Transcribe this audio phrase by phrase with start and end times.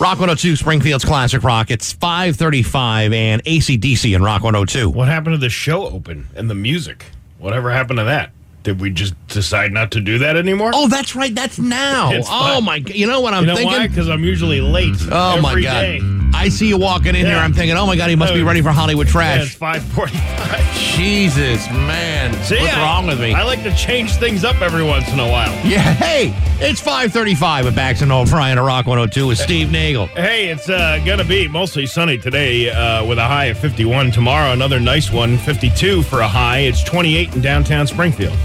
[0.00, 1.72] Rock 102, Springfield's Classic Rock.
[1.72, 4.88] It's 535 and ACDC in Rock 102.
[4.88, 7.06] What happened to the show open and the music?
[7.38, 8.30] Whatever happened to that?
[8.62, 10.70] Did we just decide not to do that anymore?
[10.72, 11.34] Oh, that's right.
[11.34, 12.12] That's now.
[12.12, 12.64] It's oh, fine.
[12.64, 12.94] my God.
[12.94, 13.88] You know what I'm you know thinking?
[13.88, 14.94] Because I'm usually late.
[15.10, 15.80] Oh, my God.
[15.80, 15.98] day.
[16.34, 17.36] I see you walking in here.
[17.36, 19.82] I'm thinking, oh, my God, he must be ready for Hollywood Yeah, it's trash.
[19.94, 20.74] 545.
[20.96, 22.32] Jesus, man.
[22.44, 23.34] See, What's I- wrong with me?
[23.34, 25.50] I like to change things up every once in a while.
[25.66, 30.06] yeah, hey, it's 535 at Bax and O'Brien Rock 102 with Steve Nagel.
[30.08, 34.10] Hey, it's uh, going to be mostly sunny today uh, with a high of 51.
[34.12, 36.58] Tomorrow, another nice one, 52 for a high.
[36.60, 38.36] It's 28 in downtown Springfield.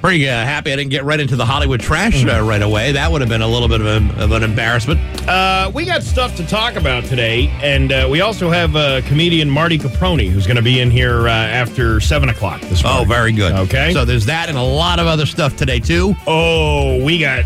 [0.00, 2.92] Pretty uh, happy I didn't get right into the Hollywood trash uh, right away.
[2.92, 5.00] That would have been a little bit of, a, of an embarrassment.
[5.28, 9.50] Uh, we got stuff to talk about today, and uh, we also have uh, comedian
[9.50, 13.32] Marty Caproni, who's going to be in here uh, after 7 o'clock this Oh, very
[13.32, 13.52] good.
[13.52, 13.92] Okay.
[13.92, 16.14] So there's that and a lot of other stuff today, too.
[16.26, 17.44] Oh, we got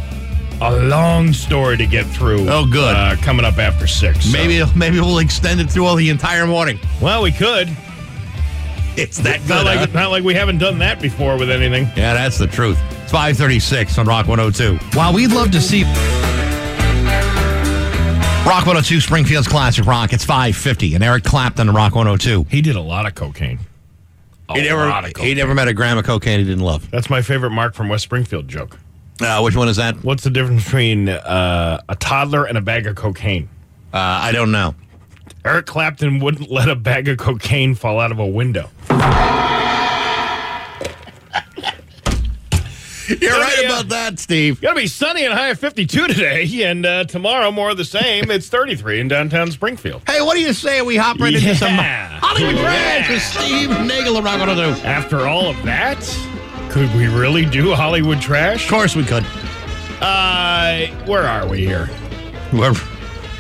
[0.60, 2.48] a long story to get through.
[2.50, 2.94] Oh, good.
[2.94, 4.24] Uh, coming up after 6.
[4.26, 6.78] So- Maybe maybe we'll extend it through all the entire morning.
[7.00, 7.68] Well, we could.
[8.96, 9.86] It's that It's not like, huh?
[9.94, 11.84] not like we haven't done that before with anything.
[11.96, 12.78] Yeah, that's the truth.
[13.02, 14.76] It's 536 on Rock 102.
[14.96, 15.84] While we'd love to see
[18.44, 22.44] Rock 102 Springfield's Classic Rock, it's 550 and Eric Clapton on Rock 102.
[22.50, 23.60] He did a lot of cocaine.
[24.48, 25.28] A He never, lot of cocaine.
[25.28, 26.90] he never met a gram of cocaine he didn't love.
[26.90, 28.78] That's my favorite Mark from West Springfield joke.
[29.20, 29.94] Uh, which one is that?
[29.94, 33.48] Uh, What's the difference between uh, a toddler and a bag of cocaine?
[33.94, 34.74] I don't know.
[35.44, 38.70] Eric Clapton wouldn't let a bag of cocaine fall out of a window.
[43.20, 43.66] You're right yeah.
[43.66, 44.60] about that, Steve.
[44.60, 48.30] Gonna be sunny and high of 52 today, and uh, tomorrow more of the same.
[48.30, 50.02] It's 33 in downtown Springfield.
[50.08, 52.20] Hey, what do you say we hop right into some Yeah.
[52.22, 53.04] Hollywood Yeah.
[53.04, 54.86] Trash with Steve Nagel 102?
[54.86, 55.98] After all of that,
[56.70, 58.64] could we really do Hollywood trash?
[58.64, 59.26] Of course we could.
[60.00, 61.90] Uh, where are we here?
[62.52, 62.72] We're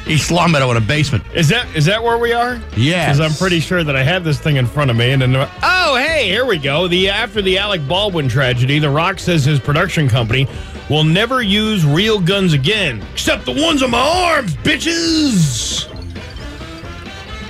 [0.06, 1.24] East Longmeadow in a basement.
[1.34, 2.60] Is that is that where we are?
[2.76, 3.16] Yes.
[3.16, 5.36] Because I'm pretty sure that I had this thing in front of me, and then
[5.36, 6.88] oh hey, here we go.
[6.88, 10.48] The after the Alec Baldwin tragedy, The Rock says his production company
[10.90, 14.00] will never use real guns again, except the ones on my
[14.34, 15.88] arms, bitches.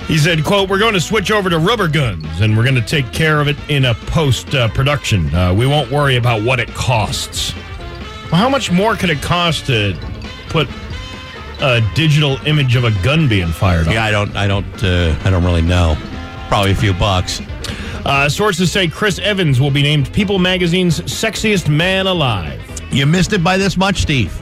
[0.05, 2.81] He said, "quote We're going to switch over to rubber guns, and we're going to
[2.81, 5.33] take care of it in a post uh, production.
[5.33, 7.55] Uh, we won't worry about what it costs.
[8.31, 9.97] Well, how much more could it cost to
[10.49, 10.67] put?"
[11.61, 13.93] A digital image of a gun being fired off.
[13.93, 15.97] Yeah, I don't, I don't, uh, I don't really know.
[16.47, 17.41] Probably a few bucks.
[18.05, 22.61] Uh, sources say Chris Evans will be named People Magazine's sexiest man alive.
[22.91, 24.39] You missed it by this much, Steve.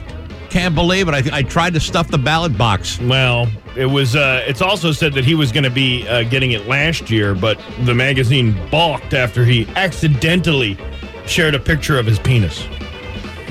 [0.50, 1.14] Can't believe it.
[1.14, 3.00] I, I tried to stuff the ballot box.
[3.00, 4.16] Well, it was.
[4.16, 7.34] Uh, it's also said that he was going to be uh, getting it last year,
[7.34, 10.76] but the magazine balked after he accidentally
[11.24, 12.66] shared a picture of his penis.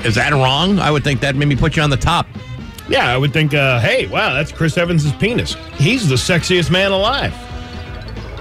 [0.04, 0.78] Is that wrong?
[0.78, 2.26] I would think that made me put you on the top.
[2.92, 5.54] Yeah, I would think, uh, hey, wow, that's Chris Evans' penis.
[5.76, 7.34] He's the sexiest man alive.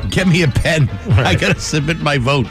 [0.10, 0.90] Give me a pen.
[1.12, 2.48] I gotta submit my vote.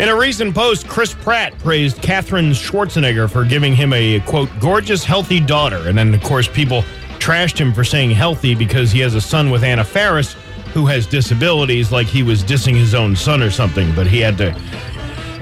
[0.00, 5.04] In a recent post, Chris Pratt praised Katherine Schwarzenegger for giving him a, quote, gorgeous,
[5.04, 5.88] healthy daughter.
[5.88, 6.82] And then, of course, people
[7.20, 10.32] trashed him for saying healthy because he has a son with Anna Faris
[10.72, 13.94] who has disabilities, like he was dissing his own son or something.
[13.94, 14.50] But he had to,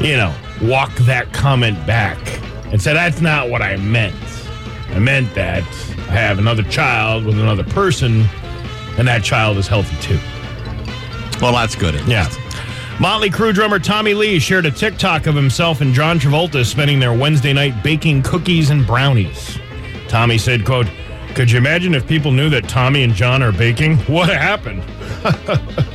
[0.02, 2.18] you know, walk that comment back
[2.66, 4.14] and say, that's not what I meant.
[4.92, 5.64] I meant that
[6.08, 8.24] I have another child with another person,
[8.98, 10.18] and that child is healthy too.
[11.40, 11.94] Well, that's good.
[12.06, 12.28] Yeah.
[13.00, 17.12] Motley Crue drummer Tommy Lee shared a TikTok of himself and John Travolta spending their
[17.12, 19.58] Wednesday night baking cookies and brownies.
[20.08, 20.86] Tommy said, quote,
[21.34, 23.96] could you imagine if people knew that Tommy and John are baking?
[24.00, 24.82] What happened?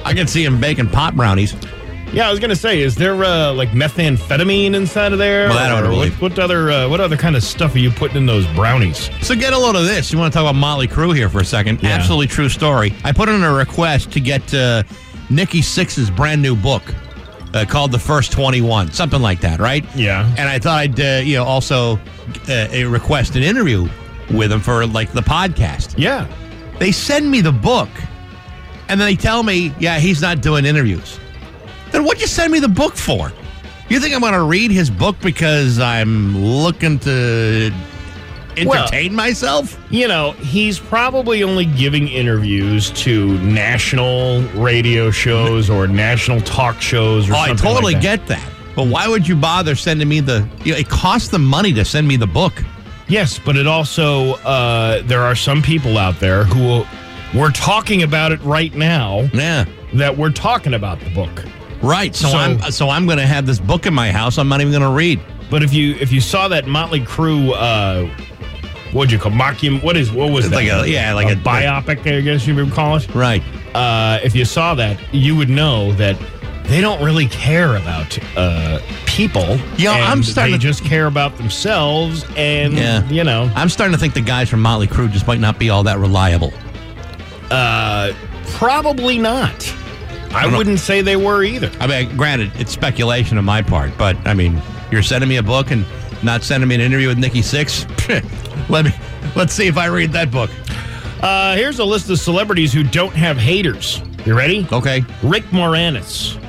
[0.03, 1.55] I can see him baking pot brownies.
[2.13, 5.50] Yeah, I was gonna say, is there uh, like methamphetamine inside of there?
[5.50, 7.79] Well, that I would Or what, what other uh, what other kind of stuff are
[7.79, 9.09] you putting in those brownies?
[9.22, 10.12] So get a load of this.
[10.12, 11.84] You want to talk about Motley Crue here for a second?
[11.84, 11.90] Yeah.
[11.90, 12.94] Absolutely true story.
[13.03, 14.84] I put in a request to get uh,
[15.29, 16.81] Nikki Sixx's brand new book
[17.53, 19.85] uh, called The First 21, something like that, right?
[19.95, 20.25] Yeah.
[20.38, 21.97] And I thought I'd, uh, you know, also
[22.47, 23.88] uh, a request an interview
[24.31, 25.95] with him for like the podcast.
[25.97, 26.28] Yeah.
[26.79, 27.89] They send me the book,
[28.88, 31.19] and then they tell me, yeah, he's not doing interviews.
[31.92, 33.31] Then what'd you send me the book for?
[33.89, 37.72] You think I'm going to read his book because I'm looking to
[38.57, 39.80] entertain myself?
[39.89, 47.30] You know, he's probably only giving interviews to national radio shows or national talk shows
[47.30, 48.18] or Oh, I totally like that.
[48.19, 48.50] get that.
[48.75, 50.48] But why would you bother sending me the?
[50.63, 52.63] You know, it costs them money to send me the book.
[53.07, 56.86] Yes, but it also uh, there are some people out there who
[57.38, 61.44] we're talking about it right now Yeah, that we're talking about the book.
[61.81, 62.15] Right.
[62.15, 64.38] So, So- I'm so I'm going to have this book in my house.
[64.38, 65.19] I'm not even going to read.
[65.50, 68.06] But if you if you saw that Motley Crue uh,
[68.91, 69.81] what'd you call mockum?
[69.83, 70.56] What is what was It's that?
[70.57, 72.00] like a- yeah, like a, a- biopic.
[72.06, 73.07] I guess you would call it.
[73.15, 73.41] Right.
[73.74, 76.18] Uh, if you saw that, you would know that
[76.63, 79.57] they don't really care about uh, people.
[79.77, 83.07] Yeah, I'm starting They to- just care about themselves, and Yeah.
[83.07, 85.69] you know, I'm starting to think the guys from Motley Crue just might not be
[85.69, 86.51] all that reliable.
[87.51, 88.12] uh,
[88.56, 89.74] probably not.
[90.31, 91.71] I don't wouldn't say they were either.
[91.79, 95.44] I mean, granted, it's speculation on my part, but I mean, you're sending me a
[95.44, 95.85] book and
[96.24, 97.85] not sending me an interview with Nikki Sixx.
[98.69, 98.91] Let me
[99.35, 100.50] let's see if I read that book.
[101.21, 104.01] Uh, here's a list of celebrities who don't have haters.
[104.25, 104.68] You ready?
[104.71, 105.03] Okay.
[105.24, 106.41] Rick Moranis.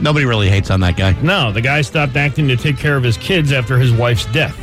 [0.00, 1.12] Nobody really hates on that guy.
[1.22, 4.58] No, the guy stopped acting to take care of his kids after his wife's death.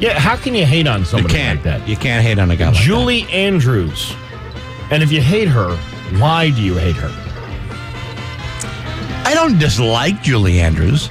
[0.00, 1.88] Yeah, how can you hate on somebody like that?
[1.88, 4.14] You can't hate on a guy like Julie Andrews.
[4.90, 5.76] And if you hate her,
[6.18, 7.21] why do you hate her?
[9.24, 11.08] I don't dislike Julie Andrews.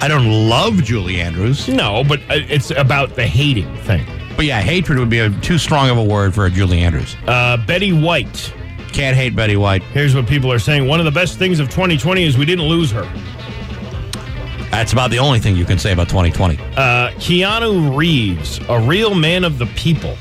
[0.00, 1.68] I don't love Julie Andrews.
[1.68, 4.06] No, but uh, it's about the hating thing.
[4.36, 7.16] But yeah, hatred would be a, too strong of a word for a Julie Andrews.
[7.26, 8.52] Uh, Betty White.
[8.92, 9.82] Can't hate Betty White.
[9.82, 10.86] Here's what people are saying.
[10.86, 13.02] One of the best things of 2020 is we didn't lose her.
[14.70, 16.58] That's about the only thing you can say about 2020.
[16.58, 20.16] Uh, Keanu Reeves, a real man of the people.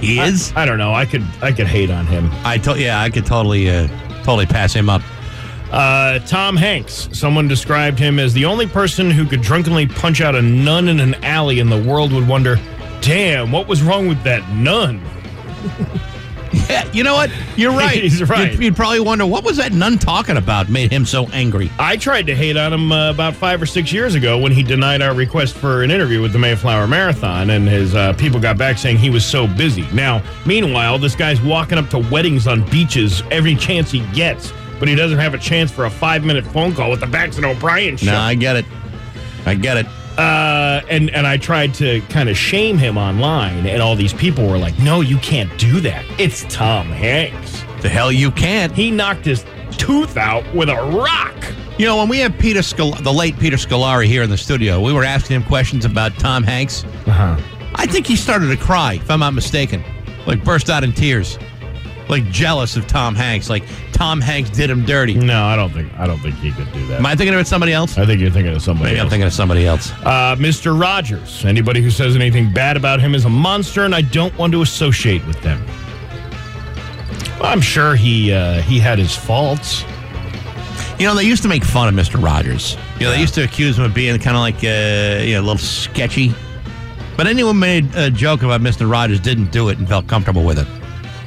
[0.00, 0.52] He is.
[0.54, 0.92] I, I don't know.
[0.92, 2.30] I could I could hate on him.
[2.44, 3.88] I to, yeah, I could totally uh,
[4.22, 5.00] totally pass him up.
[5.74, 7.08] Uh, Tom Hanks.
[7.12, 11.00] Someone described him as the only person who could drunkenly punch out a nun in
[11.00, 12.60] an alley, and the world would wonder,
[13.00, 15.02] "Damn, what was wrong with that nun?"
[16.68, 17.30] Yeah, you know what?
[17.56, 18.00] You're right.
[18.02, 18.52] He's right.
[18.52, 21.70] You'd, you'd probably wonder what was that nun talking about made him so angry.
[21.80, 24.62] I tried to hate on him uh, about five or six years ago when he
[24.62, 28.56] denied our request for an interview with the Mayflower Marathon, and his uh, people got
[28.56, 29.86] back saying he was so busy.
[29.92, 34.52] Now, meanwhile, this guy's walking up to weddings on beaches every chance he gets,
[34.84, 37.38] but he doesn't have a chance for a five minute phone call with the Bax
[37.38, 38.12] and O'Brien show.
[38.12, 38.66] No, I get it.
[39.46, 39.86] I get it.
[40.18, 44.46] Uh, and and I tried to kind of shame him online, and all these people
[44.46, 46.04] were like, "No, you can't do that.
[46.20, 47.64] It's Tom Hanks.
[47.80, 48.74] The hell you can't.
[48.74, 49.46] He knocked his
[49.78, 51.34] tooth out with a rock."
[51.78, 54.82] You know, when we had Peter Scol- the late Peter Scolari here in the studio,
[54.82, 56.84] we were asking him questions about Tom Hanks.
[57.06, 57.40] Uh-huh.
[57.76, 59.82] I think he started to cry, if I'm not mistaken.
[60.26, 61.38] Like burst out in tears.
[62.08, 63.48] Like jealous of Tom Hanks.
[63.48, 65.14] Like Tom Hanks did him dirty.
[65.14, 66.98] No, I don't think I don't think he could do that.
[66.98, 67.96] Am I thinking of somebody else?
[67.96, 69.90] I think you're thinking of somebody Maybe I'm thinking of somebody else.
[70.02, 70.78] Uh, Mr.
[70.78, 71.44] Rogers.
[71.44, 74.62] Anybody who says anything bad about him is a monster, and I don't want to
[74.62, 75.64] associate with them.
[77.40, 79.84] Well, I'm sure he uh, he had his faults.
[80.98, 82.22] You know, they used to make fun of Mr.
[82.22, 82.76] Rogers.
[82.98, 85.40] You know, they used to accuse him of being kind of like, uh, you know,
[85.40, 86.32] a little sketchy.
[87.16, 88.88] But anyone made a joke about Mr.
[88.90, 90.66] Rogers didn't do it and felt comfortable with it.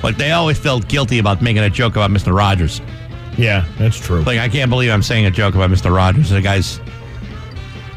[0.04, 2.36] Like they always felt guilty about making a joke about Mr.
[2.36, 2.82] Rogers.
[3.38, 4.22] Yeah, that's true.
[4.24, 5.96] Like I can't believe I'm saying a joke about Mr.
[5.96, 6.30] Rogers.
[6.30, 6.80] The guy's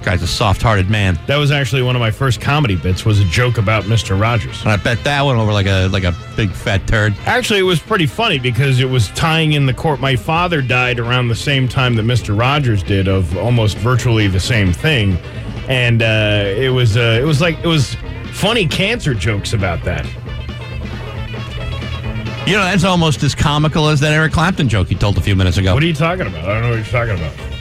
[0.03, 1.19] guy's a soft-hearted man.
[1.27, 3.05] That was actually one of my first comedy bits.
[3.05, 4.19] Was a joke about Mr.
[4.21, 4.63] Rogers.
[4.63, 7.15] And I bet that went over like a like a big fat turd.
[7.27, 10.01] Actually, it was pretty funny because it was tying in the court.
[10.01, 12.39] My father died around the same time that Mr.
[12.39, 15.17] Rogers did, of almost virtually the same thing,
[15.69, 17.97] and uh, it was uh, it was like it was
[18.33, 20.07] funny cancer jokes about that.
[22.47, 25.37] You know, that's almost as comical as that Eric Clapton joke you told a few
[25.37, 25.75] minutes ago.
[25.75, 26.49] What are you talking about?
[26.49, 27.33] I don't know what you're talking about.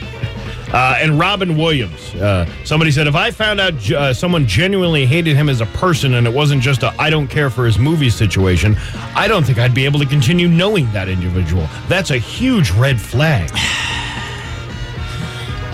[0.72, 2.14] Uh, and Robin Williams.
[2.14, 6.14] Uh, somebody said, if I found out uh, someone genuinely hated him as a person
[6.14, 8.76] and it wasn't just a I don't care for his movie situation,
[9.16, 11.68] I don't think I'd be able to continue knowing that individual.
[11.88, 13.50] That's a huge red flag.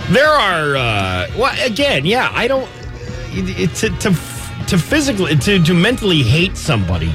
[0.09, 2.71] There are, uh, well, again, yeah, I don't,
[3.33, 4.11] it, it, to, to,
[4.69, 7.13] to physically, to, to mentally hate somebody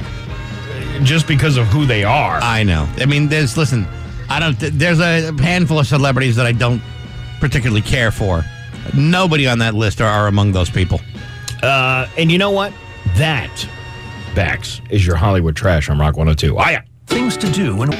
[1.03, 2.39] just because of who they are.
[2.41, 2.87] I know.
[2.97, 3.87] I mean, there's listen.
[4.29, 4.57] I don't.
[4.59, 6.81] There's a handful of celebrities that I don't
[7.39, 8.43] particularly care for.
[8.95, 11.01] Nobody on that list are, are among those people.
[11.61, 12.73] Uh, and you know what?
[13.15, 13.67] That,
[14.35, 16.57] Bax, is your Hollywood trash on Rock 102.
[16.57, 16.81] Ah, yeah.
[17.07, 17.91] Things to do when.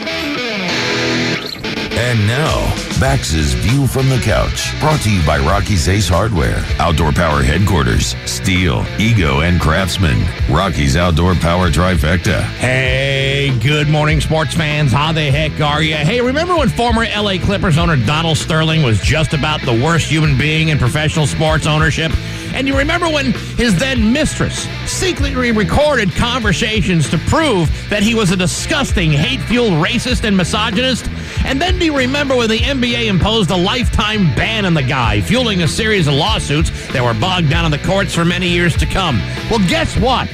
[2.03, 7.11] And now, Bax's View from the Couch, brought to you by Rocky's Ace Hardware, Outdoor
[7.11, 10.19] Power Headquarters, Stihl, Ego, and Craftsman.
[10.49, 12.41] Rocky's Outdoor Power Trifecta.
[12.55, 14.91] Hey, good morning, sports fans.
[14.91, 15.93] How the heck are you?
[15.93, 20.35] Hey, remember when former LA Clippers owner Donald Sterling was just about the worst human
[20.39, 22.11] being in professional sports ownership?
[22.53, 28.31] And you remember when his then mistress secretly recorded conversations to prove that he was
[28.31, 31.09] a disgusting, hate fueled racist and misogynist?
[31.45, 35.21] And then do you remember when the NBA imposed a lifetime ban on the guy,
[35.21, 38.75] fueling a series of lawsuits that were bogged down in the courts for many years
[38.77, 39.17] to come?
[39.49, 40.29] Well, guess what?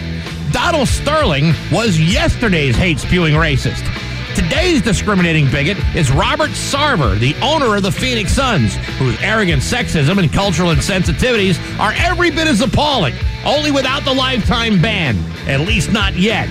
[0.52, 3.84] Donald Sterling was yesterday's hate spewing racist.
[4.38, 10.20] Today's discriminating bigot is Robert Sarver, the owner of the Phoenix Suns, whose arrogant sexism
[10.20, 15.18] and cultural insensitivities are every bit as appalling, only without the lifetime ban,
[15.48, 16.48] at least not yet.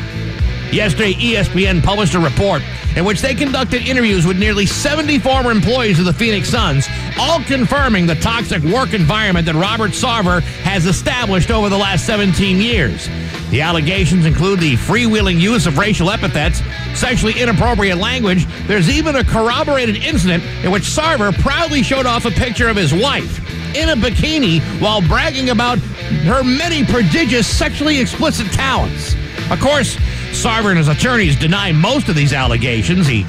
[0.72, 2.60] Yesterday, ESPN published a report
[2.96, 6.88] in which they conducted interviews with nearly 70 former employees of the Phoenix Suns,
[7.20, 12.60] all confirming the toxic work environment that Robert Sarver has established over the last 17
[12.60, 13.08] years.
[13.50, 16.60] The allegations include the freewheeling use of racial epithets,
[16.94, 18.46] sexually inappropriate language.
[18.66, 22.92] There's even a corroborated incident in which Sarver proudly showed off a picture of his
[22.92, 23.38] wife
[23.76, 29.14] in a bikini while bragging about her many prodigious sexually explicit talents.
[29.50, 29.96] Of course,
[30.32, 33.06] Sarver and his attorneys deny most of these allegations.
[33.06, 33.24] He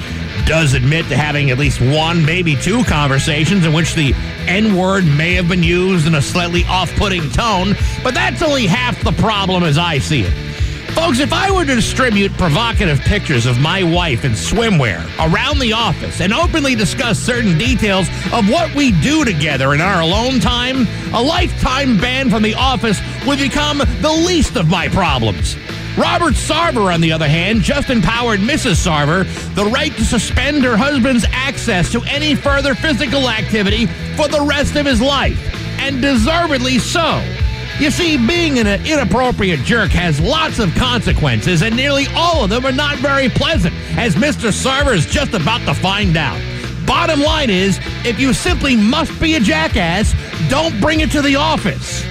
[0.48, 4.14] does admit to having at least one, maybe two conversations in which the
[4.48, 8.66] N word may have been used in a slightly off putting tone, but that's only
[8.66, 10.34] half the problem as I see it.
[10.96, 15.74] Folks, if I were to distribute provocative pictures of my wife in swimwear around the
[15.74, 20.88] office and openly discuss certain details of what we do together in our alone time,
[21.14, 25.56] a lifetime ban from the office would become the least of my problems.
[25.98, 28.86] Robert Sarver, on the other hand, just empowered Mrs.
[28.86, 29.26] Sarver
[29.56, 34.76] the right to suspend her husband's access to any further physical activity for the rest
[34.76, 35.40] of his life,
[35.80, 37.24] and deservedly so.
[37.80, 42.66] You see, being an inappropriate jerk has lots of consequences, and nearly all of them
[42.66, 44.52] are not very pleasant, as Mr.
[44.52, 46.40] Sarver is just about to find out.
[46.86, 50.14] Bottom line is, if you simply must be a jackass,
[50.48, 52.07] don't bring it to the office.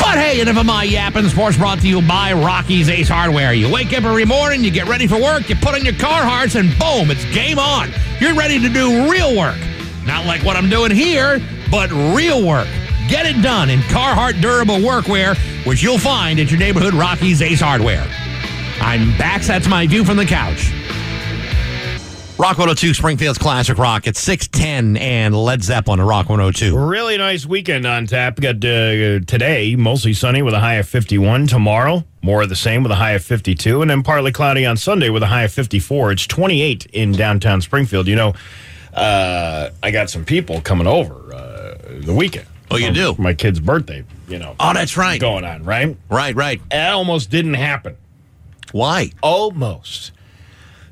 [0.00, 1.28] But hey, enough of my yapping.
[1.28, 3.52] Sports brought to you by Rocky's Ace Hardware.
[3.52, 6.58] You wake up every morning, you get ready for work, you put on your Carhartts,
[6.58, 7.90] and boom, it's game on.
[8.20, 9.58] You're ready to do real work.
[10.06, 11.40] Not like what I'm doing here,
[11.70, 12.68] but real work.
[13.08, 15.36] Get it done in Carhartt durable workwear,
[15.66, 18.06] which you'll find at your neighborhood Rocky's Ace Hardware.
[18.80, 19.42] I'm back.
[19.42, 20.72] That's my view from the couch.
[22.38, 26.78] Rock 102, Springfield's Classic Rock at 610 and Led Zeppelin at Rock 102.
[26.78, 28.38] Really nice weekend on tap.
[28.38, 31.48] We got uh, today mostly sunny with a high of 51.
[31.48, 33.82] Tomorrow, more of the same with a high of 52.
[33.82, 36.12] And then partly cloudy on Sunday with a high of 54.
[36.12, 38.06] It's 28 in downtown Springfield.
[38.06, 38.34] You know,
[38.94, 42.46] uh, I got some people coming over uh, the weekend.
[42.70, 43.16] Oh, you do?
[43.18, 44.54] My kid's birthday, you know.
[44.60, 45.20] Oh, that's right.
[45.20, 45.96] Going on, right?
[46.08, 46.60] Right, right.
[46.70, 47.96] It almost didn't happen.
[48.70, 49.10] Why?
[49.24, 50.12] Almost.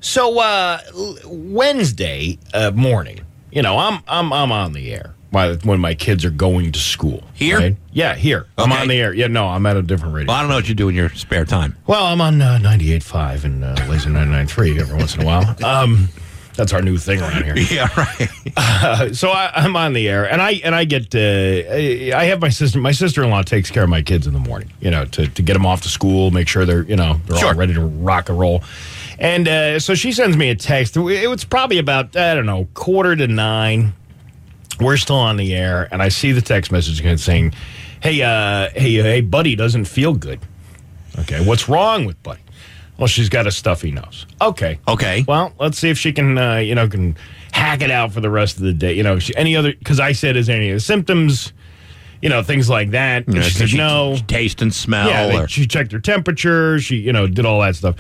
[0.07, 0.79] So uh,
[1.27, 6.31] Wednesday uh, morning, you know, I'm I'm I'm on the air when my kids are
[6.31, 7.25] going to school.
[7.35, 7.59] Here?
[7.59, 7.77] right?
[7.93, 8.47] Yeah, here.
[8.57, 9.13] I'm on the air.
[9.13, 10.29] Yeah, no, I'm at a different radio.
[10.29, 11.77] Well, I don't know what you do in your spare time.
[11.89, 15.57] Well, I'm on uh, 98.5 and uh, Lazer 99.3 every once in a while.
[15.65, 16.09] Um,
[16.55, 17.57] that's our new thing around here.
[17.59, 18.31] Yeah, right.
[18.57, 22.25] Uh, so I, I'm on the air, and I and I get uh, I I
[22.27, 22.79] have my sister.
[22.79, 24.71] My sister in law takes care of my kids in the morning.
[24.81, 27.39] You know, to to get them off to school, make sure they're you know they're
[27.39, 27.49] Sure.
[27.49, 28.63] all ready to rock and roll.
[29.19, 30.97] And uh, so she sends me a text.
[30.97, 33.95] It was probably about I don't know quarter to nine.
[34.79, 37.55] We're still on the air, and I see the text message again saying,
[38.03, 40.41] "Hey, uh, hey, uh, hey, Buddy doesn't feel good.
[41.21, 42.41] Okay, what's wrong with Buddy?
[42.99, 44.27] Well, she's got a stuffy nose.
[44.41, 45.25] Okay, Okay.
[45.29, 47.15] well, let's see if she can, uh, you know, can
[47.53, 48.95] hack it out for the rest of the day.
[48.95, 49.73] You know, she, any other?
[49.75, 51.53] Because I said, is there any other symptoms?
[52.23, 53.29] You know, things like that.
[53.29, 54.17] Know, she said she no.
[54.27, 55.09] Taste and smell.
[55.09, 56.79] Yeah, or, she checked her temperature.
[56.81, 57.97] She, you know, did all that stuff.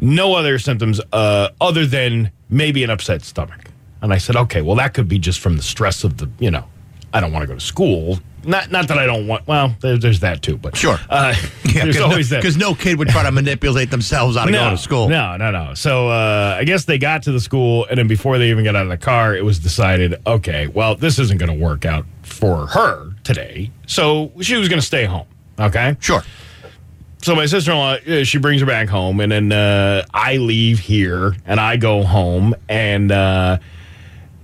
[0.00, 3.70] No other symptoms uh, other than maybe an upset stomach.
[4.02, 6.50] And I said, okay, well, that could be just from the stress of the, you
[6.50, 6.64] know,
[7.12, 8.18] I don't want to go to school.
[8.44, 9.46] Not, not that I don't want.
[9.46, 10.58] Well, there, there's that too.
[10.58, 10.98] But Sure.
[11.08, 11.34] uh,
[11.72, 12.42] there's always that.
[12.42, 15.08] Because no kid would try to manipulate themselves out of going to school.
[15.08, 15.72] No, no, no.
[15.72, 18.76] So uh, I guess they got to the school, and then before they even got
[18.76, 22.04] out of the car, it was decided, okay, well, this isn't going to work out
[22.22, 23.70] for her today.
[23.86, 25.26] So she was going to stay home.
[25.58, 25.96] Okay.
[26.00, 26.22] Sure.
[27.24, 30.78] So my sister in law, she brings her back home, and then uh, I leave
[30.78, 33.60] here and I go home, and uh, uh,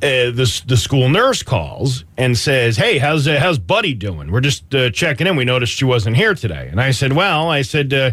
[0.00, 4.32] the the school nurse calls and says, "Hey, how's uh, how's Buddy doing?
[4.32, 5.37] We're just uh, checking in.
[5.37, 8.12] We noticed she wasn't here today." And I said, "Well, I said uh,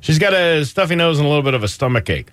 [0.00, 2.32] she's got a stuffy nose and a little bit of a stomach ache."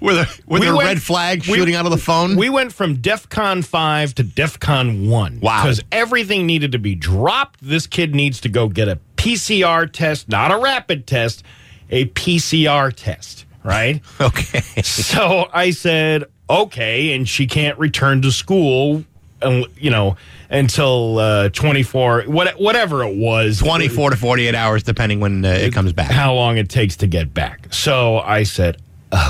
[0.00, 2.36] Were there, were We there went- red flags we- shooting out of the phone?
[2.36, 5.40] We went from DEFCON 5 to DEFCON 1.
[5.40, 5.62] Wow.
[5.62, 7.60] Because everything needed to be dropped.
[7.62, 11.42] This kid needs to go get a PCR test, not a rapid test,
[11.90, 14.00] a PCR test, right?
[14.20, 14.60] okay.
[14.82, 17.12] so I said, okay.
[17.14, 19.04] And she can't return to school,
[19.78, 20.16] you know,
[20.50, 23.58] until uh, 24, what, whatever it was.
[23.58, 26.10] 24 to 48 hours, depending when uh, it comes back.
[26.10, 27.72] how long it takes to get back.
[27.72, 28.76] So I said,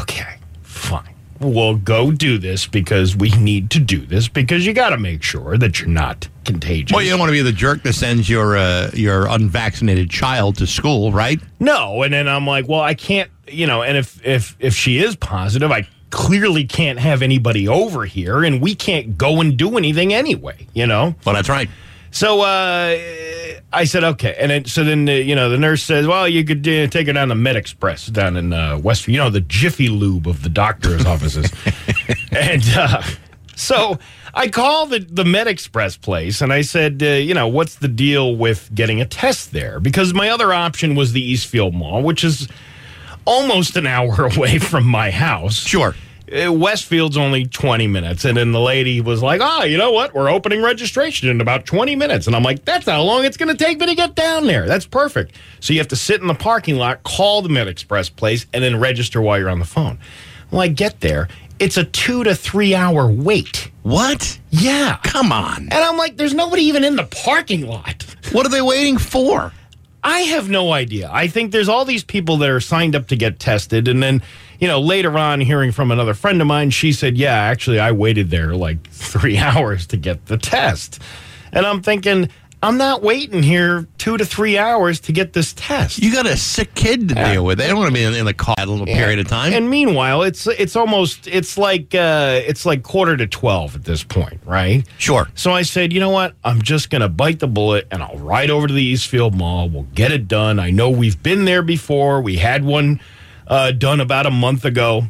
[0.01, 1.15] okay, fine.
[1.41, 5.23] well, go do this because we need to do this because you got to make
[5.23, 6.95] sure that you're not contagious.
[6.95, 10.57] Well, you don't want to be the jerk that sends your uh, your unvaccinated child
[10.59, 11.41] to school, right?
[11.61, 14.99] No, and then I'm like, well, I can't, you know, and if if if she
[14.99, 19.79] is positive, I clearly can't have anybody over here, and we can't go and do
[19.79, 21.15] anything anyway, you know.
[21.25, 21.69] Well, that's right.
[22.13, 22.97] So uh,
[23.73, 26.45] I said, okay, and then, so then the, you know the nurse says, well, you
[26.45, 29.41] could uh, take her down to Med Express down in uh, West, you know, the
[29.41, 31.51] Jiffy Lube of the doctor's offices,
[32.33, 32.63] and.
[32.77, 33.03] Uh,
[33.55, 33.99] so
[34.35, 37.87] I called the, the Med Express place and I said, uh, you know, what's the
[37.87, 39.79] deal with getting a test there?
[39.79, 42.49] Because my other option was the Eastfield Mall, which is
[43.25, 45.57] almost an hour away from my house.
[45.57, 45.95] Sure.
[46.33, 48.25] Uh, Westfield's only 20 minutes.
[48.25, 50.15] And then the lady was like, oh, you know what?
[50.15, 52.27] We're opening registration in about 20 minutes.
[52.27, 54.67] And I'm like, that's how long it's going to take me to get down there.
[54.67, 55.37] That's perfect.
[55.61, 58.65] So you have to sit in the parking lot, call the Med Express place, and
[58.65, 59.99] then register while you're on the phone.
[60.51, 61.29] Well, I get there.
[61.59, 63.71] It's a two to three hour wait.
[63.83, 64.39] What?
[64.51, 64.99] Yeah.
[65.05, 65.63] Come on.
[65.63, 68.07] And I'm like, there's nobody even in the parking lot.
[68.33, 69.53] What are they waiting for?
[70.03, 71.09] I have no idea.
[71.13, 73.89] I think there's all these people that are signed up to get tested.
[73.89, 74.23] And then,
[74.63, 77.91] you know, later on, hearing from another friend of mine, she said, yeah, actually, I
[77.91, 81.01] waited there like three hours to get the test.
[81.53, 82.29] And I'm thinking,
[82.63, 85.99] I'm not waiting here two to three hours to get this test.
[85.99, 87.59] You got a sick kid to deal with.
[87.59, 89.53] They don't want to be in, in the car a little period of time.
[89.53, 94.05] And meanwhile, it's it's almost it's like uh, it's like quarter to twelve at this
[94.05, 94.87] point, right?
[94.97, 95.29] sure.
[95.35, 96.37] So I said, you know what?
[96.45, 99.69] I'm just going to bite the bullet and I'll ride over to the Eastfield Mall.
[99.69, 100.61] We'll get it done.
[100.61, 102.23] I know we've been there before.
[102.23, 103.01] We had one
[103.49, 105.05] uh, done about a month ago.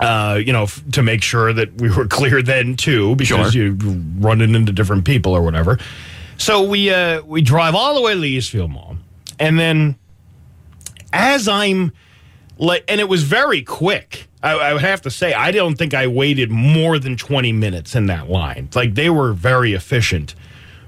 [0.00, 3.62] Uh, you know, f- to make sure that we were clear then too, because Sure.
[3.66, 3.74] you're
[4.18, 5.78] running into different people or whatever.
[6.38, 8.96] So we uh, we drive all the way to the Eastfield Mall,
[9.38, 9.94] and then
[11.12, 11.92] as I'm
[12.58, 14.28] like, and it was very quick.
[14.42, 17.94] I, I would have to say, I don't think I waited more than 20 minutes
[17.94, 18.68] in that line.
[18.74, 20.34] Like they were very efficient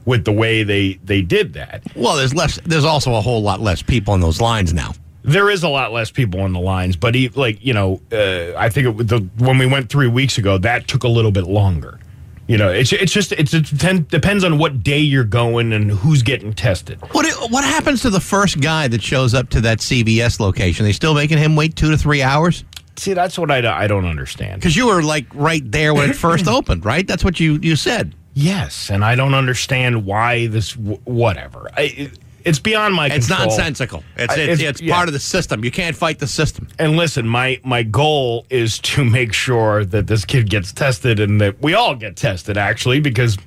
[0.04, 1.84] with the way they they did that.
[1.94, 2.58] Well, there's less.
[2.64, 4.94] There's also a whole lot less people in those lines now.
[5.24, 8.52] There is a lot less people on the lines, but he, like you know, uh,
[8.56, 11.44] I think it, the when we went three weeks ago, that took a little bit
[11.44, 11.98] longer.
[12.46, 15.90] You know, it's it's just it's, it depend- depends on what day you're going and
[15.90, 17.00] who's getting tested.
[17.12, 20.84] What what happens to the first guy that shows up to that CVS location?
[20.84, 22.62] They still making him wait two to three hours?
[22.96, 24.60] See, that's what I, don't- I don't understand.
[24.60, 27.06] Because you were like right there when it first opened, right?
[27.06, 28.14] That's what you you said.
[28.34, 30.74] Yes, and I don't understand why this.
[30.74, 32.10] W- whatever, I,
[32.44, 33.06] it's beyond my.
[33.06, 33.48] It's control.
[33.48, 34.04] nonsensical.
[34.16, 34.94] It's it's, it's- it's yeah.
[34.94, 35.64] part of the system.
[35.64, 36.68] You can't fight the system.
[36.78, 41.40] And listen, my my goal is to make sure that this kid gets tested and
[41.40, 42.56] that we all get tested.
[42.56, 43.38] Actually, because,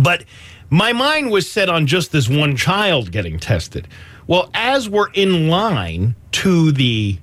[0.00, 0.24] but
[0.70, 3.86] my mind was set on just this one child getting tested.
[4.26, 7.18] Well, as we're in line to the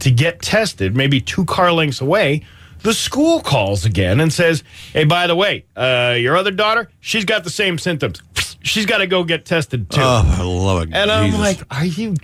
[0.00, 2.44] to get tested, maybe two car lengths away,
[2.80, 4.62] the school calls again and says,
[4.92, 8.20] "Hey, by the way, uh, your other daughter, she's got the same symptoms.
[8.62, 12.14] She's got to go get tested too." Oh, Lord, And I'm like, are you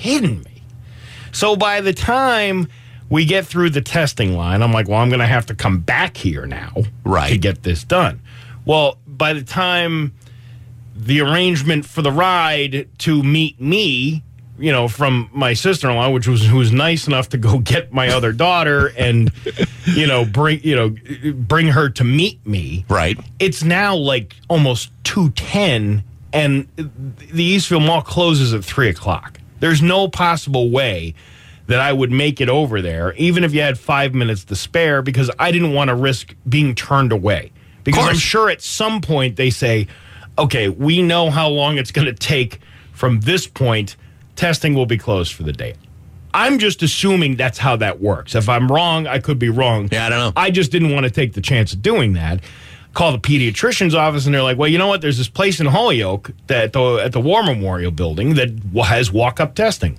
[0.00, 0.62] kidding me?
[1.32, 2.68] So by the time
[3.08, 5.78] we get through the testing line, I'm like, well, I'm going to have to come
[5.80, 6.72] back here now
[7.04, 7.30] Right.
[7.30, 8.20] to get this done.
[8.64, 10.12] Well, by the time
[10.94, 14.22] the arrangement for the ride to meet me,
[14.60, 18.08] you know, from my sister-in-law, which was who was nice enough to go get my
[18.08, 19.32] other daughter and,
[19.86, 22.84] you know, bring you know, bring her to meet me.
[22.88, 23.18] Right.
[23.38, 29.40] it's now like almost 210 and the eastfield mall closes at 3 o'clock.
[29.58, 31.14] There's no possible way
[31.66, 35.02] that i would make it over there even if you had five minutes to spare
[35.02, 37.52] because i didn't want to risk being turned away.
[37.84, 39.86] Because i'm sure at some point they say
[40.36, 42.58] okay we know how long it's going to take
[42.92, 43.96] from this point
[44.40, 45.74] testing will be closed for the day
[46.32, 50.06] i'm just assuming that's how that works if i'm wrong i could be wrong Yeah,
[50.06, 50.32] I don't know.
[50.34, 52.40] I just didn't want to take the chance of doing that.
[52.94, 55.00] Call the pediatrician's office, and they're like, "Well, you know what?
[55.00, 58.50] There's this place in Holyoke that at the, at the War Memorial Building that
[58.84, 59.96] has walk-up testing.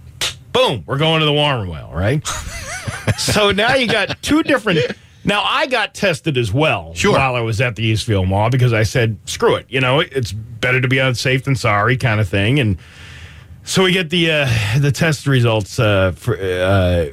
[0.52, 2.26] Boom, we're going to the War Memorial, right?
[3.18, 4.80] so now you got two different.
[5.24, 7.14] Now I got tested as well Sure.
[7.14, 10.32] while I was at the Eastfield Mall because I said, "Screw it," you know, it's
[10.34, 12.78] better to be unsafe than sorry, kind of thing, and.
[13.64, 17.08] So we get the uh, the test results uh, for uh,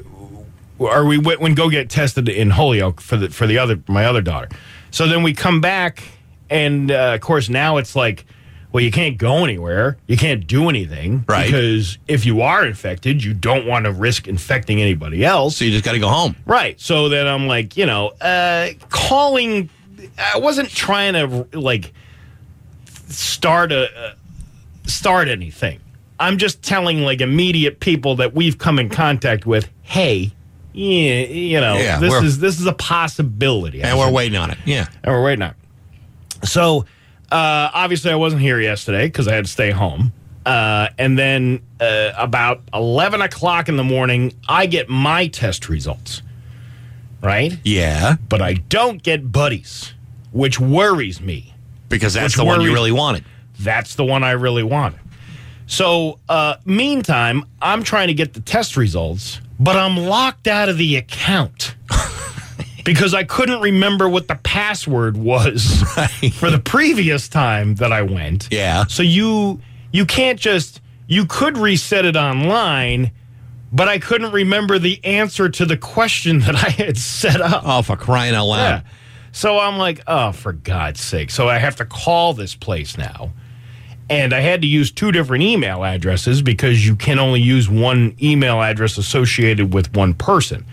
[0.79, 4.05] or we went when go get tested in Holyoke for the for the other my
[4.05, 4.49] other daughter.
[4.91, 6.03] So then we come back,
[6.49, 8.25] and uh, of course now it's like,
[8.71, 11.45] well, you can't go anywhere, you can't do anything, Right.
[11.45, 15.71] Because if you are infected, you don't want to risk infecting anybody else, So you
[15.71, 16.35] just got to go home.
[16.45, 16.79] right?
[16.81, 19.69] So then I'm like, you know, uh, calling.
[20.17, 21.93] I wasn't trying to like
[23.07, 24.13] start a uh,
[24.85, 25.79] start anything.
[26.19, 30.31] I'm just telling like immediate people that we've come in contact with, hey,
[30.73, 33.81] yeah, you know, Yeah, this is this is a possibility.
[33.81, 34.57] And we're waiting on it.
[34.65, 34.87] Yeah.
[35.03, 35.51] and we're waiting on.
[36.41, 36.47] it.
[36.47, 36.85] So
[37.31, 40.13] uh, obviously, I wasn't here yesterday because I had to stay home.
[40.45, 46.21] Uh, and then uh, about eleven o'clock in the morning, I get my test results.
[47.21, 48.15] Right, Yeah.
[48.29, 49.93] but I don't get Buddy's,
[50.31, 51.53] which worries me.
[51.89, 53.25] Because that's the one you really wanted.
[53.59, 55.01] That's the one I really wanted.
[55.69, 60.79] So, uh, meantime, I'm trying to get the test results, but I'm locked out of
[60.79, 61.75] the account
[62.83, 65.83] because I couldn't remember what the password was
[66.33, 68.47] for the previous time that I went.
[68.49, 68.85] Yeah.
[68.87, 73.11] So you you can't just you could reset it online,
[73.71, 77.61] but I couldn't remember the answer to the question that I had set up.
[77.63, 78.51] Oh, for crying out Yeah.
[78.51, 78.83] loud.
[79.33, 81.29] So I'm like, oh, for God's sake.
[81.29, 83.31] So I have to call this place now.
[84.09, 88.15] And I had to use two different email addresses because you can only use one
[88.21, 90.65] email address associated with one person,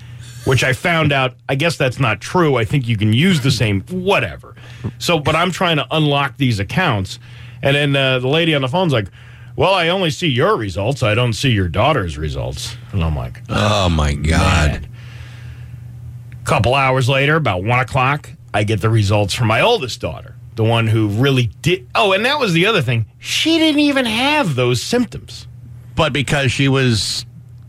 [0.46, 1.34] which I found out.
[1.48, 2.56] I guess that's not true.
[2.56, 4.54] I think you can use the same, whatever.
[4.98, 7.18] So, but I'm trying to unlock these accounts.
[7.62, 9.08] And then uh, the lady on the phone's like,
[9.56, 11.02] well, I only see your results.
[11.02, 12.76] I don't see your daughter's results.
[12.92, 14.82] And I'm like, Oh, my God.
[14.82, 14.88] Man.
[16.44, 20.64] Couple hours later, about one o'clock, I get the results from my oldest daughter, the
[20.64, 21.86] one who really did.
[21.94, 23.06] Oh, and that was the other thing.
[23.18, 25.46] She didn't even have those symptoms,
[25.94, 27.24] But because she was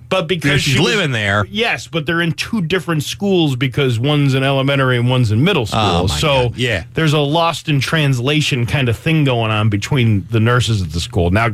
[0.10, 1.46] but because she's she was- living there.
[1.50, 5.64] Yes, but they're in two different schools because one's in elementary and one's in middle
[5.64, 5.80] oh, school.
[5.82, 6.58] Oh, so God.
[6.58, 6.86] Yeah.
[6.94, 11.02] there's a lost in translation kind of thing going on between the nurses at the
[11.02, 11.30] school.
[11.30, 11.50] Now,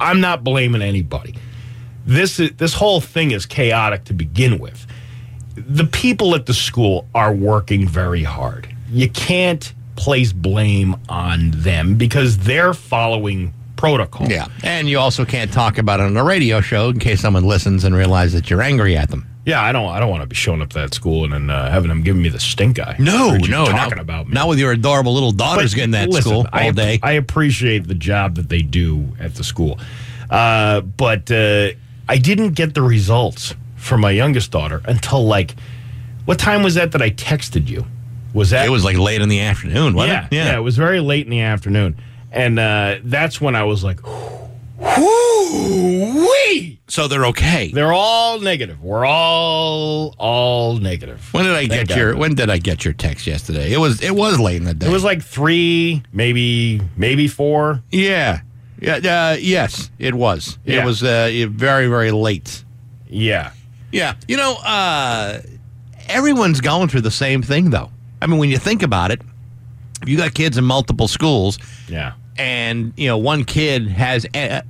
[0.00, 1.34] I'm not blaming anybody.
[2.06, 4.86] This is this whole thing is chaotic to begin with.
[5.56, 8.74] The people at the school are working very hard.
[8.90, 14.28] You can't place blame on them because they're following protocol.
[14.28, 14.46] Yeah.
[14.62, 17.84] And you also can't talk about it on a radio show in case someone listens
[17.84, 19.26] and realizes that you're angry at them.
[19.44, 19.88] Yeah, I don't.
[19.88, 22.02] I don't want to be showing up to that school and then uh, having them
[22.02, 22.96] giving me the stink eye.
[22.98, 24.34] No, no, talking not, about me.
[24.34, 26.98] not with your adorable little daughters But getting that listen, school all I, day.
[27.00, 29.78] I appreciate the job that they do at the school,
[30.30, 31.68] uh, but uh,
[32.08, 35.54] I didn't get the results for my youngest daughter until like,
[36.24, 37.86] what time was that that I texted you?
[38.36, 40.32] Was that it was like late in the afternoon, wasn't yeah, it?
[40.48, 41.96] yeah, It was very late in the afternoon,
[42.30, 43.98] and uh, that's when I was like,
[45.66, 47.70] "Whoo-wee!" So they're okay.
[47.72, 48.82] They're all negative.
[48.82, 51.28] We're all all negative.
[51.32, 53.72] when did I Thank get your when did I get your text yesterday?
[53.72, 54.86] It was it was late in the day.
[54.86, 57.82] It was like three, maybe maybe four.
[57.90, 58.40] Yeah.
[58.78, 58.96] Yeah,
[59.32, 60.58] uh, yes, it was.
[60.66, 60.84] It Yeah.
[60.84, 62.62] was uh, very very late.
[63.08, 63.52] Yeah.
[63.90, 64.14] Yeah.
[64.28, 65.40] You know, uh,
[66.08, 67.90] everyone's going through the same thing, though.
[68.22, 69.20] I mean, when you think about it,
[70.02, 72.12] if you got kids in multiple schools, Yeah.
[72.38, 74.60] and you know one kid has uh,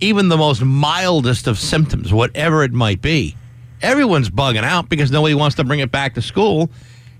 [0.00, 3.36] even the most mildest of symptoms, whatever it might be,
[3.82, 6.70] everyone's bugging out because nobody wants to bring it back to school.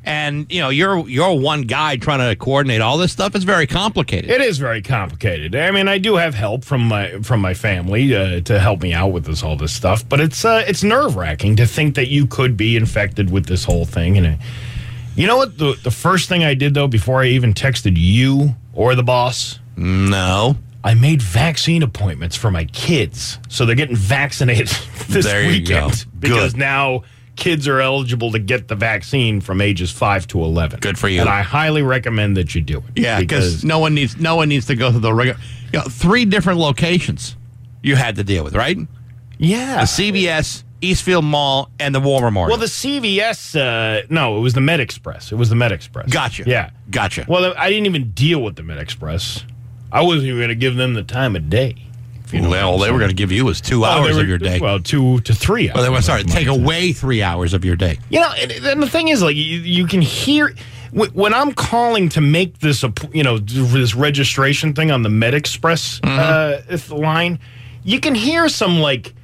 [0.08, 3.34] And you know, you're you're one guy trying to coordinate all this stuff.
[3.34, 4.30] It's very complicated.
[4.30, 5.56] It is very complicated.
[5.56, 8.92] I mean, I do have help from my from my family uh, to help me
[8.92, 12.06] out with this all this stuff, but it's uh, it's nerve wracking to think that
[12.06, 14.16] you could be infected with this whole thing.
[14.16, 14.38] And
[15.16, 15.58] you know what?
[15.58, 19.58] The the first thing I did though, before I even texted you or the boss,
[19.76, 24.68] no, I made vaccine appointments for my kids, so they're getting vaccinated
[25.08, 27.02] this There weekend because now
[27.36, 30.80] kids are eligible to get the vaccine from ages five to eleven.
[30.80, 31.20] Good for you.
[31.20, 32.84] and I highly recommend that you do it.
[33.02, 35.38] yeah, because no one needs no one needs to go through the regular.
[35.72, 37.36] You know, three different locations
[37.82, 38.78] you had to deal with, right?
[39.38, 42.50] yeah, The CVS, Eastfield Mall, and the War Memorial.
[42.50, 45.32] Well, the CVS, uh, no, it was the Med Express.
[45.32, 46.10] It was the Med Express.
[46.10, 46.44] Gotcha.
[46.46, 46.70] Yeah.
[46.90, 47.24] Gotcha.
[47.28, 49.44] Well, I didn't even deal with the Med Express.
[49.90, 51.76] I wasn't even going to give them the time of day.
[52.32, 54.22] you know well, I'm they were going to give you was two they hours were-
[54.22, 54.60] of your day.
[54.60, 55.76] Well, two to three hours.
[55.76, 57.98] Well, they were sorry, take away three hours of your day.
[58.10, 60.54] You know, and, and the thing is, like, you, you can hear
[60.92, 66.00] when I'm calling to make this, you know, this registration thing on the Med Express
[66.02, 67.38] uh, line.
[67.84, 69.14] You can hear some like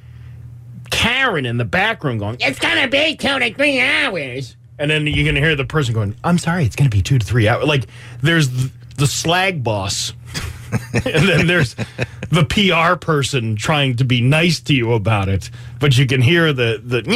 [0.93, 5.25] Karen in the background going, "It's gonna be two to three hours," and then you're
[5.25, 7.85] gonna hear the person going, "I'm sorry, it's gonna be two to three hours." Like,
[8.21, 10.13] there's th- the slag boss.
[10.93, 11.75] and then there's
[12.33, 16.51] the PR person trying to be nice to you about it, but you can hear
[16.51, 17.03] the the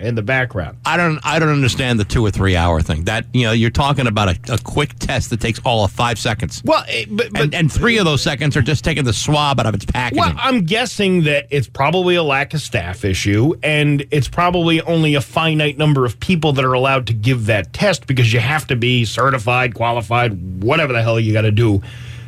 [0.00, 0.78] in the background.
[0.84, 3.04] I don't I don't understand the two or three hour thing.
[3.04, 6.18] That you know, you're talking about a, a quick test that takes all of five
[6.18, 6.62] seconds.
[6.64, 9.60] Well, eh, but, but And, and three of those seconds are just taking the swab
[9.60, 10.18] out of its packaging.
[10.18, 15.14] well, I'm guessing that it's probably a lack of staff issue, and it's probably only
[15.14, 18.66] a finite number of people that are allowed to give that test because you have
[18.66, 21.82] to be certified, qualified, whatever the hell you got to do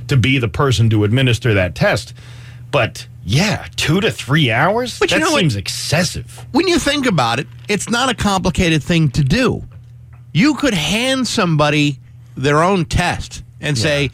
[0.08, 2.14] to be the person to administer that test.
[2.70, 4.98] But yeah, two to three hours?
[4.98, 5.40] But you that know what?
[5.40, 6.44] seems excessive.
[6.52, 9.62] when you think about it, it's not a complicated thing to do.
[10.32, 12.00] You could hand somebody
[12.36, 14.10] their own test and say,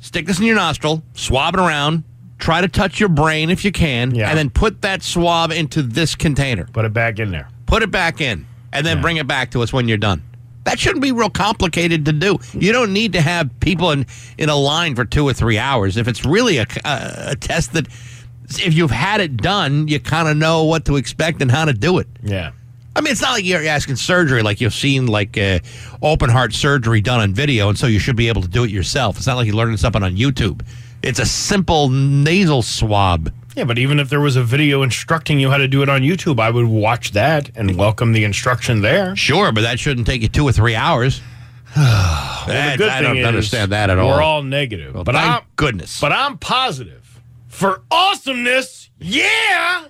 [0.00, 2.02] stick this in your nostril, swab it around,
[2.38, 4.28] try to touch your brain if you can, Yeah.
[4.28, 6.64] and then put that swab into this container.
[6.72, 7.48] Put it back in there.
[7.66, 9.02] Put it back in, and then Yeah.
[9.02, 10.22] bring it back to us when you're done.
[10.64, 12.38] That shouldn't be real complicated to do.
[12.52, 14.06] You don't need to have people in,
[14.38, 15.96] in a line for two or three hours.
[15.96, 20.28] If it's really a, a, a test that, if you've had it done, you kind
[20.28, 22.06] of know what to expect and how to do it.
[22.22, 22.52] Yeah.
[22.94, 25.60] I mean, it's not like you're asking surgery like you've seen like uh,
[26.02, 28.70] open heart surgery done on video, and so you should be able to do it
[28.70, 29.16] yourself.
[29.16, 30.62] It's not like you're learning something on YouTube.
[31.02, 33.32] It's a simple nasal swab.
[33.54, 36.00] Yeah, but even if there was a video instructing you how to do it on
[36.00, 39.14] YouTube, I would watch that and welcome the instruction there.
[39.14, 41.20] Sure, but that shouldn't take you two or three hours.
[41.74, 44.08] Well, That- the good I don't understand that at all.
[44.08, 44.94] We're all negative.
[44.94, 46.00] Well, but thank I'm goodness.
[46.00, 48.90] But I'm positive for awesomeness.
[48.98, 49.84] Yeah.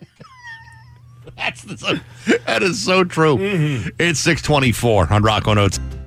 [1.37, 2.03] That's the,
[2.46, 3.37] that is so true.
[3.38, 3.88] Mm-hmm.
[3.98, 6.02] It's 624 on Rock 102.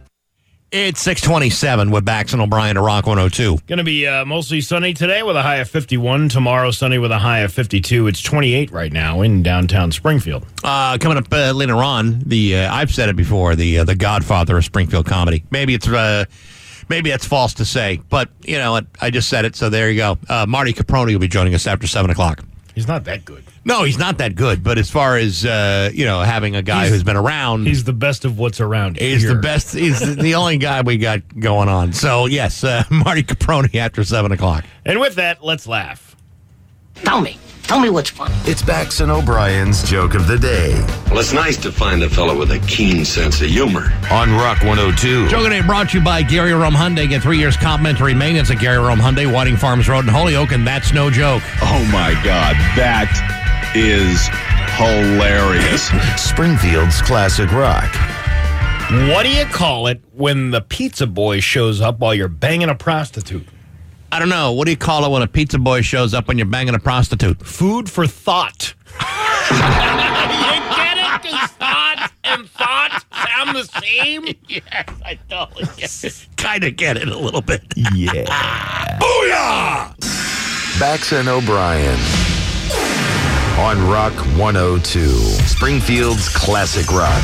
[0.78, 3.60] It's 627 with Bax and O'Brien to Rock 102.
[3.66, 6.28] Going to be uh, mostly sunny today with a high of 51.
[6.28, 8.08] Tomorrow, sunny with a high of 52.
[8.08, 10.46] It's 28 right now in downtown Springfield.
[10.66, 13.96] Uh, coming up uh, later on, the uh, I've said it before, the uh, the
[13.96, 15.46] Godfather of Springfield comedy.
[15.50, 16.26] Maybe it's uh,
[16.90, 18.86] maybe that's false to say, but you know, what?
[19.00, 20.18] I just said it, so there you go.
[20.28, 22.44] Uh, Marty Caproni will be joining us after seven o'clock.
[22.76, 23.44] He's not that good.
[23.64, 26.82] No, he's not that good, but as far as uh, you know, having a guy
[26.82, 28.98] He's- who's been around, He's the best of what's around.
[28.98, 29.34] He's here.
[29.34, 29.74] the best.
[29.74, 31.94] He's the- only guy we got going on.
[31.94, 34.66] So yes, uh, Marty Caproni after seven o'clock.
[34.86, 36.05] And with that, let's laugh.
[37.04, 37.38] Tell me.
[37.64, 38.36] Tell me what's funny.
[38.44, 40.74] It's Bax and O'Brien's joke of the day
[41.10, 43.92] Well, it's nice to find a fellow with a keen sense of humor.
[44.12, 45.28] on Rock 102.
[45.30, 47.10] Joke today brought to you by Gary Rome Hyundai.
[47.10, 50.66] Get three years complimentary maintenance at Gary Rome Hyundai, Whiting Farms Road in Holyoke, and
[50.66, 51.42] that's no joke.
[51.64, 53.10] Oh my God, that
[53.76, 54.28] is
[54.78, 55.90] hilarious.
[56.24, 57.90] Springfield's classic rock.
[59.12, 62.76] What do you call it when the pizza boy shows up while you're banging a
[62.76, 63.48] prostitute?
[64.12, 64.52] I don't know.
[64.54, 66.80] What do you call it when a pizza boy shows up when you're banging a
[66.80, 67.46] prostitute?
[67.46, 68.74] Food for thought.
[69.52, 71.22] you get it?
[71.22, 74.26] Because thought and thought sound the same?
[74.48, 76.28] Yes, I totally get it.
[76.38, 77.62] kind of get it a little bit.
[77.76, 78.26] Yeah.
[79.00, 80.80] Booyah!
[80.80, 82.00] Bax and O'Brien
[83.58, 85.10] on Rock 102.
[85.10, 87.24] Springfield's classic rock.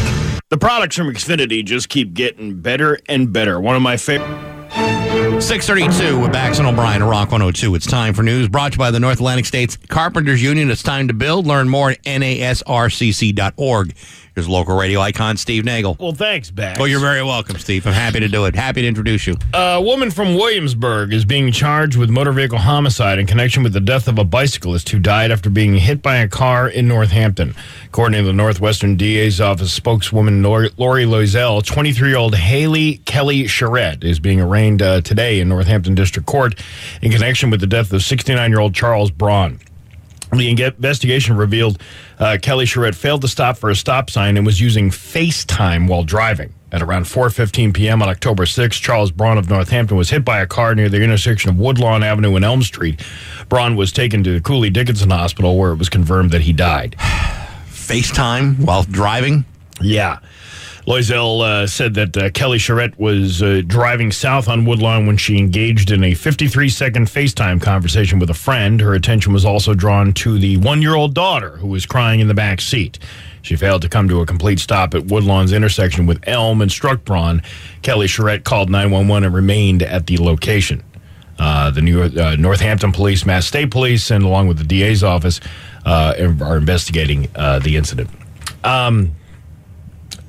[0.49, 3.59] The products from Xfinity just keep getting better and better.
[3.59, 4.50] One of my favorite.
[4.73, 7.75] 632 with Bax and O'Brien Rock 102.
[7.75, 10.71] It's time for news brought to you by the North Atlantic States Carpenters Union.
[10.71, 11.45] It's time to build.
[11.45, 13.93] Learn more at nasrcc.org.
[14.33, 15.97] Here's local radio icon Steve Nagel.
[15.99, 16.79] Well, thanks, Bax.
[16.79, 17.85] Oh, you're very welcome, Steve.
[17.85, 18.55] I'm happy to do it.
[18.55, 19.35] Happy to introduce you.
[19.53, 23.81] A woman from Williamsburg is being charged with motor vehicle homicide in connection with the
[23.81, 27.53] death of a bicyclist who died after being hit by a car in Northampton.
[27.87, 33.47] According to the Northwestern DA's office spokeswoman Laurie, Laurie Loisel, 23 year old Haley Kelly
[33.47, 36.55] Charette is being arraigned uh, today in Northampton District Court
[37.01, 39.59] in connection with the death of 69 year old Charles Braun.
[40.31, 41.81] The investigation revealed
[42.17, 46.03] uh, Kelly Charette failed to stop for a stop sign and was using FaceTime while
[46.03, 46.53] driving.
[46.71, 48.01] At around 4:15 p.m.
[48.01, 51.49] on October 6, Charles Braun of Northampton was hit by a car near the intersection
[51.49, 53.05] of Woodlawn Avenue and Elm Street.
[53.49, 56.95] Braun was taken to Cooley Dickinson Hospital, where it was confirmed that he died.
[57.67, 59.43] FaceTime while driving.
[59.81, 60.19] Yeah.
[60.87, 65.37] Loisel uh, said that uh, Kelly Charette was uh, driving south on Woodlawn when she
[65.37, 68.81] engaged in a 53 second FaceTime conversation with a friend.
[68.81, 72.27] Her attention was also drawn to the one year old daughter who was crying in
[72.27, 72.97] the back seat.
[73.43, 77.05] She failed to come to a complete stop at Woodlawn's intersection with Elm and struck
[77.05, 77.43] Braun.
[77.83, 80.83] Kelly Charette called 911 and remained at the location.
[81.37, 85.03] Uh, the New York, uh, Northampton Police, Mass State Police, and along with the DA's
[85.03, 85.39] office,
[85.85, 88.09] uh, are investigating the incident.
[88.63, 89.15] Um,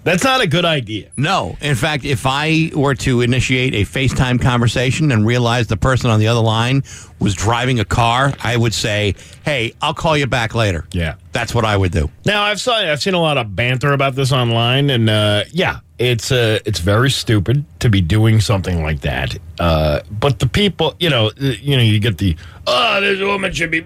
[0.05, 1.11] that's not a good idea.
[1.17, 1.57] No.
[1.61, 6.19] In fact, if I were to initiate a FaceTime conversation and realize the person on
[6.21, 6.83] the other line
[7.21, 11.15] was driving a car, I would say, "Hey, I'll call you back later." Yeah.
[11.33, 12.11] That's what I would do.
[12.27, 15.81] Now I've saw I've seen a lot of banter about this online, and uh, yeah,
[15.99, 19.37] it's uh, it's very stupid to be doing something like that.
[19.59, 22.37] Uh, but the people, you know, uh, you know, you get the
[22.67, 23.85] oh, this woman should be,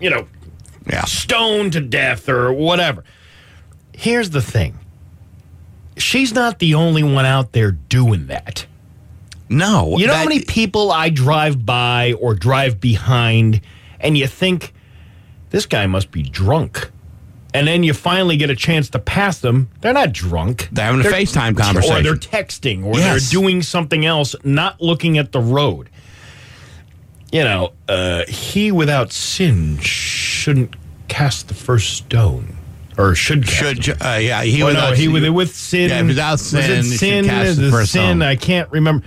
[0.00, 0.26] you know,
[0.90, 1.04] Yeah.
[1.04, 3.04] stoned to death or whatever.
[4.00, 4.78] Here's the thing.
[5.96, 8.64] She's not the only one out there doing that.
[9.48, 9.98] No.
[9.98, 13.60] You know that- how many people I drive by or drive behind,
[13.98, 14.72] and you think
[15.50, 16.90] this guy must be drunk,
[17.52, 19.68] and then you finally get a chance to pass them.
[19.80, 20.68] They're not drunk.
[20.70, 21.96] They're having a FaceTime conversation.
[21.96, 23.04] or they're texting, or Yes.
[23.30, 25.88] they're doing something else, not looking at the road.
[27.32, 30.74] you know, uh, he without sin shouldn't
[31.08, 32.56] cast the first stone,
[32.98, 35.88] or should Should uh, yeah he Well, without no, he with with sin.
[35.90, 37.86] Yeah, without was sin, it you sin, cast the sin.
[37.86, 38.22] stone.
[38.22, 39.06] I can't remember.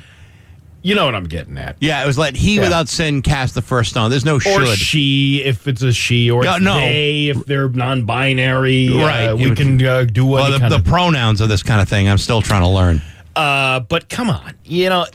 [0.83, 1.75] You know what I'm getting at.
[1.79, 2.61] yeah it was let he Yeah.
[2.63, 4.09] without sin cast the first stone.
[4.09, 4.79] There's no Or should.
[4.79, 6.73] she, if it's a she, or No, no.
[6.79, 8.89] they, if they're non-binary.
[8.89, 9.27] Right.
[9.27, 11.87] uh, we would- can uh, do what well, the, the pronouns of this kind of
[11.89, 12.99] thing, I'm still trying to learn.
[13.35, 15.05] Uh, but come on, you know,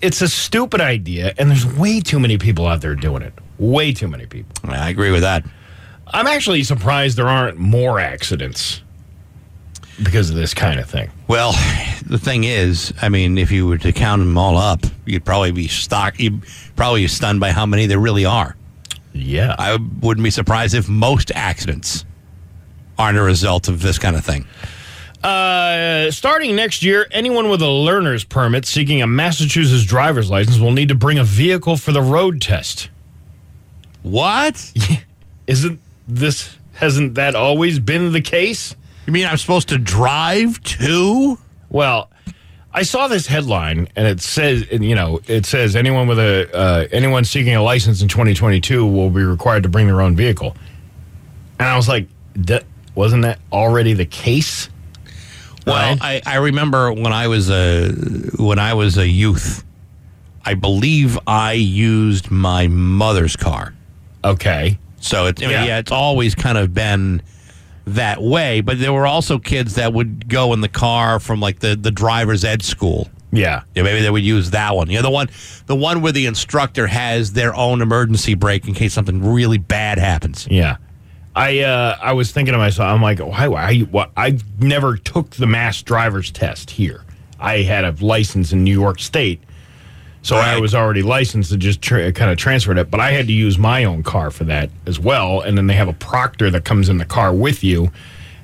[0.00, 3.32] it's a stupid idea, and there's way too many people out there doing it.
[3.58, 4.56] Way too many people.
[4.70, 5.44] I agree with that.
[6.10, 8.82] I'm actually surprised there aren't more accidents
[10.02, 11.10] because of this kind of thing.
[11.26, 11.52] Well,
[12.06, 15.52] the thing is, I mean, if you were to count them all up, you'd probably
[15.52, 16.18] be stuck.
[16.18, 16.42] You'd
[16.76, 18.56] probably be stunned by how many there really are.
[19.12, 22.04] Yeah, I wouldn't be surprised if most accidents
[22.98, 24.46] aren't a result of this kind of thing.
[25.22, 30.70] Uh, starting next year, anyone with a learner's permit seeking a Massachusetts driver's license will
[30.70, 32.88] need to bring a vehicle for the road test.
[34.02, 34.72] What?
[35.48, 36.56] Isn't this?
[36.74, 38.74] Hasn't that always been the case?
[39.06, 41.38] You mean I'm supposed to drive too?
[41.70, 42.10] Well,
[42.72, 46.54] I saw this headline, and it says, and, you know, it says anyone with a
[46.54, 50.56] uh, anyone seeking a license in 2022 will be required to bring their own vehicle.
[51.58, 54.68] And I was like, that, wasn't that already the case?
[55.66, 57.88] Well, I, I remember when I was a
[58.38, 59.64] when I was a youth,
[60.44, 63.74] I believe I used my mother's car.
[64.24, 64.78] Okay.
[65.00, 65.64] So it, I mean, Yeah.
[65.64, 65.78] yeah.
[65.78, 67.22] it's always kind of been
[67.86, 68.60] that way.
[68.60, 71.90] But there were also kids that would go in the car from like the, the
[71.90, 73.08] driver's ed school.
[73.30, 73.62] Yeah.
[73.74, 74.88] Yeah, maybe they would use that one.
[74.88, 75.28] You know, the one
[75.66, 79.98] the one where the instructor has their own emergency brake in case something really bad
[79.98, 80.46] happens.
[80.50, 80.76] Yeah.
[81.36, 83.46] I uh, I was thinking to myself, I'm like, why?
[83.48, 84.10] why what?
[84.16, 87.04] I never took the mass driver's test here.
[87.38, 89.40] I had a license in New York State,
[90.28, 92.90] so I was already licensed and just tra- kind of transferred it.
[92.90, 95.40] But I had to use my own car for that as well.
[95.40, 97.90] And then they have a proctor that comes in the car with you.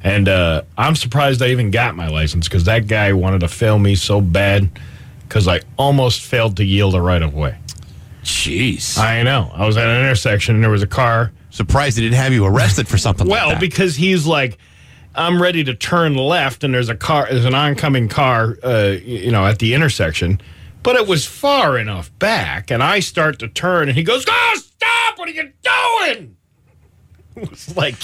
[0.03, 3.79] And uh, I'm surprised I even got my license because that guy wanted to fail
[3.79, 4.69] me so bad
[5.29, 7.57] because I almost failed to yield a right of way.
[8.23, 8.99] Jeez.
[8.99, 9.51] I know.
[9.55, 12.45] I was at an intersection and there was a car Surprised they didn't have you
[12.45, 13.61] arrested for something Well, like that.
[13.61, 14.59] because he's like,
[15.15, 19.31] I'm ready to turn left, and there's a car, there's an oncoming car, uh, you
[19.31, 20.41] know, at the intersection,
[20.85, 24.55] but it was far enough back, and I start to turn, and he goes, "Oh,
[24.57, 25.19] stop!
[25.19, 26.37] What are you doing?"
[27.37, 27.97] It was like.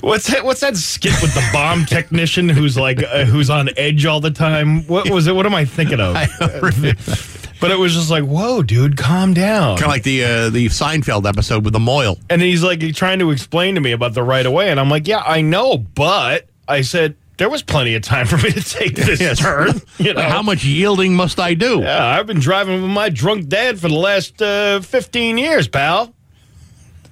[0.00, 0.44] What's that?
[0.44, 4.30] What's that skit with the bomb technician who's like uh, who's on edge all the
[4.30, 4.86] time?
[4.86, 5.34] What was it?
[5.34, 6.14] What am I thinking of?
[7.60, 9.76] but it was just like, whoa, dude, calm down.
[9.78, 12.20] kind of like the uh, the Seinfeld episode with the mohel.
[12.28, 14.70] And he's like trying to explain to me about the right of way.
[14.70, 15.78] And I'm like, yeah, I know.
[15.78, 19.80] But I said, there was plenty of time for me to take this turn.
[19.98, 21.80] You know, How much yielding must I do?
[21.80, 26.14] Yeah, I've been driving with my drunk dad for the last uh, 15 years, pal.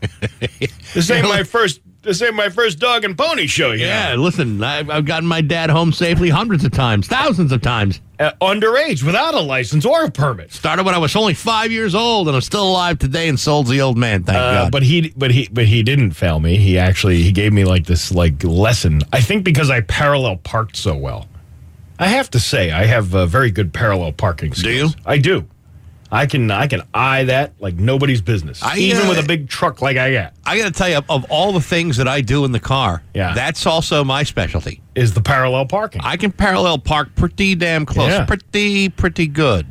[0.94, 1.80] this ain't my first.
[2.02, 3.70] This ain't my first dog and pony show.
[3.70, 7.62] You Yeah, listen, I've, I've gotten my dad home safely hundreds of times, thousands of
[7.62, 8.00] times.
[8.18, 10.52] Uh, underage, without a license or a permit.
[10.52, 13.70] Started when I was only five years old, and I'm still alive today and sold's
[13.70, 14.24] the old man.
[14.24, 14.72] Thank Uh, God.
[14.72, 16.56] but he, but he, but he didn't fail me.
[16.56, 19.02] He actually he gave me like this like lesson.
[19.12, 21.28] I think because I parallel parked so well.
[22.00, 24.94] I have to say I have uh, very good parallel parking skills.
[24.94, 25.04] Do you?
[25.06, 25.46] I do.
[26.12, 28.62] I can I can eye that like nobody's business.
[28.62, 30.34] I, even uh, with a big truck like I got.
[30.44, 33.02] I got to tell you, of all the things that I do in the car,
[33.14, 33.32] Yeah.
[33.34, 34.82] that's also my specialty.
[34.94, 36.02] Is the parallel parking.
[36.04, 38.26] I can parallel park pretty damn close, Yeah.
[38.26, 39.66] pretty pretty good.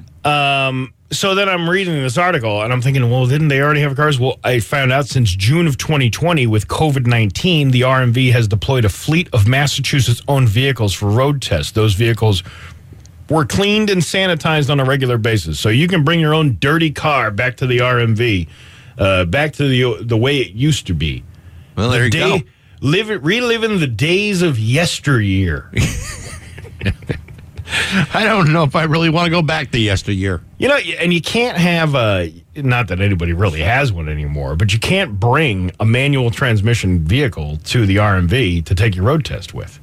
[1.12, 4.18] so then I'm reading this article and I'm thinking, well, didn't they already have cars?
[4.20, 8.86] Well, I found out since June of 2020 with COVID 19, the RMV has deployed
[8.86, 11.72] a fleet of Massachusetts owned vehicles for road tests.
[11.74, 12.42] Those vehicles
[13.32, 15.60] were cleaned and sanitized on a regular basis.
[15.60, 18.48] So you can bring your own dirty car back to the RMV,
[18.98, 21.24] uh, back to the the way it used to be.
[21.78, 22.46] Well, there you Day, go.
[22.82, 25.72] live, reliving the days of yesteryear.
[28.14, 30.42] I don't know if I really want to go back to yesteryear.
[30.58, 34.74] You know, and you can't have a not that anybody really has one anymore, but
[34.74, 39.54] you can't bring a manual transmission vehicle to the RMV to take your road test
[39.54, 39.80] with.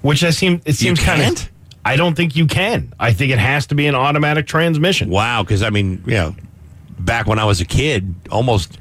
[0.00, 1.51] Which I seem it seems kind of
[1.84, 2.92] I don't think you can.
[3.00, 5.08] I think it has to be an automatic transmission.
[5.10, 6.36] Wow, because I mean, you know,
[6.98, 8.78] back when I was a kid, almost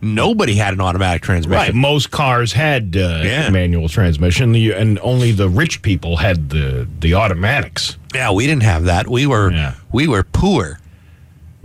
[0.00, 1.26] nobody had an automatic Right.
[1.42, 1.76] transmission.
[1.76, 3.50] Most cars had uh, Yeah.
[3.50, 7.96] manual transmission, the- and only the rich people had the the automatics.
[8.14, 9.08] Yeah, we didn't have that.
[9.08, 9.74] We were Yeah.
[9.92, 10.78] we were poor.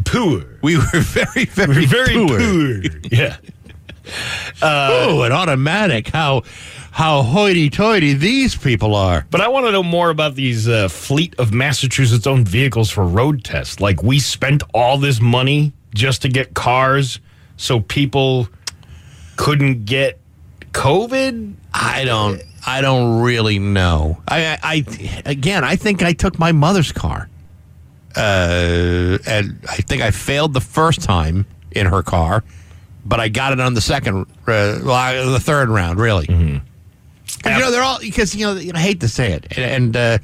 [0.05, 2.37] Poor, We were very very very poor.
[2.39, 2.81] poor.
[3.11, 3.35] Yeah.
[4.61, 6.09] Oh, an automatic.
[6.09, 6.43] How
[6.91, 9.25] how hoity-toity these people are.
[9.29, 13.05] But I want to know more about these uh, fleet of Massachusetts owned vehicles for
[13.05, 13.79] road tests.
[13.79, 17.19] Like, we spent all this money just to get cars
[17.57, 18.47] so people
[19.37, 20.19] couldn't get
[20.71, 21.53] COVID?
[21.73, 22.41] I don't.
[22.65, 24.21] I don't really know.
[24.27, 27.29] I, I, I again, I think I took my mother's car,
[28.15, 32.43] uh, and I think I failed the first time in her car,
[33.05, 36.27] but I got it on the second, uh, well, the third round, really.
[37.45, 39.45] And, you know, they're all because you know, you know, I hate to say it,
[39.57, 40.17] and, and uh,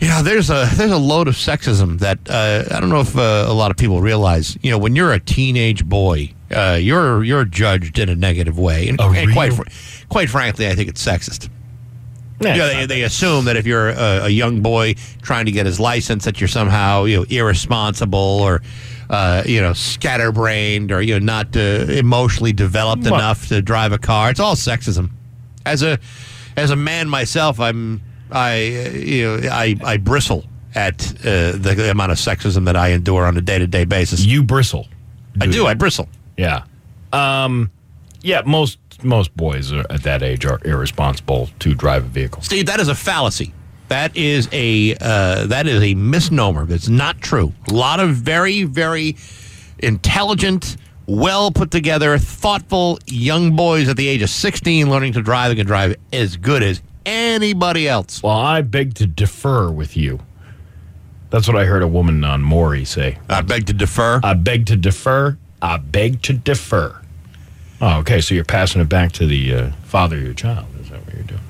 [0.00, 3.16] you know, there's a there's a load of sexism that uh, I don't know if
[3.16, 4.58] uh, a lot of people realize.
[4.62, 8.88] You know, when you're a teenage boy, uh, you're you're judged in a negative way,
[8.88, 11.48] and, A and quite fr- quite frankly, I think it's sexist.
[12.40, 15.66] Yeah, Yeah, they, they assume that if you're a, a young boy trying to get
[15.66, 18.62] his license, that you're somehow you know irresponsible or
[19.10, 23.98] uh, you know scatterbrained or you know not uh, emotionally developed enough to drive a
[23.98, 24.30] car.
[24.30, 25.10] It's all sexism.
[25.66, 25.98] As a
[26.56, 28.00] as a man myself, I'm
[28.30, 28.62] I
[28.94, 30.44] you know I I bristle
[30.74, 34.24] at uh, the amount of sexism that I endure on a day to day basis.
[34.24, 34.86] you bristle.
[35.40, 35.66] I do.
[35.66, 36.08] I bristle.
[36.36, 36.64] Yeah.
[37.12, 37.70] Um,
[38.22, 42.42] yeah, most most boys at that age are irresponsible to drive a vehicle.
[42.42, 43.52] Steve, that is a fallacy.
[43.90, 46.64] That is a uh, that is a misnomer.
[46.64, 47.52] That's not true.
[47.68, 49.16] A lot of very very
[49.80, 50.76] intelligent,
[51.06, 55.58] well put together, thoughtful young boys at the age of sixteen learning to drive and
[55.58, 58.22] can drive as good as anybody else.
[58.22, 60.20] Well, I beg to defer with you.
[61.30, 63.18] That's what I heard a woman on Maury say.
[63.28, 64.20] I beg to defer.
[64.22, 65.36] I beg to defer.
[65.60, 67.00] I beg to defer.
[67.80, 68.20] Oh, okay.
[68.20, 70.66] So you're passing it back to the uh, father of your child.
[70.80, 71.40] Is that what you're doing?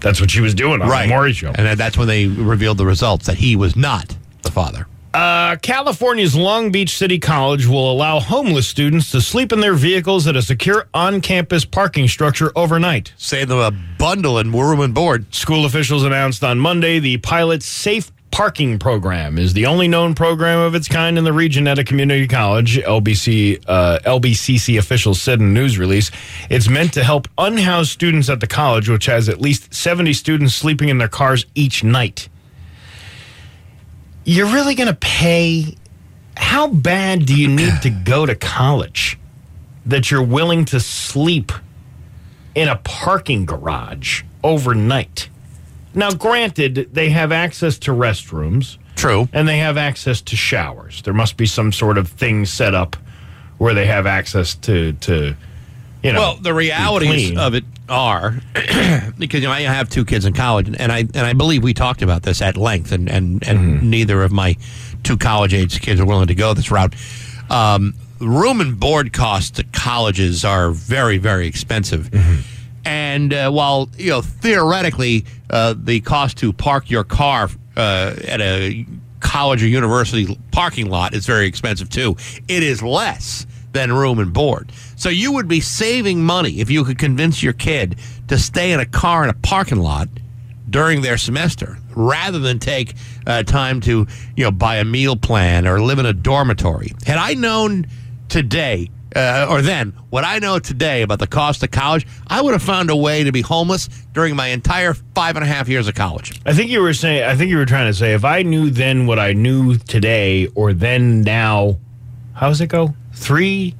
[0.00, 1.52] That's what she was doing on right, the Maury show.
[1.54, 4.86] and that's when they revealed the results that he was not the father.
[5.14, 10.26] Uh, California's Long Beach City College will allow homeless students to sleep in their vehicles
[10.26, 13.14] at a secure on campus parking structure overnight.
[13.16, 15.34] Save them a bundle and room and board.
[15.34, 20.58] School officials announced on Monday the pilot safe parking program is the only known program
[20.58, 22.78] of its kind in the region at a community college.
[22.78, 26.10] LBC uh, LBCC officials said in a news release,
[26.50, 30.54] it's meant to help unhoused students at the college, which has at least 70 students
[30.54, 32.28] sleeping in their cars each night.
[34.24, 35.76] You're really going to pay?
[36.36, 39.18] How bad do you need to go to college
[39.86, 41.50] that you're willing to sleep
[42.54, 45.28] in a parking garage overnight?
[45.94, 49.28] Now, granted, they have access to restrooms True.
[49.32, 51.02] and they have access to showers.
[51.02, 52.96] There must be some sort of thing set up
[53.58, 55.34] where they have access to, to
[56.02, 56.20] you know.
[56.20, 58.38] Well, the realities of it are
[59.18, 61.74] because you know I have two kids in college, and I and I believe we
[61.74, 63.90] talked about this at length, and and and Mm-hmm.
[63.90, 64.56] neither of my
[65.02, 66.94] two college age kids are willing to go this route.
[67.50, 72.10] Um, room and board costs at colleges are very very expensive.
[72.10, 72.40] Mm-hmm.
[72.88, 78.40] And uh, while you know theoretically uh, the cost to park your car uh, at
[78.40, 78.86] a
[79.20, 82.16] college or university parking lot is very expensive too,
[82.48, 84.72] it is less than room and board.
[84.96, 88.80] So you would be saving money if you could convince your kid to stay in
[88.80, 90.08] a car in a parking lot
[90.70, 92.94] during their semester rather than take
[93.26, 96.94] uh, time to you know buy a meal plan or live in a dormitory.
[97.04, 97.86] Had I known
[98.30, 102.52] today uh, or then what I know today about the cost of college, I would
[102.52, 105.88] have found a way to be homeless during my entire five and a half years
[105.88, 106.40] of college.
[106.46, 108.70] I think you were saying, I think you were trying to say, if I knew
[108.70, 111.78] then what I knew today, or then now,
[112.34, 112.94] how does it go?
[113.12, 113.74] Three.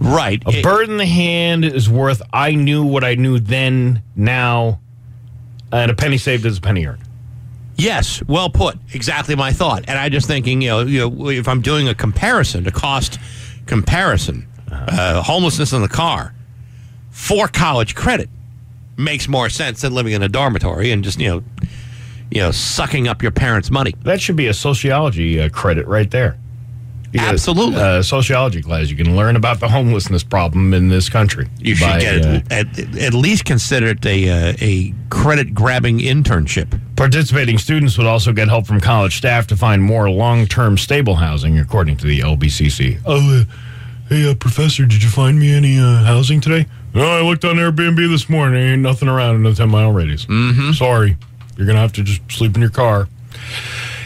[0.00, 0.42] Right.
[0.46, 4.80] A It- bird in the hand is worth, I knew what I knew then, now,
[5.72, 7.00] and a penny saved is a penny earned.
[7.76, 8.78] Yes, well put.
[8.92, 9.84] Exactly my thought.
[9.88, 13.18] And I just thinking, you know, you know, if I'm doing a comparison, to cost
[13.66, 16.34] comparison, uh, homelessness in the car
[17.10, 18.28] for college credit
[18.96, 21.44] makes more sense than living in a dormitory and just you know,
[22.30, 23.94] you know, sucking up your parents' money.
[24.02, 26.38] That should be a sociology uh, credit right there.
[27.14, 27.76] You get a- Absolutely.
[27.80, 28.90] uh, sociology class.
[28.90, 31.48] You can learn about the homelessness problem in this country.
[31.60, 36.76] You should get uh, at, at least consider it a uh, a credit grabbing internship.
[36.96, 41.14] Participating students would also get help from college staff to find more long term stable
[41.14, 43.00] housing, according to the LBCC.
[43.06, 43.44] Oh, uh,
[44.08, 46.66] hey, uh, professor, did you find me any uh, housing today?
[46.94, 48.60] No, I looked on Airbnb this morning.
[48.60, 50.26] Ain't nothing around in a 10 mile radius.
[50.26, 50.72] Mm-hmm.
[50.72, 51.16] Sorry.
[51.56, 53.06] You're going to have to just sleep in your car.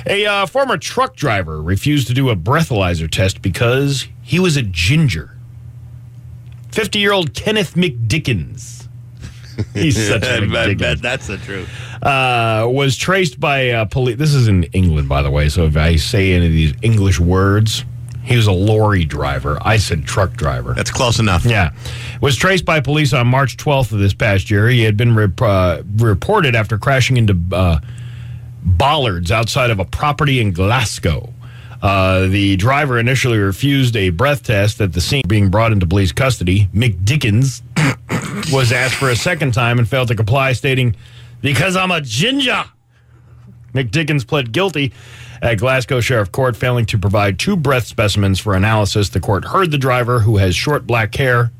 [0.07, 4.63] A uh, former truck driver refused to do a breathalyzer test because he was a
[4.63, 5.35] ginger.
[6.73, 8.87] 50 year old Kenneth McDickens.
[9.75, 11.69] He's such a McDickens that's the truth.
[12.03, 14.17] uh, was traced by uh, police.
[14.17, 15.49] This is in England, by the way.
[15.49, 17.85] So if I say any of these English words,
[18.23, 19.59] He was a lorry driver.
[19.63, 20.75] I said truck driver.
[20.75, 21.45] That's close enough.
[21.45, 21.73] Yeah.
[22.21, 24.69] Was traced by police on March 12th of this past year.
[24.69, 27.81] He had been rep- uh, reported after crashing into uh,
[28.77, 31.33] bollards outside of a property in Glasgow.
[31.81, 36.13] Uh, the driver initially refused a breath test at the scene, being brought into police
[36.13, 36.69] custody.
[36.75, 37.63] McDickens
[38.53, 40.97] was asked for a second time and failed to comply, stating,
[41.41, 42.65] Because I'm a ginger.
[43.73, 44.93] Dickens pled guilty
[45.41, 49.11] at Glasgow Sheriff Court, failing to provide two breath specimens for analysis.
[49.11, 51.53] The court heard the driver, who has short black hair.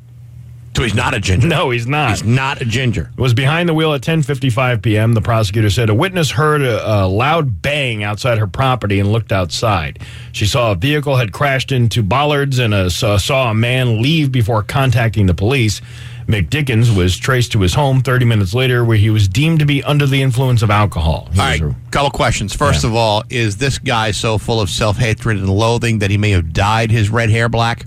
[0.77, 1.49] So he's not a ginger.
[1.49, 2.11] No, he's not.
[2.11, 3.11] He's not a ginger.
[3.17, 5.15] was behind the wheel at 10:55 p.m.
[5.15, 9.33] The prosecutor said a witness heard a, a loud bang outside her property and looked
[9.33, 9.99] outside.
[10.31, 14.31] She saw a vehicle had crashed into bollards and a, saw, saw a man leave
[14.31, 15.81] before contacting the police.
[16.29, 19.83] McDickens was traced to his home 30 minutes later, where he was deemed to be
[19.83, 21.29] under the influence of alcohol.
[21.33, 22.55] He All right, a- couple questions.
[22.55, 22.91] First Yeah.
[22.91, 26.31] of all, is this guy so full of self hatred and loathing that he may
[26.33, 27.87] have dyed his red hair black?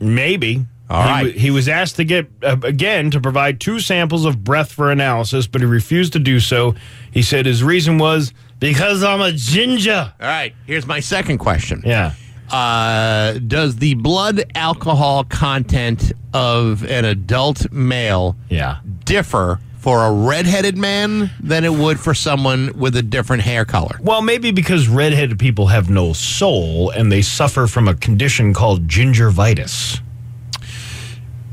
[0.00, 0.66] Maybe.
[0.90, 1.34] All he, right.
[1.34, 5.46] he was asked to get, uh, again, to provide two samples of breath for analysis,
[5.46, 6.74] but he refused to do so.
[7.10, 10.12] He said his reason was because I'm a ginger.
[10.20, 11.82] All right, here's my second question.
[11.86, 12.12] Yeah.
[12.50, 18.76] Uh, does the blood alcohol content of an adult male Yeah.
[19.04, 23.98] differ for a redheaded man than it would for someone with a different hair color?
[24.00, 28.86] Well, maybe because redheaded people have no soul and they suffer from a condition called
[28.88, 30.00] gingivitis.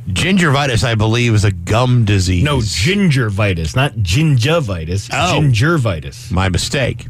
[0.08, 2.43] Gingivitis, I believe, is a gum disease.
[2.43, 5.10] No, gingivitis, not gingivitis.
[5.14, 5.39] Oh.
[5.39, 6.32] Gingivitis.
[6.32, 7.06] my mistake.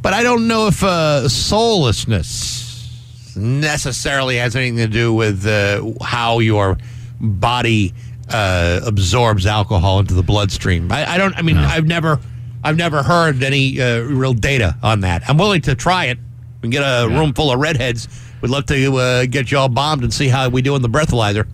[0.00, 2.64] But I don't know if uh, soullessness
[3.36, 6.78] necessarily has anything to do with uh, how your
[7.20, 7.92] body
[8.30, 10.90] uh, absorbs alcohol into the bloodstream.
[10.92, 11.36] I, I don't.
[11.36, 12.20] I mean, I've never,
[12.62, 15.28] I've never heard any uh, real data on that.
[15.28, 16.18] I'm willing to try it.
[16.18, 18.08] We can get a room full of redheads.
[18.40, 20.88] We'd love to uh, get you all bombed and see how we do in the
[20.88, 21.46] breathalyzer.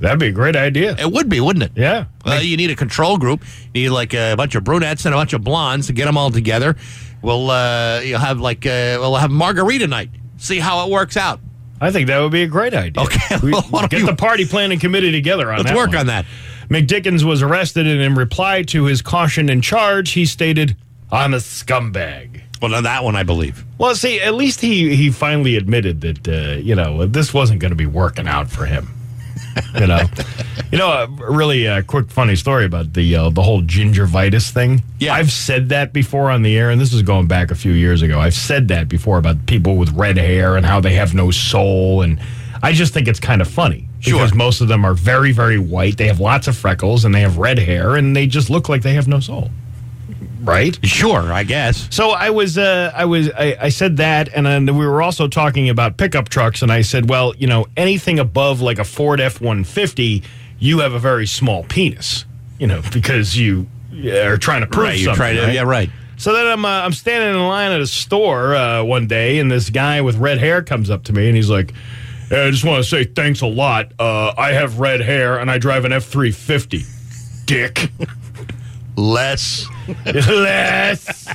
[0.00, 0.96] That'd be a great idea.
[0.98, 1.72] It would be, wouldn't it?
[1.76, 2.06] Yeah.
[2.24, 3.44] Well, you need a control group.
[3.74, 6.16] You need like a bunch of brunettes and a bunch of blondes to get them
[6.16, 6.74] all together.
[7.22, 10.08] We'll uh, you'll have like uh, we'll have margarita night.
[10.38, 11.40] See how it works out.
[11.82, 13.02] I think that would be a great idea.
[13.02, 15.64] Okay, We- well, get the party planning committee together on that.
[15.64, 15.98] Let's that work one.
[15.98, 16.24] on that.
[16.70, 20.76] McDickens was arrested, and in reply to his caution and charge, he stated,
[21.10, 22.42] I'm a scumbag.
[22.62, 23.64] Well, now that one I believe.
[23.78, 27.70] Well, see, at least he he finally admitted that uh, you know this wasn't going
[27.72, 28.88] to be working out for him.
[29.78, 30.00] You know,
[30.72, 34.82] you know, a really uh, quick funny story about the uh, the whole gingivitis thing.
[34.98, 35.14] Yeah.
[35.14, 38.02] I've said that before on the air, and this is going back a few years
[38.02, 38.18] ago.
[38.20, 42.02] I've said that before about people with red hair and how they have no soul,
[42.02, 42.20] and
[42.62, 44.36] I just think it's kind of funny because Sure.
[44.36, 45.96] most of them are very very white.
[45.96, 48.82] They have lots of freckles and they have red hair, and they just look like
[48.82, 49.50] they have no soul.
[50.42, 50.78] Right?
[50.86, 51.86] Sure, I guess.
[51.90, 55.28] So I was, uh, I was, I, I said that, and then we were also
[55.28, 59.20] talking about pickup trucks, and I said, well, you know, anything above like a Ford
[59.20, 60.22] F one fifty,
[60.58, 62.24] you have a very small penis,
[62.58, 63.66] you know, because you
[64.06, 65.16] are trying to prove Right, you something.
[65.18, 65.42] try to.
[65.42, 65.54] right?
[65.54, 65.90] Yeah, right.
[66.16, 69.50] So then I'm, uh, I'm standing in line at a store uh, one day, and
[69.50, 71.72] this guy with red hair comes up to me, and he's like,
[72.28, 73.92] "Hey, I just want to say thanks a lot.
[73.98, 76.82] Uh, I have red hair, and I drive an F three fifty.
[77.46, 77.90] Dick.
[79.00, 79.66] Less.
[80.06, 81.28] Less.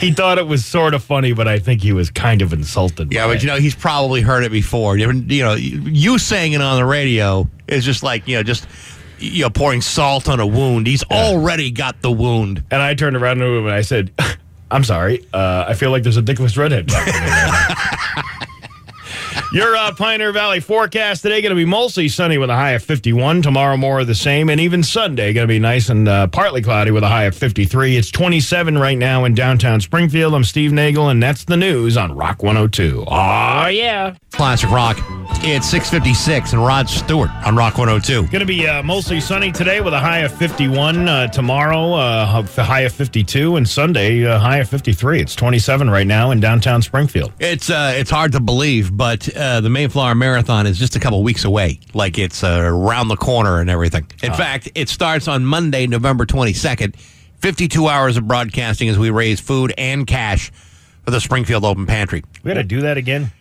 [0.00, 3.12] he thought it was sort of funny, but I think he was kind of insulted.
[3.12, 4.96] Yeah, but you know he's probably heard it before.
[4.96, 8.66] You know, you saying it on the radio is just like you know, just
[9.18, 10.86] you know, pouring salt on a wound.
[10.86, 12.64] He's already got the wound.
[12.70, 14.12] And I turned around to him and I said,
[14.70, 15.24] "I'm sorry.
[15.32, 17.76] Uh, I feel like there's a dickless redhead." talking to me right
[19.36, 22.70] now." Your uh, Pioneer Valley forecast today going to be mostly sunny with a high
[22.70, 23.42] of 51.
[23.42, 26.62] Tomorrow more of the same, and even Sunday going to be nice and uh, partly
[26.62, 27.98] cloudy with a high of 53.
[27.98, 30.34] It's 27 right now in downtown Springfield.
[30.34, 33.04] I'm Steve Nagel, and that's the news on Rock 102.
[33.06, 34.14] Oh yeah.
[34.30, 34.96] Classic rock.
[35.44, 38.22] It's six fifty six and Rod Stewart on Rock one hundred two.
[38.28, 41.08] Going to be uh, mostly sunny today with a high of 51.
[41.08, 43.56] Uh, tomorrow, uh, a high of 52.
[43.56, 45.20] And Sunday, a high of 53.
[45.20, 47.32] It's 27 right now in downtown Springfield.
[47.40, 51.22] It's uh, it's hard to believe, but uh, the Mayflower Marathon is just a couple
[51.22, 51.80] weeks away.
[51.92, 54.06] Like it's uh, around the corner and everything.
[54.22, 56.96] In fact, it starts on Monday, November twenty second.
[57.38, 60.52] Fifty two hours of broadcasting as we raise food and cash
[61.04, 62.22] for the Springfield Open Pantry.
[62.44, 63.32] We got to do that again.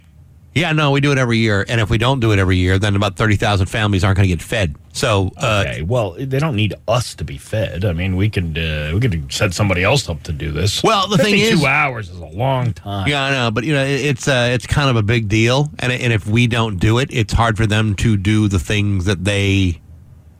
[0.53, 2.77] Yeah, no, we do it every year, and if we don't do it every year,
[2.77, 4.75] then about thirty thousand families aren't going to get fed.
[4.91, 5.81] So, uh, Okay.
[5.81, 7.85] Well, they don't need us to be fed.
[7.85, 10.83] I mean, we could uh, we could set somebody else up to do this.
[10.83, 13.07] Well, the thing 52 is- hours is a long time.
[13.07, 15.91] yeah, I know, but you know, it's uh, it's kind of a big deal, and
[15.93, 19.23] and if we don't do it, it's hard for them to do the things that
[19.23, 19.79] they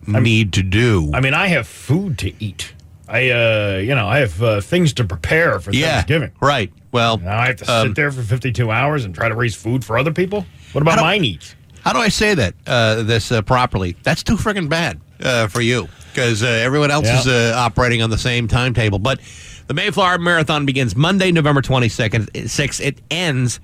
[0.07, 1.09] need to do.
[1.14, 2.74] I mean, I have food to eat.
[3.12, 5.95] I, uh, you know, I have uh, things to prepare for Yeah.
[5.95, 6.32] Thanksgiving.
[6.39, 6.72] Right.
[6.93, 9.53] Well, Now I have to um, sit there for 52 hours and try to raise
[9.55, 10.45] food for other people.
[10.72, 11.55] What about my needs?
[11.84, 13.97] How do I say that uh, this uh, properly?
[14.03, 17.20] That's too friggin' bad uh, for you because uh, everyone else Yeah.
[17.20, 18.99] is uh, operating on the same timetable.
[18.99, 19.20] But
[19.68, 22.80] the Mayflower Marathon begins Monday, November 22nd, 6.
[22.80, 23.59] It ends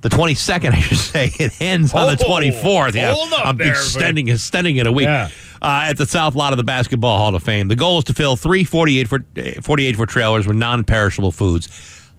[0.00, 1.30] the 22nd, I should say.
[1.38, 2.94] It ends on the Oh, 24th.
[2.94, 3.14] Yeah,
[3.44, 5.06] I'm there, extending, extending it a week.
[5.06, 5.28] Yeah.
[5.60, 7.68] Uh, at the South Lot of the Basketball Hall of Fame.
[7.68, 9.24] The goal is to fill three 48 foot,
[9.62, 11.68] 48 foot trailers with non perishable foods.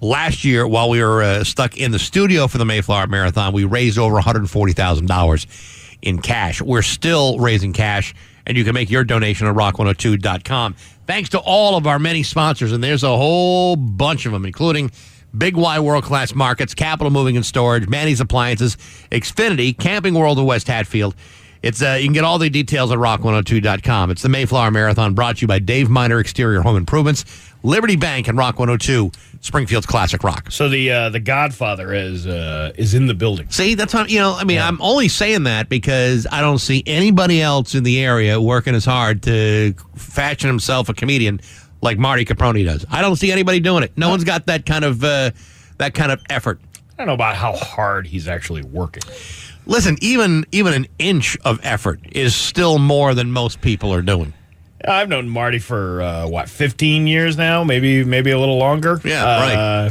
[0.01, 3.65] Last year, while we were uh, stuck in the studio for the Mayflower Marathon, we
[3.65, 6.61] raised over $140,000 in cash.
[6.61, 8.15] We're still raising cash,
[8.45, 10.75] and you can make your donation at rock102.com.
[11.05, 14.91] Thanks to all of our many sponsors, and there's a whole bunch of them, including
[15.37, 18.77] Big Y World Class Markets, Capital Moving and Storage, Manny's Appliances,
[19.11, 21.15] Xfinity, Camping World of West Hatfield.
[21.61, 24.11] It's uh, you can get all the details at rock102.com.
[24.11, 27.25] It's the Mayflower Marathon brought to you by Dave Miner Exterior Home Improvements,
[27.63, 30.51] Liberty Bank, and Rock 102, Springfield's classic rock.
[30.51, 33.49] So the uh, the Godfather is uh, is in the building.
[33.49, 36.81] See, that's not, you know, I mean, I'm only saying that because I don't see
[36.85, 41.41] anybody else in the area working as hard to fashion himself a comedian
[41.81, 42.85] like Marty Caproni does.
[42.89, 43.97] I don't see anybody doing it.
[43.97, 45.31] No one's got that kind of uh,
[45.77, 46.61] that kind of effort.
[46.93, 49.03] I don't know about how hard he's actually working.
[49.69, 54.33] Listen, even even an inch of effort is still more than most people are doing.
[54.85, 58.99] I've known Marty for uh, what 15 years now, maybe maybe a little longer.
[59.05, 59.89] Yeah, uh,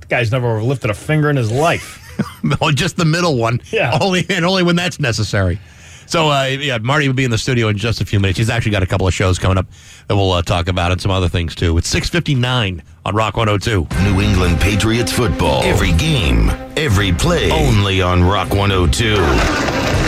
[0.00, 2.00] The guy's never lifted a finger in his life.
[2.60, 3.60] Oh, just the middle one.
[3.72, 3.98] Yeah.
[4.00, 5.58] Only and only when that's necessary.
[6.06, 8.38] So uh, yeah, Marty will be in the studio in just a few minutes.
[8.38, 9.66] He's actually got a couple of shows coming up
[10.08, 11.76] that we'll uh, talk about and some other things too.
[11.78, 13.86] It's six fifty nine on Rock one hundred two.
[14.02, 15.62] New England Patriots football.
[15.62, 17.50] Every game, every play.
[17.50, 19.14] Only on Rock 102.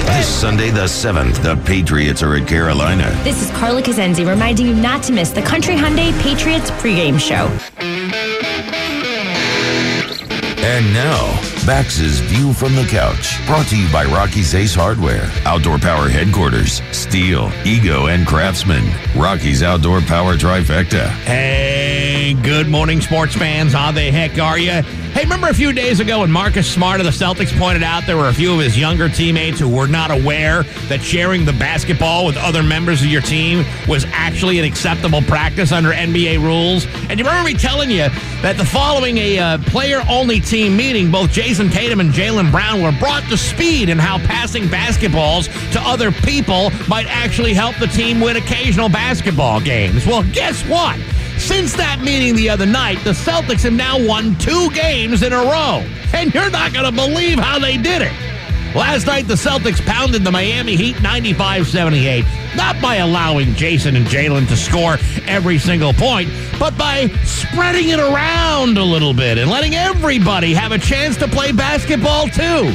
[0.06, 3.10] This Sunday, the 7th, the Patriots are at Carolina.
[3.22, 7.50] This is Carla Kazenzi reminding you not to miss the Country Hyundai Patriots pregame show.
[10.64, 13.44] And now, Bax's View from the Couch.
[13.44, 18.84] Brought to you by Rocky's Ace Hardware, Outdoor Power Headquarters, Stihl, Ego, and Craftsman.
[19.16, 21.08] Rocky's Outdoor Power Trifecta.
[21.24, 23.72] Hey, good morning, sports fans.
[23.72, 24.82] How the heck are you?
[25.16, 28.18] Hey, remember a few days ago when Marcus Smart of the Celtics pointed out there
[28.18, 32.26] were a few of his younger teammates who were not aware that sharing the basketball
[32.26, 36.86] with other members of your team was actually an acceptable practice under NBA rules?
[37.08, 38.10] And you remember me telling you
[38.42, 42.92] that the following a uh, player-only team meeting, both Jayson Tatum and Jaylen Brown were
[42.98, 48.20] brought to speed in how passing basketballs to other people might actually help the team
[48.20, 50.06] win occasional basketball games.
[50.06, 51.00] Well, guess what?
[51.38, 55.38] Since that meeting the other night, the Celtics have now won two games in a
[55.38, 55.82] row.
[56.12, 58.35] And you're not going to believe how they did it.
[58.76, 64.04] Last night, the Celtics pounded the Miami Heat 95 78, not by allowing Jayson and
[64.04, 69.50] Jaylen to score every single point, but by spreading it around a little bit and
[69.50, 72.70] letting everybody have a chance to play basketball, too.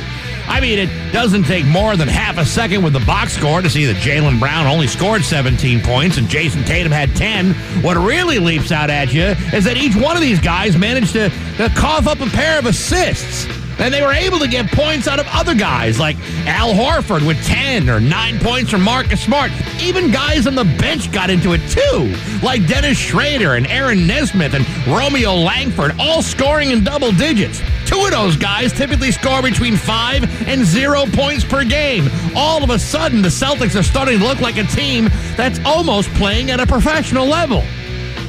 [0.48, 3.70] I mean, it doesn't take more than half a second with the box score to
[3.70, 7.54] see that Jaylen Brown only scored 17 points and Jayson Tatum had 10.
[7.84, 11.30] What really leaps out at you is that each one of these guys managed to,
[11.58, 13.61] to cough up a pair of assists.
[13.80, 17.44] And they were able to get points out of other guys like Al Horford with
[17.46, 19.52] 10 or 9 points from Marcus Smart.
[19.82, 22.16] Even guys on the bench got into it too,
[22.46, 27.62] like Dennis Schroder and Aaron Nesmith and Romeo Langford, all scoring in double digits.
[27.86, 32.10] Two of those guys typically score between 5 and 0 points per game.
[32.36, 36.10] All of a sudden, the Celtics are starting to look like a team that's almost
[36.14, 37.64] playing at a professional level.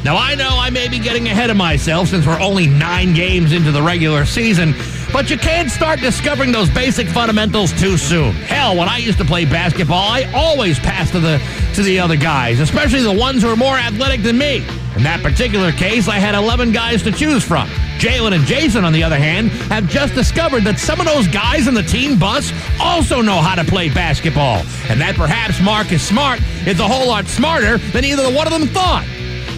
[0.05, 3.53] Now, I know I may be getting ahead of myself since we're only nine games
[3.53, 4.75] into the regular season,
[5.13, 8.33] but you can't start discovering those basic fundamentals too soon.
[8.33, 11.41] Hell, when I used to play basketball, I always passed to the
[11.75, 14.65] to the other guys, especially the ones who are more athletic than me.
[14.97, 17.67] In that particular case, I had 11 guys to choose from.
[17.99, 21.67] Jaylen and Jayson, on the other hand, have just discovered that some of those guys
[21.67, 26.41] in the team bus also know how to play basketball, and that perhaps Marcus Smart
[26.67, 29.07] is a whole lot smarter than either one of them thought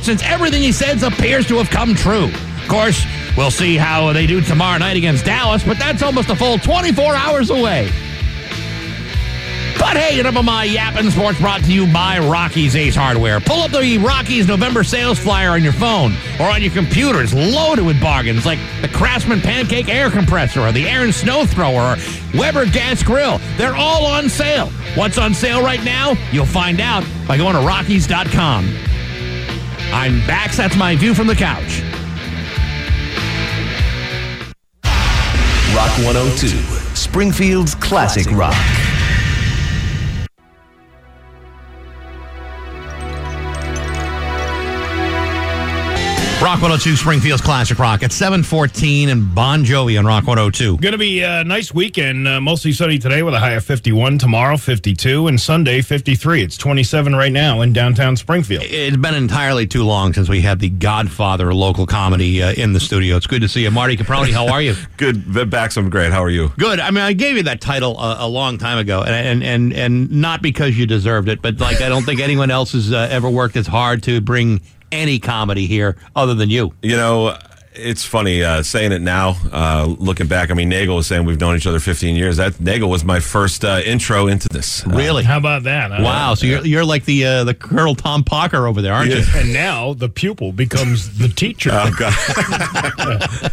[0.03, 2.27] since everything he says appears to have come true.
[2.27, 3.05] Of course,
[3.37, 7.15] we'll see how they do tomorrow night against Dallas, but that's almost a full 24
[7.15, 7.91] hours away.
[9.79, 13.41] But hey, enough of my yapping sports brought to you by Rocky's Ace Hardware.
[13.41, 17.23] Pull up the Rocky's November sales flyer on your phone or on your computer.
[17.23, 21.97] It's loaded with bargains like the Craftsman Pancake Air Compressor or the Ariens Snow Thrower
[21.97, 23.39] or Weber Gas Grill.
[23.57, 24.71] They're all on sale.
[24.95, 26.15] What's on sale right now?
[26.33, 28.75] You'll find out by going to Rockies.com.
[29.93, 30.57] I'm Bax.
[30.57, 31.83] That's my view from the couch.
[36.03, 36.49] 102,
[36.97, 38.84] Springfield's classic rock.
[46.45, 50.77] Rock 102 Springfield's Classic Rock at 714 and Bon Jovi on Rock 102.
[50.77, 52.29] Going to be a nice weekend.
[52.29, 54.19] Uh, mostly sunny today with a high of 51.
[54.19, 55.27] Tomorrow, 52.
[55.27, 56.43] And Sunday, 53.
[56.43, 58.63] It's 27 right now in downtown Springfield.
[58.67, 62.81] It's been entirely too long since we had the Godfather local comedy uh, in the
[62.81, 63.17] studio.
[63.17, 63.71] It's good to see you.
[63.71, 64.75] Marty Caproni, how are you?
[64.99, 65.51] Good.
[65.51, 66.13] Bax, I'm great.
[66.13, 66.51] How are you?
[66.59, 66.79] Good.
[66.79, 69.73] I mean, I gave you that title a, a long time ago, and, and and
[69.73, 73.09] and not because you deserved it, but like I don't think anyone else has uh,
[73.11, 74.61] ever worked as hard to bring
[74.95, 76.73] any comedy here other than you.
[76.83, 77.37] You know,
[77.77, 79.37] it's funny uh, saying it now.
[79.53, 82.37] Uh, looking back, I mean, Nagel was saying we've known each other 15 years.
[82.37, 84.87] That Nagel was my first uh, intro into this.
[84.87, 85.25] Really?
[85.25, 85.91] How about that?
[85.91, 86.03] huh?
[86.03, 86.35] Wow.
[86.35, 89.25] So you're you're like the uh, the Colonel Tom Parker over there, aren't you?
[89.35, 91.71] And now the pupil becomes the teacher.
[91.73, 93.51] Oh God!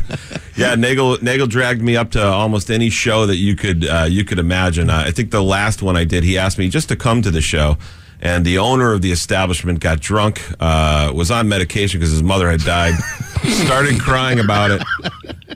[0.55, 4.23] yeah, Nagel Nagel dragged me up to almost any show that you could uh, you
[4.23, 4.89] could imagine.
[4.89, 7.31] Uh, I think the last one I did, he asked me just to come to
[7.31, 7.77] the show,
[8.22, 12.49] and the owner of the establishment got drunk, uh, was on medication because his mother
[12.49, 12.93] had died,
[13.49, 14.81] started crying about it.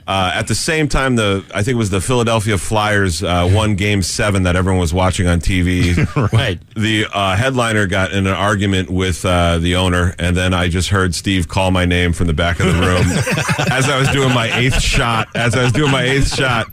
[0.06, 3.74] Uh, at the same time, the I think it was the Philadelphia Flyers uh, won
[3.74, 5.94] Game Seven that everyone was watching on TV.
[6.36, 6.60] Right.
[6.74, 10.88] The uh, headliner got in an argument with uh, the owner, and then I just
[10.90, 14.32] heard Steve call my name from the back of the room as I was doing
[14.34, 15.28] my eighth shot.
[15.34, 16.66] As I was doing my eighth shot,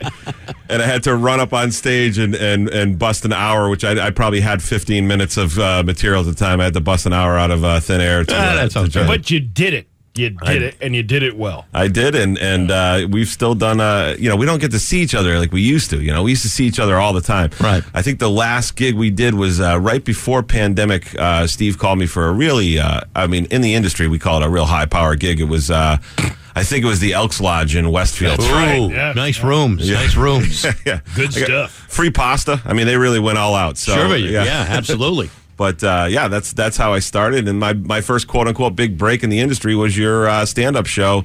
[0.68, 3.84] and I had to run up on stage and and, and bust an hour, which
[3.84, 6.60] I, I probably had 15 minutes of uh, material at the time.
[6.60, 8.24] I had to bust an hour out of uh, thin air.
[8.24, 9.04] To, Ah, to-.
[9.06, 9.88] But you did it.
[10.16, 11.66] You did it, and you did it well.
[11.74, 13.80] I did, and and uh, we've still done.
[13.80, 16.00] Uh, you know, we don't get to see each other like we used to.
[16.00, 17.50] You know, we used to see each other all the time.
[17.58, 17.82] Right.
[17.92, 21.18] I think the last gig we did was uh, right before pandemic.
[21.18, 22.78] Uh, Steve called me for a really.
[22.78, 25.40] Uh, I mean, in the industry, we call it a real high power gig.
[25.40, 25.68] It was.
[25.68, 25.98] Uh,
[26.56, 28.38] I think it was the Elks Lodge in Westfield.
[28.38, 29.12] Ooh, yeah.
[29.16, 29.90] nice rooms.
[29.90, 30.64] Nice rooms.
[30.86, 31.72] yeah, Good stuff.
[31.88, 32.62] Free pasta.
[32.64, 33.76] I mean, they really went all out.
[33.76, 34.44] So sure, yeah.
[34.44, 35.30] yeah, absolutely.
[35.56, 38.98] But uh, yeah, that's that's how I started, and my my first quote unquote big
[38.98, 41.24] break in the industry was your uh, stand up show.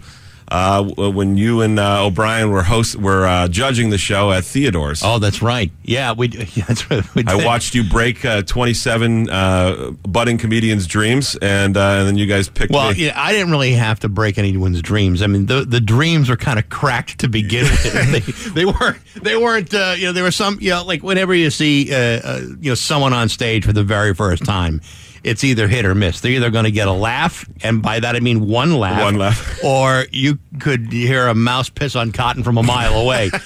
[0.52, 5.02] Uh, when you and uh, O'Brien were host were uh, judging the show at Theodore's,
[5.04, 5.72] Oh, that's right.
[5.84, 6.30] Yeah, we.
[6.56, 7.04] Yeah, that's right.
[7.16, 12.08] We I watched you break uh, twenty seven uh, budding comedians' dreams, and uh, and
[12.08, 13.06] then you guys picked Well, me.
[13.06, 15.22] yeah, I didn't really have to break anyone's dreams.
[15.22, 18.12] I mean, the the dreams were kind of cracked to begin with.
[18.12, 18.98] they, they weren't.
[19.22, 19.74] They weren't.
[19.74, 20.58] Uh, you know, there were some.
[20.60, 23.84] You know, like whenever you see, uh, uh, you know, someone on stage for the
[23.84, 24.82] very first time,
[25.24, 26.20] it's either hit or miss.
[26.22, 29.18] They're either going to get a laugh, and by that I mean one laugh, One
[29.18, 29.64] laugh.
[29.64, 33.30] or you could hear a mouse piss on cotton from a mile away.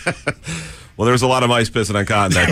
[0.95, 2.51] Well, there was a lot of mice pissing on cotton that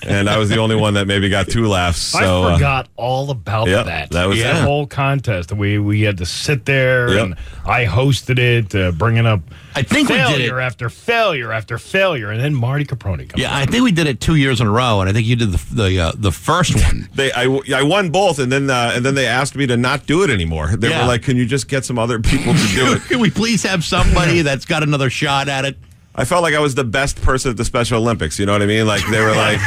[0.00, 1.98] day, and I was the only one that maybe got two laughs.
[2.00, 4.10] So I uh, forgot all about Yep, that.
[4.10, 4.64] that was that it.
[4.64, 5.52] whole contest.
[5.52, 7.24] We we had to sit there, Yep.
[7.24, 7.34] and
[7.66, 9.40] I hosted it, uh, bringing up.
[9.74, 13.42] I think we did failure it- after failure after failure, and then Marty Caproni comes.
[13.42, 15.36] Yeah, I think we did it two years in a row, and I think you
[15.36, 17.08] did the the uh, the first one.
[17.14, 17.44] they I,
[17.74, 20.30] I won both, and then uh, and then they asked me to not do it
[20.30, 20.74] anymore.
[20.74, 21.02] They Yeah.
[21.02, 23.62] were like, "Can you just get some other people to do it?" Can we please
[23.64, 25.76] have somebody that's got another shot at it?
[26.14, 28.38] I felt like I was the best person at the Special Olympics.
[28.38, 28.86] You know what I mean?
[28.86, 29.58] Like they were like,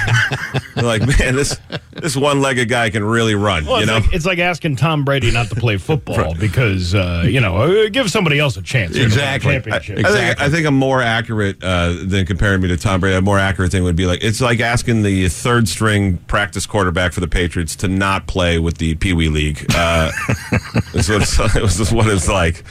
[0.75, 1.57] like, man, this
[1.93, 3.65] this one legged guy can really run.
[3.65, 3.97] Well, you it's, know?
[3.99, 7.89] like, it's like asking Tom Brady not to play football because uh, you know uh,
[7.89, 8.91] give somebody else a chance.
[8.91, 9.49] to win a Exactly.
[9.51, 10.05] I, championship.
[10.05, 13.15] I think, I think a more accurate uh, than comparing me to Tom Brady.
[13.17, 17.13] A more accurate thing would be like it's like asking the third string practice quarterback
[17.13, 19.65] for the Patriots to not play with the Pee Wee League.
[19.73, 20.11] Uh,
[20.93, 22.63] that's what it's, it was just what it's like.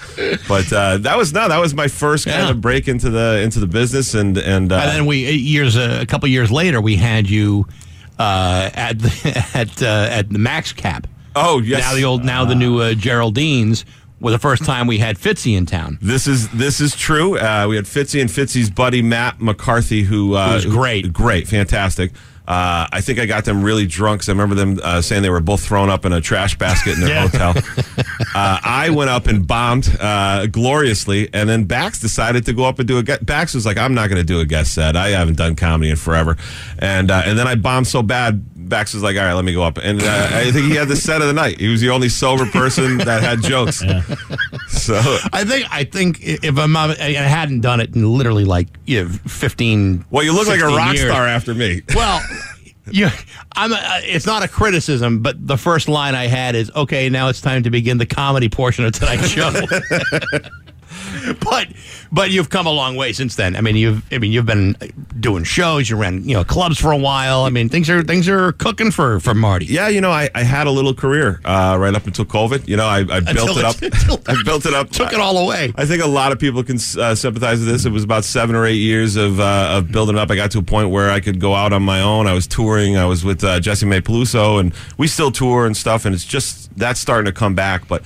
[0.46, 2.50] But uh, that was no, that was my first kind Yeah.
[2.50, 5.98] of break into the into the business, and and, uh, And then we years uh,
[6.02, 7.66] a couple years later we had you
[8.18, 11.06] uh, at the, at uh, at the Max Cap.
[11.36, 13.84] oh yes, Now the old now the new uh, Geraldines.
[14.20, 15.98] Was the first time we had Fitzy in town.
[16.00, 17.36] This is this is true.
[17.36, 21.12] Uh, we had Fitzy and Fitzy's buddy Matt McCarthy, who uh, Who's great.
[21.12, 22.12] great, fantastic.
[22.46, 25.30] Uh, I think I got them really drunk because I remember them uh, saying they
[25.30, 27.28] were both thrown up in a trash basket in their Yeah.
[27.28, 27.54] hotel.
[28.34, 32.78] uh, I went up and bombed uh, gloriously, and then Bax decided to go up
[32.78, 33.24] and do a guest.
[33.24, 34.94] Bax was like, "I'm not going to do a guest set.
[34.94, 36.36] I haven't done comedy in forever,"
[36.78, 38.44] and uh, and then I bombed so bad.
[38.68, 40.88] Bax was like, "All right, let me go up," and uh, I think he had
[40.88, 41.60] the set of the night.
[41.60, 43.82] He was the only sober person that had jokes.
[44.68, 44.94] So
[45.32, 49.04] I think I think if I'm not, I hadn't done it in literally like you
[49.04, 50.04] know, fifteen.
[50.10, 51.08] Well, you look like a rock years.
[51.08, 51.82] star after me.
[51.94, 52.22] Well,
[52.90, 53.08] you,
[53.54, 53.72] I'm.
[53.72, 57.40] A, it's not a criticism, but the first line I had is, "Okay, now it's
[57.40, 59.50] time to begin the comedy portion of tonight's show."
[61.40, 61.68] but
[62.12, 63.56] but you've come a long way since then.
[63.56, 64.76] I mean, you've I mean you've been
[65.18, 65.88] doing shows.
[65.90, 67.42] You ran you know clubs for a while.
[67.42, 69.66] I mean, things are things are cooking for for Marty.
[69.66, 72.68] Yeah, you know, I, I had a little career uh, right up until COVID.
[72.68, 73.76] You know, I, I built it up.
[74.28, 74.90] I built it up.
[74.90, 75.72] Took it all away.
[75.76, 77.84] I think a lot of people can uh, sympathize with this.
[77.84, 80.30] It was about seven or eight years of uh, of building it up.
[80.30, 82.26] I got to a point where I could go out on my own.
[82.26, 82.96] I was touring.
[82.96, 86.04] I was with uh, Jessimae Peluso, and we still tour and stuff.
[86.04, 87.88] And it's just that's starting to come back.
[87.88, 88.02] But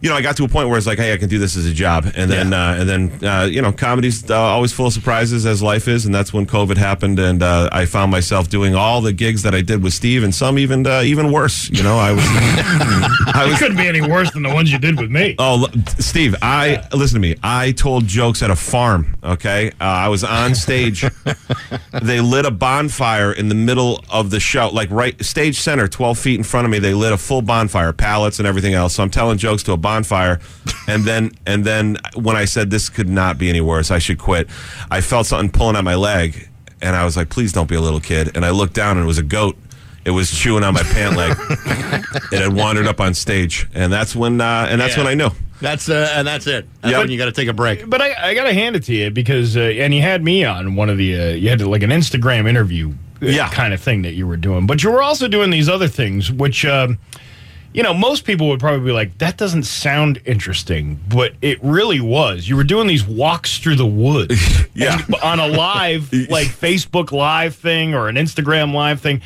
[0.00, 1.56] you know, I got to a point where it's like, hey, I can do this
[1.56, 4.86] as a job, and then uh, and then uh, you know, comedy's uh, always full
[4.86, 8.48] of surprises as life is, and that's when COVID happened, and uh, I found myself
[8.48, 11.70] doing all the gigs that I did with Steve, and some even uh, even worse.
[11.70, 14.78] You know, I was I It was couldn't be any worse than the ones you
[14.78, 15.34] did with me.
[15.38, 17.36] Oh, look, Steve, I listen to me.
[17.42, 19.16] I told jokes at a farm.
[19.24, 21.04] Okay, uh, I was on stage.
[22.02, 26.18] they lit a bonfire in the middle of the show, like right stage center, twelve
[26.18, 26.78] feet in front of me.
[26.78, 28.94] They lit a full bonfire, pallets and everything else.
[28.94, 30.40] So I'm telling jokes to a bonfire,
[30.88, 34.18] and then and then when I said this could not be any worse, I should
[34.18, 34.48] quit.
[34.90, 36.48] I felt something pulling at my leg,
[36.82, 39.04] and I was like, "Please don't be a little kid." And I looked down, and
[39.04, 39.56] it was a goat.
[40.04, 41.36] It was chewing on my pant leg.
[42.32, 45.04] it had wandered up on stage, and that's when uh, and that's Yeah.
[45.04, 45.30] when I knew.
[45.60, 46.66] That's uh, and that's it.
[46.82, 47.00] That's Yep.
[47.02, 47.88] when you got to take a break.
[47.88, 50.44] But I, I got to hand it to you because, uh, and you had me
[50.44, 52.90] on one of the, uh, you had like an Instagram interview
[53.22, 53.48] uh, Yeah.
[53.48, 54.66] kind of thing that you were doing.
[54.66, 56.98] But you were also doing these other things, which, um,
[57.76, 62.00] you know, most people would probably be like, that doesn't sound interesting, but it really
[62.00, 62.48] was.
[62.48, 64.40] You were doing these walks through the woods
[64.74, 64.98] Yeah.
[65.04, 69.20] and- on a live, like Facebook live thing or an Instagram live thing.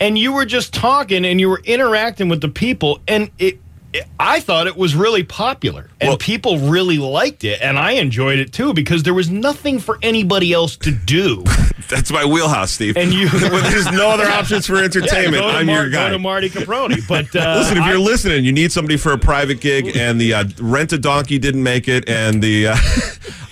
[0.00, 2.98] And you were just talking and you were interacting with the people.
[3.06, 3.60] And it,
[3.92, 7.60] it I thought it was really popular and Well- people really liked it.
[7.60, 11.44] And I enjoyed it too because there was nothing for anybody else to do.
[11.88, 12.96] That's my wheelhouse, Steve.
[12.96, 16.06] And you- when there's no other options for entertainment, to I'm Mar- your guy.
[16.08, 17.06] Go to Marty Caproni.
[17.06, 20.32] But uh, Listen, if you're listening, you need somebody for a private gig, and the
[20.34, 22.76] uh, rent a donkey didn't make it, and the uh,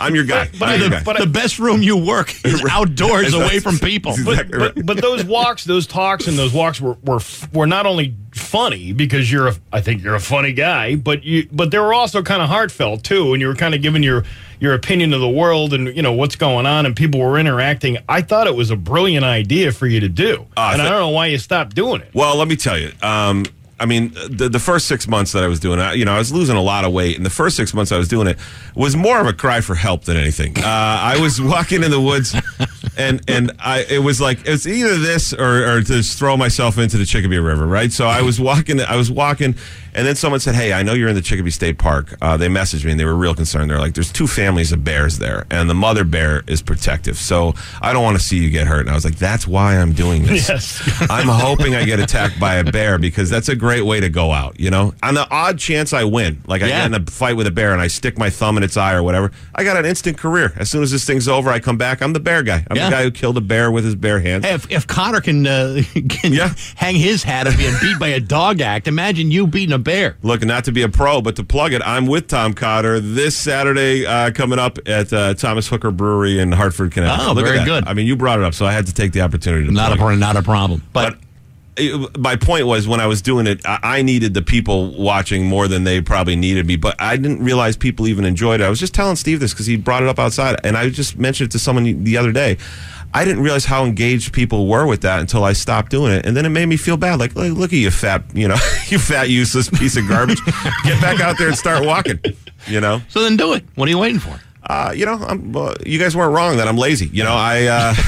[0.00, 0.48] I'm your guy.
[0.58, 1.02] But- I'm your the- guy.
[1.04, 4.12] but- the best room you work is outdoors, away from people.
[4.16, 4.74] That's but, right.
[4.74, 7.20] but, but those walks, those talks, and those walks were, were
[7.52, 11.48] were not only funny because you're a, I think you're a funny guy, but you
[11.52, 14.24] but they were also kind of heartfelt too, and you were kind of giving your
[14.60, 17.98] your opinion of the world and you know what's going on, and people were interacting.
[18.08, 21.00] I thought it was a brilliant idea for you to do, Ah, and I don't
[21.00, 22.10] know why you stopped doing it.
[22.14, 22.92] Well, let me tell you.
[23.02, 23.44] Um,
[23.80, 26.18] I mean, the, the first six months that I was doing it, you know, I
[26.18, 27.16] was losing a lot of weight.
[27.16, 28.38] And the first six months I was doing it
[28.74, 30.58] was more of a cry for help than anything.
[30.58, 32.36] Uh, I was walking in the woods,
[32.98, 36.98] and and I it was like it's either this or, or just throw myself into
[36.98, 37.90] the Chicopee River, right?
[37.90, 39.54] So I was walking, I was walking,
[39.94, 42.48] and then someone said, "Hey, I know you're in the Chicopee State Park." Uh, they
[42.48, 43.70] messaged me, and they were real concerned.
[43.70, 47.54] They're like, "There's two families of bears there, and the mother bear is protective, so
[47.82, 49.92] I don't want to see you get hurt." And I was like, "That's why I'm
[49.92, 51.06] doing this." Yes.
[51.10, 54.32] I'm hoping I get attacked by a bear because that's a great way to go
[54.32, 54.58] out.
[54.60, 56.88] You know, on the odd chance I win, like I Yeah.
[56.88, 58.94] get in a fight with a bear and I stick my thumb in its eye
[58.94, 60.52] or whatever, I got an instant career.
[60.56, 62.00] As soon as this thing's over, I come back.
[62.02, 62.64] I'm the bear guy.
[62.70, 62.86] I'm Yeah.
[62.90, 64.44] the guy who killed a bear with his bare hands.
[64.44, 66.52] Hey, if, if Connor can, uh, can Yeah.
[66.76, 70.16] hang his hat of being beat by a dog act, imagine you beating a bear.
[70.22, 73.36] Look, not to be a pro, but to plug it, I'm with Tom Cotter this
[73.36, 77.26] Saturday uh, coming up at uh, Thomas Hooker Brewery in Hartford, Connecticut.
[77.28, 77.86] Oh, Look at very good.
[77.86, 79.92] I mean, you brought it up, so I had to take the opportunity to Not
[79.92, 80.82] a pro- not a problem.
[80.92, 81.20] But, But
[81.76, 85.46] it, my point was when I was doing it, I, I needed the people watching
[85.46, 86.76] more than they probably needed me.
[86.76, 88.64] But I didn't realize people even enjoyed it.
[88.64, 91.18] I was just telling Steve this because he brought it up outside, and I just
[91.18, 92.58] mentioned it to someone the other day.
[93.12, 96.36] I didn't realize how engaged people were with that until I stopped doing it, and
[96.36, 97.18] then it made me feel bad.
[97.18, 98.56] Like, look, look at you, fat, you know,
[98.88, 100.40] you fat, useless piece of garbage.
[100.84, 102.20] Get back out there and start walking.
[102.66, 103.64] You know, so then do it.
[103.74, 104.38] What are you waiting for?
[104.64, 107.06] uh, you know, I'm, uh, you guys weren't wrong that I'm lazy.
[107.06, 107.64] You know, I.
[107.66, 107.94] Uh,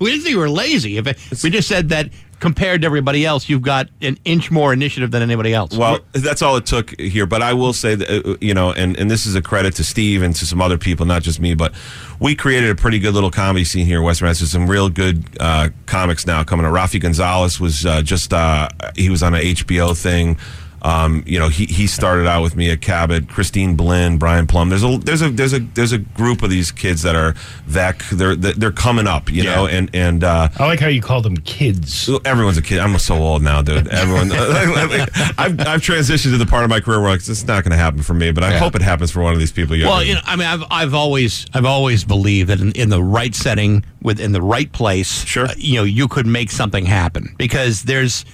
[0.00, 0.96] We didn't say you were lazy.
[0.96, 2.08] If it, we just said that
[2.44, 5.74] compared to everybody else, you've got an inch more initiative than anybody else.
[5.74, 7.24] Well, that's all it took here.
[7.24, 9.82] But I will say that, uh, you know, and, and this is a credit to
[9.82, 11.72] Steve and to some other people, not just me, but
[12.20, 14.52] we created a pretty good little comedy scene here in West Massachusetts.
[14.52, 16.72] Some real good uh, comics now coming up.
[16.74, 20.36] Rafi Gonzalez was uh, just, uh, he was on an HBO thing.
[20.84, 24.68] Um, you know, he, he started out with me at Cabot, Christine Blinn, Brian Plum.
[24.68, 27.34] There's a there's a there's a there's a group of these kids that are
[27.68, 31.22] that they're they're coming up, you know, and and uh, I like how you call
[31.22, 32.10] them kids.
[32.26, 32.80] Everyone's a kid.
[32.80, 33.88] I'm so old now, dude.
[33.88, 34.30] Everyone.
[34.32, 37.76] I've, I've transitioned to the part of my career where like, it's not going to
[37.78, 38.58] happen for me, but I Yeah.
[38.58, 39.74] hope it happens for one of these people.
[39.76, 42.90] younger Well, you know, I mean, I've I've always I've always believed that in, in
[42.90, 45.46] the right setting, with in the right place, Sure.
[45.46, 48.24] uh, you know, you could make something happen because there's,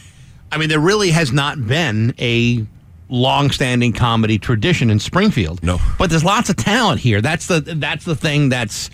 [0.52, 2.64] I mean, there really has not been a
[3.08, 5.62] long-standing comedy tradition in Springfield.
[5.62, 5.78] No.
[5.98, 7.20] but there's lots of talent here.
[7.20, 8.90] That's the that's the thing that's.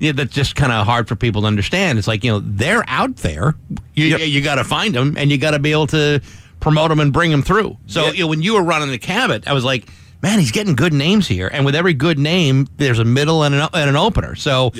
[0.00, 1.98] Yeah, that's just kind of hard for people to understand.
[1.98, 3.54] It's like you know they're out there.
[3.94, 4.20] You Yep.
[4.28, 6.20] you got to find them, and you got to be able to
[6.60, 7.78] promote them and bring them through.
[7.86, 8.10] So Yeah.
[8.12, 9.86] you know, when you were running the Cabot, I was like,
[10.20, 13.54] man, he's getting good names here, and with every good name, there's a middle and
[13.54, 14.34] an, and an opener.
[14.34, 14.72] So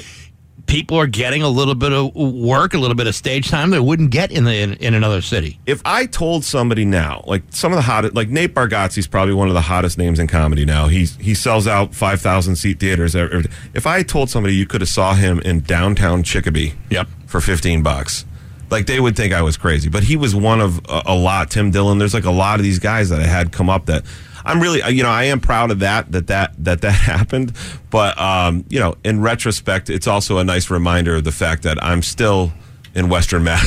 [0.66, 3.78] people are getting a little bit of work, a little bit of stage time they
[3.80, 5.58] wouldn't get in the in, in another city.
[5.66, 9.48] if I told somebody now, like some of the hottest, like Nate Bargatze's probably one
[9.48, 10.88] of the hottest names in comedy now.
[10.88, 13.14] He's he sells out five thousand seat theaters.
[13.14, 13.44] every-
[13.74, 17.08] If I told somebody you could have saw him in downtown Chicopee, Yep.
[17.26, 18.24] for fifteen bucks.
[18.70, 19.88] like they would think I was crazy.
[19.88, 21.50] But he was one of a, a lot.
[21.50, 21.98] Tim Dillon.
[21.98, 24.02] There's like a lot of these guys that I had come up that
[24.44, 27.52] I'm really, uh, you know, I am proud of that that that that that happened.
[27.90, 31.82] But um, you know, in retrospect, it's also a nice reminder of the fact that
[31.82, 32.52] I'm still
[32.94, 33.64] in Western Mass.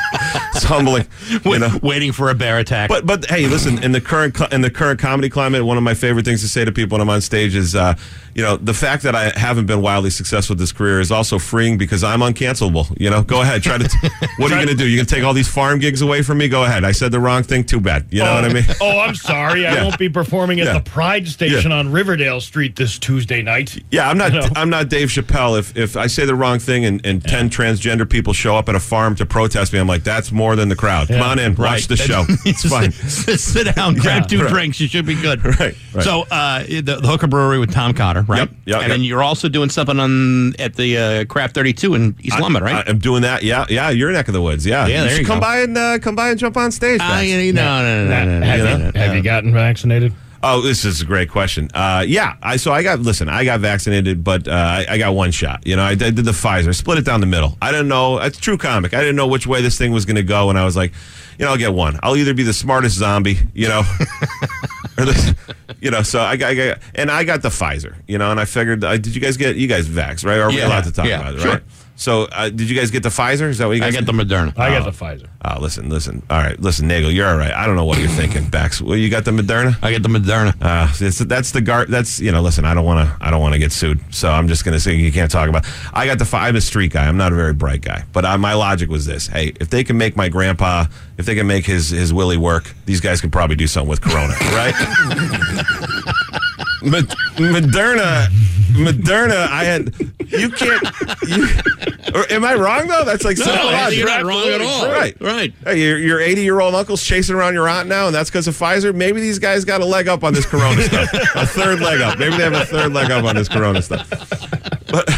[0.60, 1.06] it's humbling,
[1.46, 1.80] you know.
[1.82, 2.90] Waiting for a bear attack.
[2.90, 3.82] But but hey, listen.
[3.84, 6.66] In the current in the current comedy climate, one of my favorite things to say
[6.66, 7.96] to people when I'm on stage is, uh,
[8.36, 11.40] you know, the fact that I haven't been wildly successful with this career is also
[11.40, 12.96] freeing because I'm uncancelable.
[13.00, 13.88] You know, go ahead, try to.
[13.88, 13.98] T-
[14.38, 14.88] what are you going to do?
[14.88, 16.48] You're going to take all these farm gigs away from me?
[16.48, 16.84] Go ahead.
[16.84, 17.64] I said the wrong thing.
[17.64, 18.06] Too bad.
[18.12, 18.64] You know oh, what I mean?
[18.82, 19.66] Oh, I'm sorry.
[19.66, 19.84] I Yeah.
[19.84, 20.74] won't be performing at Yeah.
[20.74, 23.84] the Pride Station on Riverdale Street this Tuesday night.
[23.92, 24.34] Yeah, I'm not.
[24.34, 24.48] You know?
[24.56, 25.60] I'm not Dave Chappelle.
[25.60, 28.76] If if I say the wrong thing and, and ten transgender people show up at
[28.76, 31.08] a farm to protest me, I'm like, that's more than the crowd.
[31.08, 32.26] Come on in, watch the show.
[32.46, 32.92] It's fine.
[32.92, 34.50] Sit down, grab Yeah, two right.
[34.50, 34.80] drinks.
[34.80, 35.44] You should be good.
[35.46, 36.04] Right, right.
[36.04, 38.40] So, uh, the, the Hooker Brewery with Tom Cotter, right?
[38.40, 42.16] Yep, yep, and then you're also doing something on at the uh, Craft 32 in
[42.22, 42.88] East London, right?
[42.88, 43.44] I, am doing that.
[43.44, 43.90] Yeah, yeah.
[43.90, 44.66] Your neck of the woods.
[44.66, 45.42] Yeah, Yeah, there should you come go.
[45.42, 47.00] by and uh, come by and jump on stage.
[47.00, 47.26] Bax.
[47.28, 49.00] you know, no, no, no, no, no, have, no, you, no, no.
[49.00, 50.14] have you gotten vaccinated?
[50.42, 51.70] Oh, this is a great question.
[51.74, 53.28] Uh, yeah, I so I got listen.
[53.28, 55.68] I got vaccinated, but uh, I, I got one shot.
[55.68, 57.58] You know, I, did the Pfizer, split it down the middle.
[57.62, 58.20] I didn't know.
[58.20, 58.94] It's true comic.
[58.94, 60.94] I didn't know which way this thing was going to go, and I was like,
[61.38, 62.00] you know, I'll get one.
[62.04, 63.82] I'll either be the smartest zombie, you know,
[64.98, 65.34] or this,
[65.82, 66.04] you know.
[66.04, 68.84] So I got, I got, and I got the Pfizer, you know, and I figured,
[68.84, 70.38] uh, did you guys get you guys vax right?
[70.40, 71.42] Are we Yeah, allowed to talk yeah, about it?
[71.42, 71.52] sure.
[71.54, 71.64] Right.
[72.00, 73.50] So uh, did you guys get the Pfizer?
[73.50, 73.94] Is that what you guys?
[73.94, 74.58] I got the Moderna.
[74.58, 75.28] I got the Pfizer.
[75.44, 76.24] Oh, listen, listen.
[76.30, 77.52] All right, listen, Nagel, you're all right.
[77.52, 78.82] I don't know what you're thinking, Bax.
[78.82, 79.78] Well, you got the Moderna?
[79.84, 80.56] I got the Moderna.
[80.62, 81.90] Uh, it's, that's the guard.
[81.90, 82.42] That's you know.
[82.42, 83.18] Listen, I don't want to.
[83.20, 84.00] I don't want to get sued.
[84.16, 85.66] So I'm just going to say you can't talk about.
[85.94, 86.26] I got the.
[86.26, 87.06] fi- I'm a street guy.
[87.06, 88.06] I'm not a very bright guy.
[88.14, 90.86] But uh, my logic was this: Hey, if they can make my grandpa,
[91.18, 94.00] if they can make his his Willie work, these guys could probably do something with
[94.00, 94.74] Corona, right?
[96.82, 98.28] Mod- Moderna,
[98.72, 99.48] Moderna.
[99.50, 99.94] I had.
[100.30, 100.82] You can't.
[101.28, 101.48] You,
[102.14, 103.04] or am I wrong though?
[103.04, 104.88] That's like so No, you're not wrong at all.
[104.88, 105.54] Right, Right.
[105.64, 108.48] Hey, your your 80 year old uncle's chasing around your aunt now, and that's because
[108.48, 108.94] of Pfizer.
[108.94, 111.10] Maybe these guys got a leg up on this Corona stuff.
[111.36, 112.20] A third leg up.
[112.20, 114.08] Maybe they have a third leg up on this Corona stuff.
[114.92, 115.10] But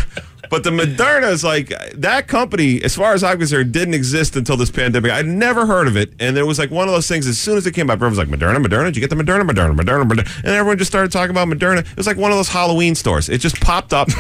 [0.51, 4.57] but the Moderna is like that company, as far as I'm concerned, didn't exist until
[4.57, 5.09] this pandemic.
[5.09, 7.25] I'd never heard of it, and it was like one of those things.
[7.25, 9.15] As soon as it came up, everyone was like, "Moderna, Moderna, did you get the
[9.15, 11.79] Moderna, Moderna, Moderna, Moderna?" And everyone just started talking about Moderna.
[11.79, 13.29] It was like one of those Halloween stores.
[13.29, 14.09] It just popped up.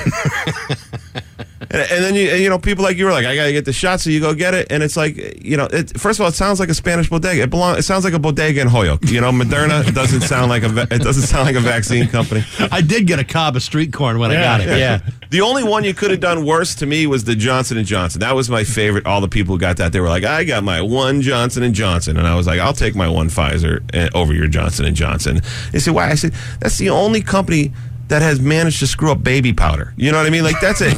[1.69, 3.73] And, and then you you know people like you were like I gotta get the
[3.73, 4.67] shot so you go get it.
[4.71, 7.43] And it's like you know it, first of all it sounds like a Spanish bodega.
[7.43, 10.49] It belong it sounds like a bodega in Holyoke you know Moderna it doesn't sound
[10.49, 12.43] like a it doesn't sound like a vaccine company.
[12.71, 14.77] I did get a cob of street corn when I got it.
[14.77, 15.01] Yeah.
[15.29, 18.21] the only one you could have done worse to me was the Johnson and Johnson.
[18.21, 20.63] That was my favorite all the people who got that they were like I got
[20.63, 22.17] my one Johnson and Johnson.
[22.17, 25.41] And I was like I'll take my one Pfizer uh, over your Johnson and Johnson.
[25.71, 26.09] They said why?
[26.09, 27.71] I said that's the only company
[28.11, 29.93] that has managed to screw up baby powder.
[29.95, 30.43] You know what I mean?
[30.43, 30.95] Like that's it.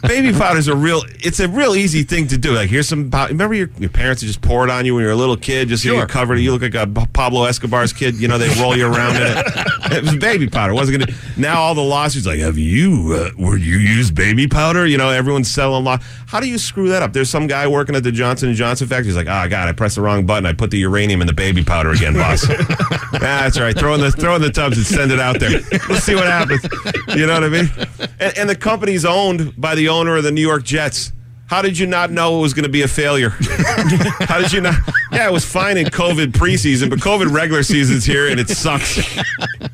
[0.02, 1.02] baby powder is a real.
[1.20, 2.52] It's a real easy thing to do.
[2.54, 3.10] Like here's some.
[3.10, 5.16] pow- Remember your, your parents would just pour it on you when you were a
[5.16, 5.98] little kid, just so Sure.
[5.98, 6.36] you're covered.
[6.36, 8.16] You look like a Pablo Escobar's kid.
[8.16, 9.46] You know they roll you around in it.
[9.84, 10.72] It was baby powder.
[10.72, 11.12] It wasn't gonna.
[11.36, 13.12] Now all the lawsuits like, have you?
[13.14, 14.86] Uh, were you use baby powder?
[14.86, 15.98] You know everyone's selling law.
[16.34, 17.12] How do you screw that up?
[17.12, 19.06] There's some guy working at the Johnson and Johnson factory.
[19.06, 20.46] He's like, oh god, I pressed the wrong button.
[20.46, 22.44] I put the uranium in the baby powder again, boss.
[22.50, 23.78] Ah, that's all right.
[23.78, 25.60] Throw in the throw in the tubs and send it out there.
[25.88, 26.66] Let's see what happens.
[27.14, 27.70] You know what I mean?
[28.18, 31.12] And, and the company's owned by the owner of the New York Jets.
[31.46, 33.28] How did you not know it was going to be a failure?
[34.20, 34.74] How did you not?
[35.12, 38.98] Yeah, it was fine in COVID preseason, but COVID regular season's here and it sucks.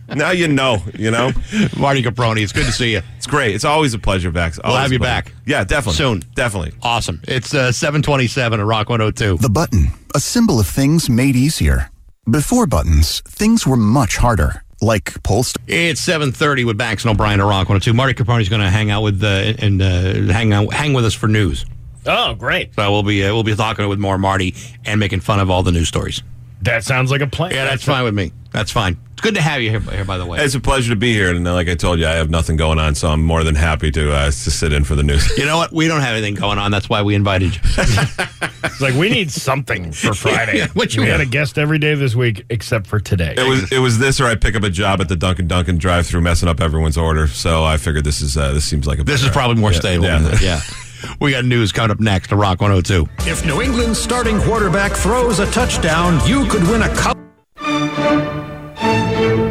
[0.08, 0.82] Now you know.
[0.98, 1.30] You know,
[1.78, 3.02] Marty Caproni, it's good to see you.
[3.16, 3.54] it's great.
[3.54, 4.54] It's always a pleasure, back.
[4.62, 5.32] We'll have you back.
[5.46, 5.96] Yeah, definitely.
[5.96, 6.22] Soon.
[6.34, 6.72] definitely.
[6.82, 7.20] Awesome.
[7.28, 9.38] It's uh, 727 at Rock 102.
[9.38, 11.90] The button, a symbol of things made easier.
[12.28, 17.40] Before buttons, things were much harder, like pull st- It's 730 with Bax and O'Brien
[17.40, 17.92] at Rock 102.
[17.92, 19.26] Marty Caproni's going to hang out with uh,
[19.58, 21.64] and uh, hang out, hang with us for news.
[22.06, 22.74] Oh, great.
[22.74, 24.54] So we'll be uh, we'll be talking with more Marty
[24.84, 26.22] and making fun of all the news stories.
[26.62, 27.52] That sounds like a plan.
[27.52, 28.32] Yeah, that's fine with me.
[28.52, 28.98] That's fine.
[29.12, 30.40] It's good to have you here, here by the way.
[30.40, 32.78] It's a pleasure to be here, and like I told you, I have nothing going
[32.78, 35.28] on, so I'm more than happy to uh, to sit in for the news.
[35.38, 35.72] You know what?
[35.72, 36.70] We don't have anything going on.
[36.70, 37.60] That's why we invited you.
[38.62, 40.58] It's like we need something for Friday.
[40.58, 41.20] Yeah, what you we want?
[41.20, 43.34] had a guest every day this week except for today.
[43.36, 45.76] It was it was this, or I pick up a job at the Dunkin' Dunkin'
[45.78, 47.26] drive-through, messing up everyone's order.
[47.26, 49.72] So I figured this is uh, this seems like a This is better- probably more
[49.72, 50.04] Yeah, stable.
[50.06, 50.18] yeah.
[50.18, 50.60] than yeah.
[51.20, 53.08] We got news coming up next to Rock 102.
[53.30, 57.18] If New England's starting quarterback throws a touchdown, you could win a cup.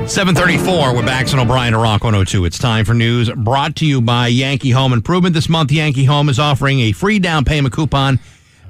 [0.09, 2.43] 734, we're Bax and O'Brien at Rock 102.
[2.45, 5.35] It's time for news brought to you by Yankee Home Improvement.
[5.35, 8.19] This month, Yankee Home is offering a free down payment coupon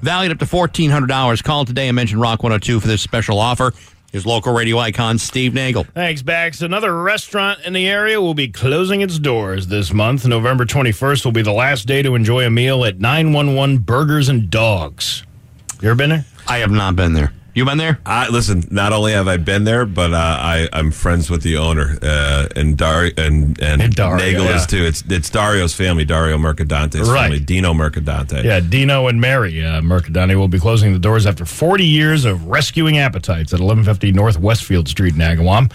[0.02, 1.42] valued up to $1,400.
[1.42, 3.72] Call today and mention Rock 102 for this special offer.
[4.12, 5.84] Here's local radio icon Steve Nagel.
[5.94, 6.60] Thanks, Bax.
[6.60, 10.26] Another restaurant in the area will be closing its doors this month.
[10.26, 14.50] November 21st will be the last day to enjoy a meal at 911 Burgers and
[14.50, 15.24] Dogs.
[15.80, 16.26] You ever been there?
[16.46, 17.32] I have not been there.
[17.52, 17.98] You been there?
[18.06, 18.62] I listen.
[18.70, 22.46] Not only have I been there, but uh, I I'm friends with the owner uh,
[22.54, 24.56] and Dar and and, And Dario, Nagel yeah.
[24.56, 24.84] is too.
[24.84, 27.22] It's it's Dario's family, Dario Mercadante's Right.
[27.24, 28.44] family, Dino Mercadante.
[28.44, 32.46] Yeah, Dino and Mary uh, Mercadante will be closing the doors after 40 years of
[32.46, 35.72] rescuing appetites at 1150 North Westfield Street in Agawam.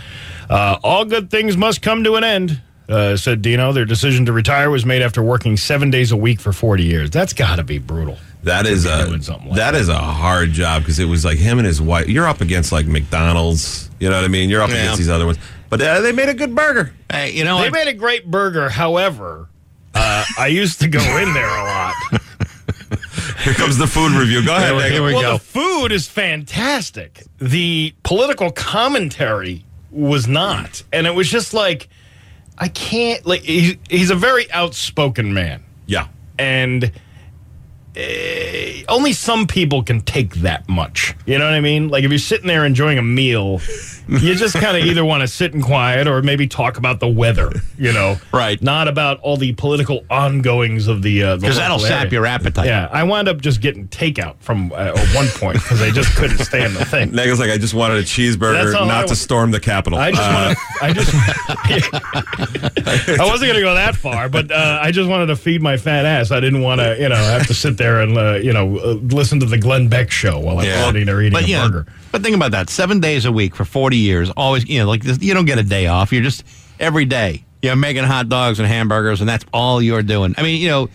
[0.49, 3.73] Uh, all good things must come to an end, uh, said Dino.
[3.73, 7.09] Their decision to retire was made after working seven days a week for 40 years.
[7.09, 8.17] That's got to be brutal.
[8.45, 11.37] That is a doing something like that is a hard job because it was like
[11.37, 12.07] him and his wife.
[12.07, 13.89] You're up against like McDonald's.
[13.99, 14.49] You know what I mean?
[14.49, 14.77] You're up Yeah.
[14.77, 15.37] against these other ones.
[15.69, 16.93] But uh, they made a good burger.
[17.11, 17.73] Hey, you know They what?
[17.73, 18.69] made a great burger.
[18.69, 19.49] However,
[19.95, 21.93] uh, I used to go in there a lot.
[23.43, 24.43] Here comes the food review.
[24.45, 25.05] Go ahead, Here Nagel.
[25.05, 25.33] we well, go.
[25.33, 27.23] the food is fantastic.
[27.39, 31.87] The political commentary was not, and it was just like
[32.57, 33.25] I can't.
[33.25, 36.07] Like he's, he's a very outspoken man, Yeah.
[36.39, 36.91] and
[37.95, 41.15] eh, only some people can take that much.
[41.25, 41.89] You know what I mean?
[41.89, 43.61] Like if you're sitting there enjoying a meal,
[44.07, 47.07] you just kind of either want to sit in quiet or maybe talk about the
[47.07, 47.51] weather.
[47.77, 48.61] You know, Right.
[48.61, 52.67] Not about all the political ongoings of the uh, Because that'll sap your appetite.
[52.67, 56.15] yeah, I wound up just getting takeout from uh, at one point because I just
[56.15, 57.11] couldn't stand the thing.
[57.15, 59.97] Nagel's like, I just wanted a cheeseburger, not to storm the Capitol.
[59.99, 60.85] I just Uh, want to.
[60.85, 61.13] I just.
[63.19, 65.77] I wasn't going to go that far, but uh, I just wanted to feed my
[65.77, 66.31] fat ass.
[66.31, 68.93] I didn't want to, you know, have to sit there and uh, you know uh,
[69.15, 70.85] listen to the Glenn Beck show while I'm Yeah.
[70.87, 71.85] sitting there eating but, a know, burger.
[72.11, 72.69] but think about that.
[72.69, 75.57] Seven days a week for 40 years, always, you know, like this, you don't get
[75.59, 76.11] a day off.
[76.11, 76.43] You're just
[76.79, 80.35] every day, you're making hot dogs and hamburgers, and that's all you're doing.
[80.37, 80.89] I mean, you know,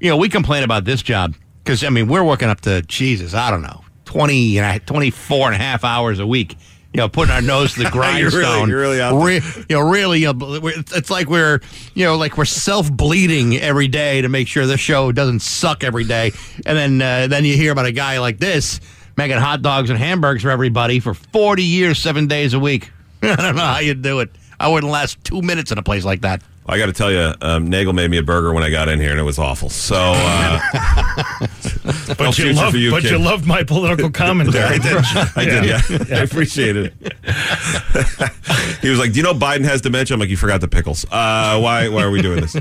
[0.00, 1.34] you know, we complain about this job
[1.64, 5.46] because, I mean, we're working up to, Jesus, I don't know, 20, and a- 24
[5.48, 6.56] and a half hours a week.
[6.96, 8.70] You know, putting our nose to the grindstone.
[8.70, 9.40] You're really- you're really.
[9.40, 11.60] Re- you know, really, it's like we're,
[11.94, 15.84] you know, like we're self bleeding every day to make sure the show doesn't suck
[15.84, 16.32] every day.
[16.64, 18.80] And then, uh, then you hear about a guy like this
[19.18, 22.90] making hot dogs and hamburgers for everybody for 40 years, seven days a week.
[23.22, 24.30] I don't know how you do it.
[24.58, 26.40] I wouldn't last two minutes in a place like that.
[26.68, 28.98] I got to tell you, um, Nagel made me a burger when I got in
[29.00, 29.68] here, and it was awful.
[29.70, 30.58] So, uh,
[32.08, 33.10] But no you future loved, you, but kid.
[33.12, 34.64] you loved my political commentary.
[34.64, 34.96] I did.
[35.36, 35.64] I did.
[36.08, 36.92] Yeah, I appreciate it.
[38.82, 41.04] he was like, "Do you know Biden has dementia?" I'm like, "You forgot the pickles.
[41.04, 41.88] Uh, why?
[41.88, 42.54] Why are we doing this?"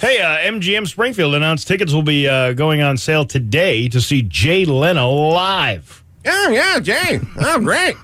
[0.00, 4.22] Hey, uh, MGM Springfield announced tickets will be uh, going on sale today to see
[4.22, 6.04] Jay Leno live.
[6.26, 7.20] Oh yeah, Jay.
[7.40, 7.96] Oh great.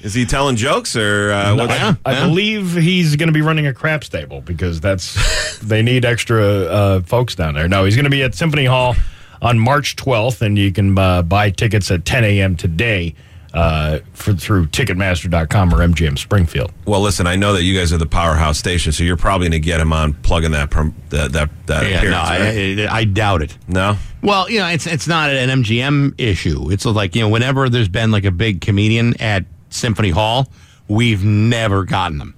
[0.00, 1.94] Is he telling jokes or uh, what's Yeah.
[2.04, 6.42] I believe he's going to be running a craps table because that's they need extra
[6.42, 7.68] uh, folks down there.
[7.68, 8.94] No, he's going to be at Symphony Hall
[9.42, 12.56] on March 12th, and you can uh, buy tickets at 10 a.m.
[12.56, 13.14] today
[13.54, 16.72] uh, for, through Ticketmaster.com or MGM Springfield.
[16.86, 19.60] Well, listen, I know that you guys are the powerhouse station, so you're probably going
[19.62, 22.28] to get him on plugging that prom- that that, that Yeah, no, appearance.
[22.28, 22.88] I, right?
[22.88, 23.56] I, I doubt it.
[23.66, 23.96] no.
[24.20, 26.72] Well, you know, it's it's not an MGM issue.
[26.72, 30.48] It's like you know, whenever there's been like a big comedian at Symphony Hall,
[30.88, 32.34] we've never gotten them,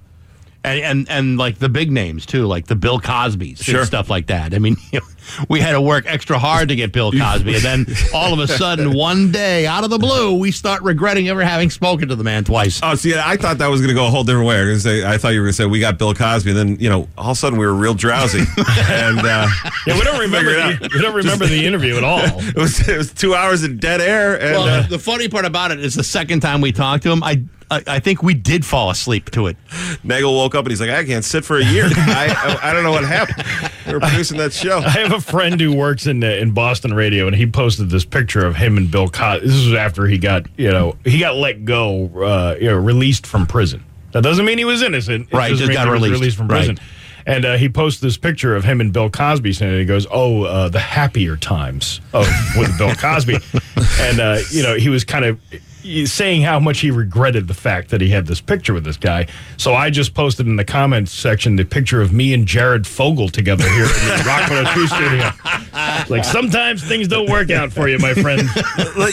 [0.65, 3.79] and and, and like the big names too, like the Bill Cosby's Sure.
[3.81, 4.55] and stuff like that.
[4.55, 5.07] I mean, you know,
[5.49, 8.49] we had to work extra hard to get Bill Cosby, and then all of a
[8.49, 12.25] sudden, one day, out of the blue, we start regretting ever having spoken to the
[12.25, 12.81] man twice.
[12.83, 14.57] Oh, see, I thought that was going to go a whole different way.
[14.57, 16.51] I, was gonna say, I thought you were going to say we got Bill Cosby,
[16.51, 18.41] and then you know, all of a sudden we were real drowsy,
[18.89, 19.49] and uh,
[19.87, 20.51] Yeah, we don't remember.
[20.53, 22.21] The, we don't remember the interview at all.
[22.21, 24.35] it was it was two hours of dead air.
[24.41, 27.11] And Well, uh, the funny part about it is the second time we talked to
[27.11, 27.45] him, I.
[27.71, 29.57] I I think we did fall asleep to it.
[30.05, 31.85] Nagel woke up and he's like, I can't sit for a year.
[31.91, 33.45] I, I I don't know what happened.
[33.87, 34.79] We were producing that show.
[34.79, 38.05] I have a friend who works in uh, in Boston radio, and he posted this
[38.05, 39.47] picture of him and Bill Cosby.
[39.47, 43.27] This was after he got you know he got let go, uh, you know, released
[43.27, 43.85] from prison.
[44.13, 45.29] That doesn't mean he was innocent.
[45.31, 46.37] It Right, just mean got he was released.
[46.37, 46.59] from Right.
[46.67, 46.79] prison.
[47.27, 50.43] And uh, he posted this picture of him and Bill Cosby, saying he goes, "Oh,
[50.45, 53.37] uh, the happier times of with Bill Cosby,"
[54.01, 55.39] and uh, you know he was kind of
[56.07, 59.27] saying how much he regretted the fact that he had this picture with this guy.
[59.57, 63.29] So I just posted in the comments section the picture of me and Jared Fogle
[63.29, 65.31] together here in the Rock 102 studio.
[66.09, 68.49] Like sometimes things don't work out for you, my friend.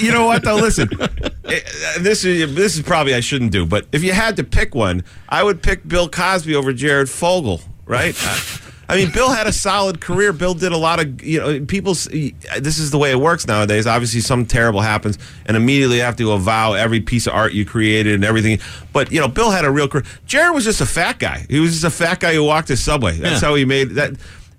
[0.01, 0.55] you know what though?
[0.55, 0.89] Listen,
[1.45, 1.59] eh,
[1.99, 5.03] this is this is probably I shouldn't do, but if you had to pick one,
[5.29, 7.61] I would pick Bill Cosby over Jared Fogle.
[7.85, 8.15] Right?
[8.89, 10.31] I- mean, Bill had a solid career.
[10.33, 11.93] Bill did a lot of you know people.
[11.93, 13.85] This is the way it works nowadays.
[13.87, 17.65] Obviously, some terrible happens, and immediately you have to avow every piece of art you
[17.65, 18.59] created and everything.
[18.93, 20.05] But you know, Bill had a real career.
[20.25, 21.45] Jared was just a fat guy.
[21.49, 23.17] He was just a fat guy who walked the subway.
[23.17, 23.47] That's Yeah.
[23.49, 24.13] how he made that.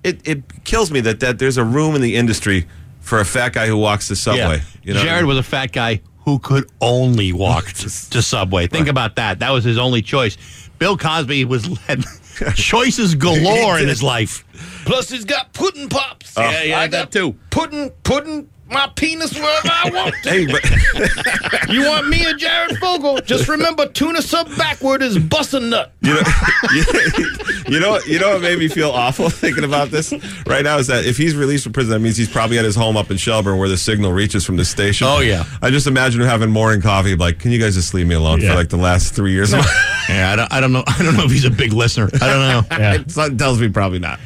[0.04, 2.66] It it kills me that that there's a room in the industry
[3.00, 4.60] for a fat guy who walks the subway.
[4.82, 8.66] You know, Jared was a fat guy who could only walk to, to Subway.
[8.66, 9.38] Think about that.
[9.38, 10.36] That was his only choice.
[10.78, 12.04] Bill Cosby was had
[12.54, 14.44] choices galore in his life.
[14.84, 16.36] Plus, he's got pudding pops.
[16.36, 17.36] Oh, yeah, yeah, I that got too.
[17.50, 20.14] Pudding, pudding my penis wherever I want.
[20.22, 20.30] to.
[20.30, 20.62] Hey, but
[21.70, 23.18] You want me or Jared Fogle?
[23.20, 25.92] Just remember, tuna sub backward is bust a nut.
[26.02, 26.20] you know,
[27.68, 30.12] you know, you know what made me feel awful thinking about this
[30.46, 32.74] right now is that if he's released from prison, that means he's probably at his
[32.76, 35.06] home up in Shelburne where the signal reaches from the station.
[35.08, 35.44] Oh, yeah.
[35.62, 37.14] I just imagine him having morning coffee.
[37.14, 38.50] Like, can you guys just leave me alone Yeah.
[38.50, 39.52] for like the last three years?
[39.52, 40.84] of my- Yeah, I don't, I don't know.
[40.86, 42.08] I don't know if he's a big listener.
[42.14, 42.78] I don't know.
[42.78, 43.02] Yeah.
[43.08, 44.18] Something tells me probably not.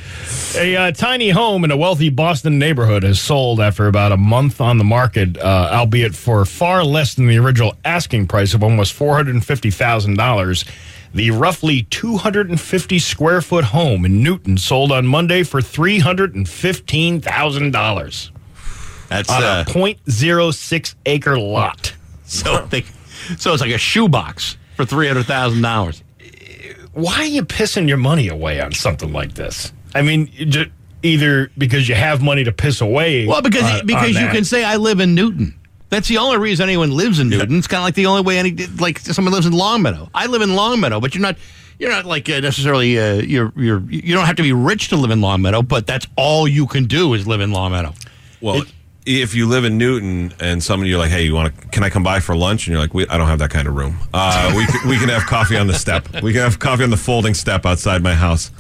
[0.56, 4.60] A uh, tiny home in a wealthy Boston neighborhood has sold after about a month
[4.62, 8.98] on the market, uh, albeit for far less than the original asking price of almost
[8.98, 10.64] $450,000.
[11.12, 18.30] The roughly 250 square foot home in Newton sold on Monday for $315,000
[19.10, 21.92] That's on uh, a 0.06 acre lot.
[22.24, 22.84] so they,
[23.36, 26.02] so it's like a shoebox for three hundred thousand dollars.
[26.94, 29.74] Why are you pissing your money away on something like this?
[29.94, 30.70] I mean, you ju-
[31.02, 33.26] either because you have money to piss away.
[33.26, 34.34] Well, because on- because on you that.
[34.34, 35.58] can say I live in Newton.
[35.90, 37.58] That's the only reason anyone lives in Newton.
[37.58, 40.08] It's kind of like the only way any like someone lives in Longmeadow.
[40.14, 41.36] I live in Longmeadow, but you're not
[41.78, 44.96] you're not like uh, necessarily uh, you're you're you don't have to be rich to
[44.96, 47.92] live in Longmeadow, but that's all you can do is live in Longmeadow.
[48.40, 48.62] Well,
[49.04, 51.68] if you live in Newton and somebody you're like, hey, you want to?
[51.68, 52.66] Can I come by for lunch?
[52.66, 53.98] And you're like, we, I don't have that kind of room.
[54.14, 56.22] Uh, we we can have coffee on the step.
[56.22, 58.50] We can have coffee on the folding step outside my house.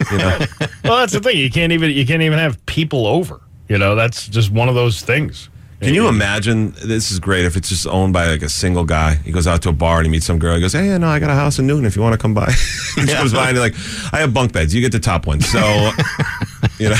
[0.12, 0.38] You know,
[0.84, 1.36] well, that's the thing.
[1.36, 3.40] You can't even you can't even have people over.
[3.68, 5.50] You know, that's just one of those things.
[5.80, 6.72] can you imagine?
[6.84, 9.16] This is great if it's just owned by like a single guy.
[9.16, 10.54] He goes out to a bar and he meets some girl.
[10.54, 11.84] He goes, hey, no, I got a house in Newton.
[11.84, 12.50] If you want to come by,
[12.94, 14.74] he comes by and he's like, I have bunk beds.
[14.74, 15.40] You get the top one.
[15.40, 15.58] So,
[16.78, 16.96] you know.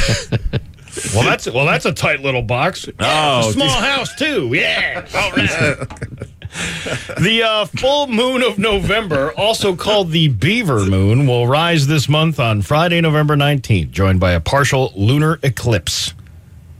[1.14, 2.88] Well, that's well, that's a tight little box.
[2.98, 3.76] Oh, small geez.
[3.76, 4.50] house too.
[4.52, 5.06] Yeah.
[5.14, 6.28] All right.
[7.20, 12.40] the uh, full moon of November, also called the Beaver Moon, will rise this month
[12.40, 16.14] on Friday, November nineteenth, joined by a partial lunar eclipse.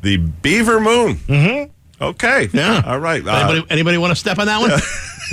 [0.03, 1.15] The Beaver Moon.
[1.17, 1.73] Mm-hmm.
[2.03, 2.49] Okay.
[2.53, 2.83] Yeah.
[2.87, 3.27] All right.
[3.27, 4.71] Uh, Anybody anybody want to step on that one?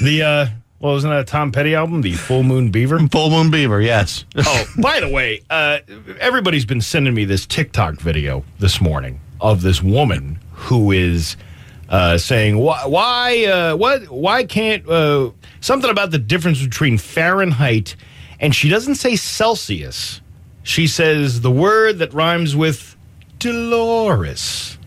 [0.04, 0.48] The uh,
[0.82, 2.02] well, wasn't that a Tom Petty album?
[2.02, 3.00] The Full Moon Beaver.
[3.12, 4.26] Full Moon Beaver, yes.
[4.36, 5.80] Oh, by the way, uh,
[6.20, 11.38] everybody's been sending me this TikTok video this morning of this woman who is
[11.96, 15.32] uh, saying why, why, uh, what, why can't uh,
[15.62, 17.96] something about the difference between Fahrenheit
[18.40, 20.20] and she doesn't say Celsius.
[20.62, 22.98] She says the word that rhymes with
[23.40, 24.78] Dolores,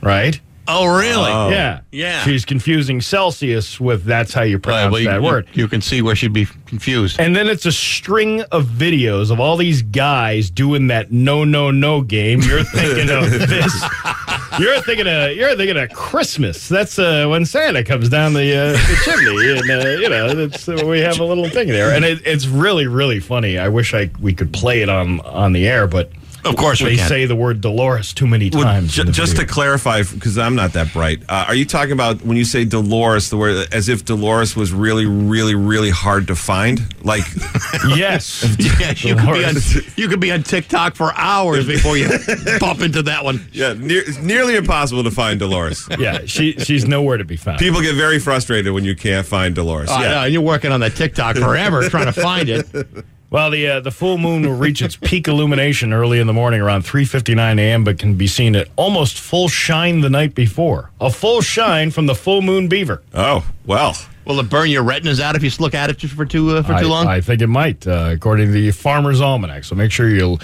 [0.00, 0.40] right?
[0.68, 1.30] Oh, really?
[1.54, 2.22] yeah, yeah.
[2.24, 5.46] She's confusing Celsius with that's how you pronounce well, you- that you- word.
[5.54, 7.20] You can see where she'd be confused.
[7.20, 11.70] And then it's a string of videos of all these guys doing that no no
[11.70, 12.40] no game.
[12.42, 13.84] You're thinking of this.
[14.58, 16.68] You're thinking of you're thinking of Christmas.
[16.68, 20.68] That's uh, when Santa comes down the, uh, the chimney, and uh, you know it's,
[20.68, 23.58] uh, we have a little thing there, and it, it's really really funny.
[23.58, 26.10] I wish I we could play it on on the air, but
[26.46, 28.98] Of course we they say the word Dolores too many times.
[28.98, 32.22] in the just to clarify, because I'm not that bright, uh, are you talking about
[32.22, 36.36] when you say Dolores, the word as if Dolores was really, really, really hard to
[36.36, 36.80] find?
[37.04, 37.24] Like,
[37.96, 39.54] yes, Yes, you could, be on,
[39.96, 42.08] you could be on TikTok for hours before you
[42.60, 43.46] bump into that one.
[43.52, 45.88] yeah, near, nearly impossible to find Dolores.
[45.98, 47.58] yeah, she she's nowhere to be found.
[47.58, 49.88] People get very frustrated when you can't find Dolores.
[49.88, 50.24] Know, yeah.
[50.24, 52.66] and you're working on that TikTok forever trying to find it.
[53.28, 56.60] Well, the uh, the full moon will reach its peak illumination early in the morning
[56.60, 60.90] around 3:59 a.m., but can be seen at almost full shine the night before.
[61.00, 63.02] A full shine from the full moon beaver.
[63.14, 63.96] Oh, well.
[64.26, 66.62] Will it burn your retinas out if you look at it just for too uh,
[66.62, 67.06] for I, too long?
[67.06, 69.64] I think it might, uh, according to the Farmer's Almanac.
[69.64, 70.38] So make sure you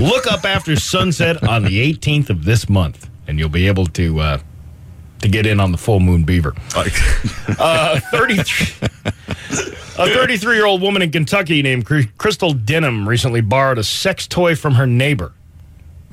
[0.00, 4.20] look up after sunset on the 18th of this month, and you'll be able to
[4.20, 4.38] uh,
[5.20, 6.54] to get in on the full moon beaver.
[6.76, 6.92] Like,
[7.58, 8.88] Uh, 33.
[9.98, 11.86] A 33 year old woman in Kentucky named
[12.18, 15.32] Crystal Denham recently borrowed a sex toy from her neighbor.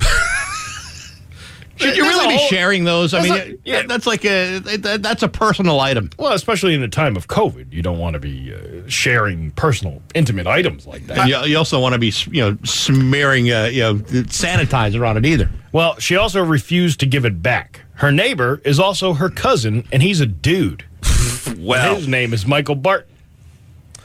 [1.76, 3.12] Should you really a be whole- sharing those?
[3.12, 3.82] I mean, like- yeah.
[3.82, 6.08] that's like a that's a personal item.
[6.18, 10.00] Well, especially in the time of COVID, you don't want to be uh, sharing personal,
[10.14, 11.18] intimate items like that.
[11.18, 15.18] And you, you also want to be you know smearing uh, you know sanitizer on
[15.18, 15.50] it either.
[15.72, 17.82] Well, she also refused to give it back.
[17.96, 20.84] Her neighbor is also her cousin, and he's a dude.
[21.58, 23.12] well, His name is Michael Barton.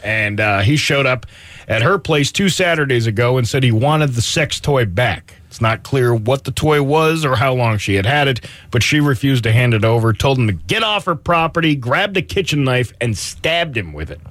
[0.04, 1.26] And uh, he showed up
[1.68, 5.36] at her place two Saturdays ago and said he wanted the sex toy back.
[5.48, 8.42] It's not clear what the toy was or how long she had had it,
[8.72, 12.18] but she refused to hand it over, told him to get off her property, grabbed
[12.18, 14.22] a kitchen knife, and stabbed him with it.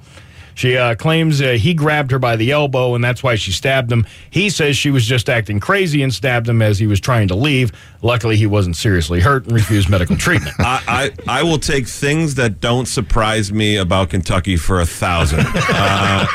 [0.55, 3.91] She uh, claims uh, he grabbed her by the elbow and that's why she stabbed
[3.91, 4.05] him.
[4.29, 7.35] He says she was just acting crazy and stabbed him as he was trying to
[7.35, 7.71] leave.
[8.01, 10.55] Luckily, he wasn't seriously hurt and refused medical treatment.
[10.59, 15.45] I, I, I will take things that don't surprise me about Kentucky for a thousand.
[15.45, 16.25] Uh,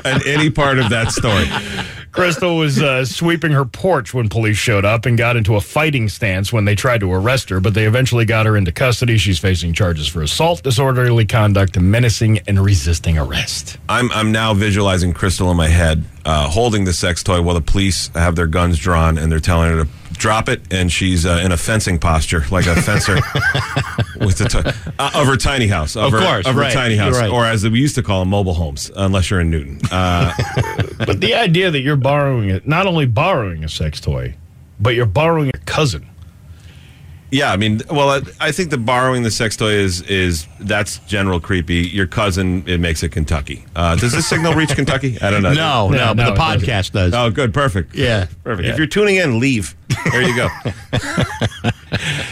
[0.04, 1.46] and any part of that story.
[2.12, 6.08] Crystal was uh, sweeping her porch when police showed up and got into a fighting
[6.08, 9.16] stance when they tried to arrest her, but they eventually got her into custody.
[9.16, 13.78] She's facing charges for assault, disorderly conduct, menacing, and resisting arrest.
[13.88, 17.60] I'm I'm now visualizing Crystal in my head, uh, holding the sex toy while the
[17.60, 21.40] police have their guns drawn and they're telling her to drop it, and she's uh,
[21.42, 23.14] in a fencing posture, like a fencer
[24.20, 26.72] with the toy uh, of her tiny house, of, Of her, course, of her right.
[26.72, 27.30] tiny house, right.
[27.30, 29.80] or as we used to call them, mobile homes, unless you're in Newton.
[29.90, 30.32] Uh,
[31.06, 34.34] But the idea that you're borrowing it, not only borrowing a sex toy,
[34.78, 36.06] but you're borrowing a cousin.
[37.32, 40.98] Yeah, I mean, well, I, I think the borrowing the sex toy is is that's
[41.00, 41.76] general creepy.
[41.88, 43.64] Your cousin, it makes it Kentucky.
[43.76, 45.16] Uh, does this signal reach Kentucky?
[45.20, 45.52] I don't know.
[45.60, 46.68] No, no, No, but no, the it doesn't.
[46.68, 47.14] podcast does.
[47.14, 47.94] Oh, good, perfect.
[47.94, 48.26] Yeah.
[48.44, 48.66] perfect.
[48.68, 49.74] If you're tuning in, leave.
[50.10, 50.48] There you go.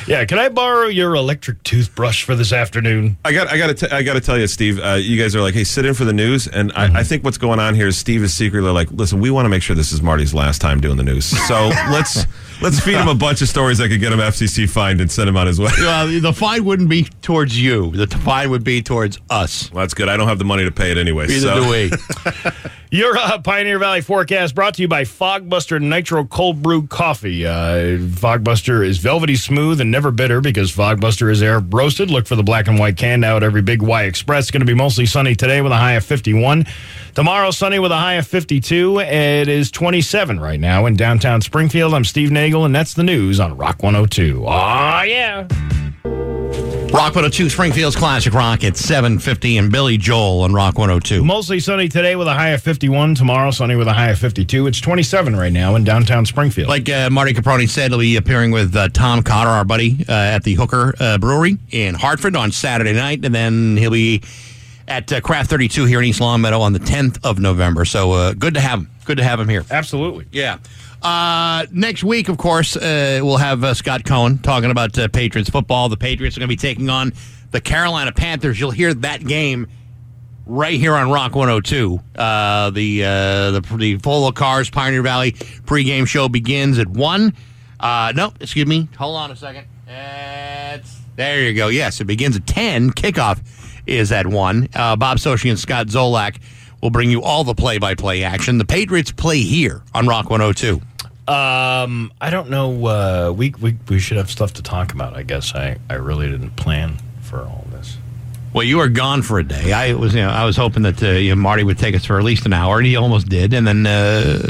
[0.08, 3.18] Yeah, can I borrow your electric toothbrush for this afternoon?
[3.26, 4.80] I got, I got to, I got to tell you, Steve.
[4.80, 7.24] Uh, you guys are like, hey, sit in for the news, and I, I think
[7.24, 9.76] what's going on here is Steve is secretly like, listen, we want to make sure
[9.76, 12.24] this is Marty's last time doing the news, so let's
[12.62, 15.28] let's feed him a bunch of stories that could get him FCC fined and send
[15.28, 15.70] him on his way.
[15.78, 17.90] Well, the fine wouldn't be towards you.
[17.90, 19.70] The fine would be towards us.
[19.72, 20.08] Well, that's good.
[20.08, 21.26] I don't have the money to pay it anyway.
[21.26, 21.64] Neither so.
[21.64, 21.90] do we.
[22.90, 27.44] Your uh, Pioneer Valley forecast brought to you by Fogbuster Nitro Cold Brew Coffee.
[27.48, 32.10] Uh, Fogbuster is velvety smooth and never bitter because Fogbuster is air roasted.
[32.10, 34.44] Look for the black and white can now at every Big Y Express.
[34.44, 36.66] It's going to be mostly sunny today with a high of 51.
[37.14, 39.00] Tomorrow, sunny with a high of 52.
[39.00, 41.94] It is 27 right now in downtown Springfield.
[41.94, 44.44] I'm Steve Nagel, and that's the news on Rock 102.
[44.46, 45.48] Aw, yeah.
[46.90, 51.22] Rock 102, Springfield's Classic Rock at 750 and Billy Joel on Rock 102.
[51.24, 53.14] Mostly sunny today with a high of 51.
[53.14, 54.66] Tomorrow, sunny with a high of 52.
[54.66, 56.68] It's 27 right now in downtown Springfield.
[56.68, 60.12] Like uh, Marty Caproni said, he'll be appearing with uh, Tom Cotter, our buddy, uh,
[60.12, 63.24] at the Hooker uh, Brewery in Hartford on Saturday night.
[63.24, 64.22] And then he'll be
[64.88, 67.84] at uh, Craft 32 here in East Longmeadow on the 10th of November.
[67.84, 68.90] So uh, good to have him.
[69.04, 69.64] Good to have him here.
[69.70, 70.26] Absolutely.
[70.32, 70.58] Yeah.
[71.02, 75.48] Uh, next week, of course, uh, we'll have uh, Scott Cohen talking about uh, Patriots
[75.48, 75.88] football.
[75.88, 77.12] The Patriots are going to be taking on
[77.50, 78.58] the Carolina Panthers.
[78.58, 79.68] You'll hear that game
[80.46, 82.00] right here on Rock 102.
[82.16, 87.32] Uh, the, the the Polo Cars Pioneer Valley pregame show begins at one.
[87.80, 88.88] No, excuse me.
[88.98, 89.66] Hold on a second.
[89.86, 91.68] It's, there you go.
[91.68, 92.90] Yes, it begins at ten.
[92.90, 93.40] Kickoff
[93.86, 94.68] is at one.
[94.72, 96.38] Bob Socci and Scott Zolak
[96.82, 98.58] will bring you all the play-by-play action.
[98.58, 100.80] The Patriots play here on Rock 102.
[101.28, 102.86] Um, I don't know.
[102.86, 105.14] Uh, we, we we should have stuff to talk about.
[105.14, 107.98] I guess I, I really didn't plan for all this.
[108.54, 109.74] Well, you were gone for a day.
[109.74, 112.06] I was, you know, I was hoping that uh, you know, Marty would take us
[112.06, 113.52] for at least an hour, and he almost did.
[113.52, 114.40] And then, uh,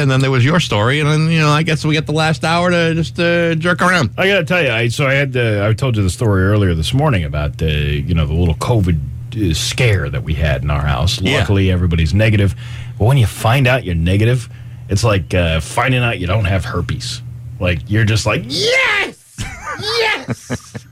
[0.00, 2.12] and then there was your story, and then you know, I guess we get the
[2.12, 4.10] last hour to just uh, jerk around.
[4.16, 6.74] I gotta tell you, I so I had uh, I told you the story earlier
[6.74, 10.70] this morning about the you know the little COVID uh, scare that we had in
[10.70, 11.20] our house.
[11.20, 11.40] Yeah.
[11.40, 12.54] Luckily, everybody's negative.
[12.96, 14.48] But when you find out you're negative,
[14.88, 17.22] it's like uh, finding out you don't have herpes.
[17.60, 19.36] Like you're just like yes,
[19.80, 20.86] yes.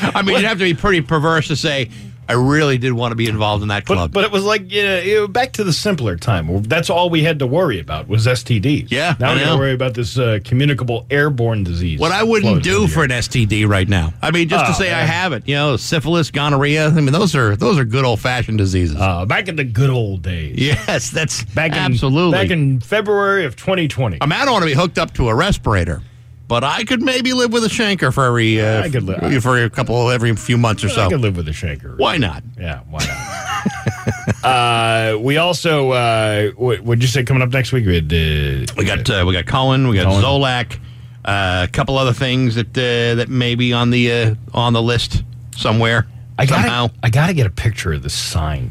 [0.00, 1.90] I mean, you'd have to be pretty perverse to say,
[2.28, 4.12] I really did want to be involved in that club.
[4.12, 6.62] but it was like you know, back to the simpler time.
[6.62, 8.90] That's all we had to worry about was STDs.
[8.90, 12.00] Yeah, now we got to worry about this uh, communicable airborne disease.
[12.00, 14.12] what I wouldn't do for an STD right now.
[14.22, 15.46] I mean, just to Oh, say I have it.
[15.48, 16.88] You know, syphilis, gonorrhea.
[16.88, 18.96] I mean, those are those are good old fashioned diseases.
[18.98, 20.56] uh, back in the good old days.
[20.58, 22.32] yes, that's Back in, absolutely.
[22.38, 24.18] back in February of 2020.
[24.20, 26.02] I mean, I don't want to be hooked up to a respirator,
[26.48, 29.70] but I could maybe live with a shanker for every uh, I could for a
[29.70, 31.06] couple every few months or so.
[31.06, 31.98] I could live with a shanker.
[31.98, 32.42] Why not?
[32.58, 34.44] Yeah, why not?
[34.44, 37.86] uh, we also, uh, what would you say coming up next week?
[37.86, 40.22] We had, uh, We got uh, we got Cohen, we got Cohen.
[40.22, 40.78] Zolak,
[41.24, 44.82] uh, a couple other things that uh, that may be on the uh, on the
[44.82, 45.24] list
[45.56, 46.06] somewhere
[46.38, 46.88] I gotta, somehow.
[47.02, 48.70] I got to get a picture of the sign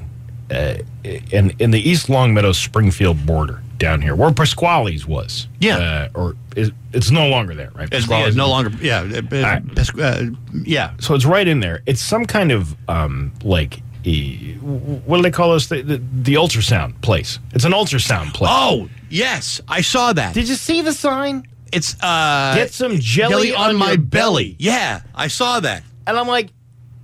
[0.50, 5.48] uh, in in the East Longmeadow Springfield border down here, where Pasquale's was.
[5.60, 5.78] Yeah.
[5.78, 7.90] uh, or is, it's no longer there, right?
[7.92, 9.76] It's, it's no longer yeah uh, right.
[9.76, 10.28] Pes- uh,
[10.64, 10.94] yeah.
[11.00, 11.82] So it's right in there.
[11.86, 13.82] It's some kind of um, like.
[14.06, 15.66] What do they call this?
[15.66, 17.40] The, the, the ultrasound place.
[17.54, 18.52] It's an ultrasound place.
[18.54, 20.36] Oh yes, I saw that.
[20.36, 21.48] Did you see the sign?
[21.76, 24.56] it's uh, Get some jelly, on, my your belly.
[24.60, 25.84] Yeah, I saw that.
[26.08, 26.50] And I'm like,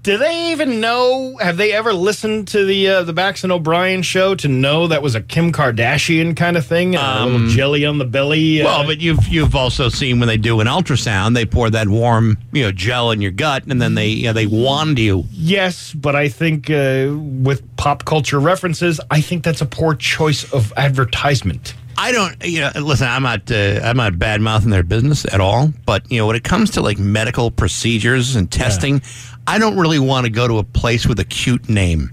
[0.03, 1.37] Do they even know?
[1.37, 5.03] Have they ever listened to the uh, the Bax and O'Brien show to know that
[5.03, 6.95] was a Kim Kardashian kind of thing?
[6.95, 8.61] a little jelly on the belly.
[8.61, 11.87] uh, Well, but you've you've also seen when they do an ultrasound, they pour that
[11.87, 15.25] warm you know gel in your gut, and then they you know, they wand you.
[15.31, 20.51] yes, but I think uh, with pop culture references, I think that's a poor choice
[20.51, 21.75] of advertisement.
[21.97, 23.07] I don't, you know, listen.
[23.07, 25.71] I'm not, uh, I'm not bad mouthing their business at all.
[25.85, 29.01] But you know, when it comes to like medical procedures and testing,
[29.47, 32.11] I don't really want to go to a place with a cute name.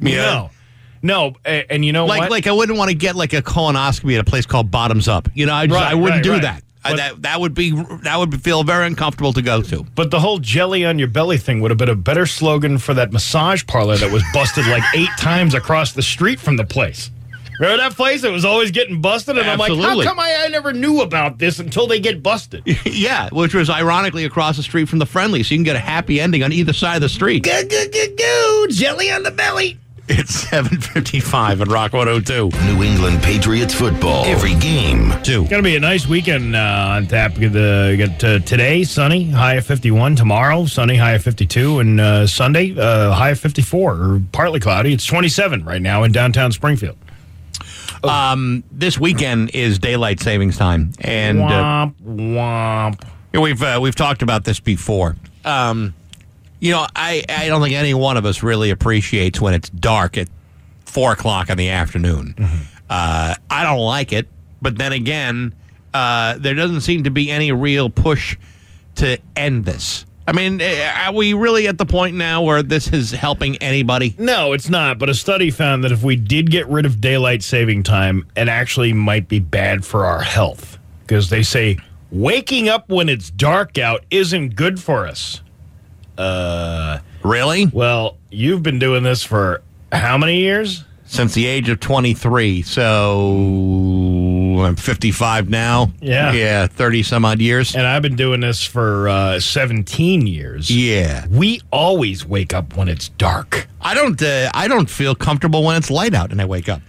[0.00, 0.50] You know?
[1.02, 2.30] No, no, a- and you know like, what?
[2.30, 5.28] like I wouldn't want to get like a colonoscopy at a place called Bottoms Up.
[5.34, 6.42] You know, I, just, Right, I wouldn't right, do right.
[6.42, 6.62] that.
[6.84, 7.70] I, But- that that would be
[8.02, 9.84] that would feel very uncomfortable to go to.
[9.94, 12.94] But the whole jelly on your belly thing would have been a better slogan for
[12.94, 17.10] that massage parlor that was busted like eight times across the street from the place.
[17.58, 19.38] Remember that place that was always getting busted?
[19.38, 22.62] And I'm like, how come I, I never knew about this until they get busted?
[22.84, 25.80] yeah, which was ironically across the street from the friendly, so you can get a
[25.80, 27.44] happy ending on either side of the street.
[27.44, 29.78] Go, go, go, go, jelly on the belly.
[30.08, 32.50] It's seven fifty five at Rock One Hundred Two.
[32.66, 34.24] New England Patriots football.
[34.24, 35.12] Every game.
[35.22, 35.46] Two.
[35.46, 37.34] Going to be a nice weekend uh, on tap.
[37.36, 40.16] Get, the, get uh, today sunny, high of 51.
[40.16, 44.92] Tomorrow sunny, high of 52, and uh, Sunday uh, high of 54 or partly cloudy.
[44.92, 46.96] It's 27 right now in downtown Springfield.
[48.04, 53.02] Um, this weekend is daylight savings time, and uh, womp womp.
[53.32, 55.16] Yeah, We've uh, we've talked about this before.
[55.44, 55.94] Um,
[56.60, 60.16] you know, I, I don't think any one of us really appreciates when it's dark
[60.16, 60.28] at
[60.84, 62.34] four o'clock in the afternoon.
[62.88, 64.28] Uh, I don't like it,
[64.60, 65.54] but then again,
[65.94, 68.36] uh, there doesn't seem to be any real push
[68.96, 70.04] to end this.
[70.26, 74.14] I mean, eh, are we really at the point now where this is helping anybody?
[74.18, 74.98] No, it's not.
[74.98, 78.48] But a study found that if we did get rid of daylight saving time, it
[78.48, 81.76] actually might be bad for our health because they say
[82.12, 85.40] waking up when it's dark out isn't good for us.
[86.16, 87.66] Uh, Really?
[87.66, 89.62] well, you've been doing this for
[89.92, 90.84] how many years?
[91.04, 92.62] Since the age of 23.
[92.62, 93.26] So
[94.64, 95.92] I'm 55 now.
[96.00, 96.32] Yeah.
[96.32, 97.74] Yeah, 30 some odd years.
[97.74, 100.70] And I've been doing this for uh, 17 years.
[100.70, 101.26] Yeah.
[101.28, 103.68] We always wake up when it's dark.
[103.80, 104.20] I don't.
[104.22, 106.80] Uh, I don't feel comfortable when it's light out and I wake up.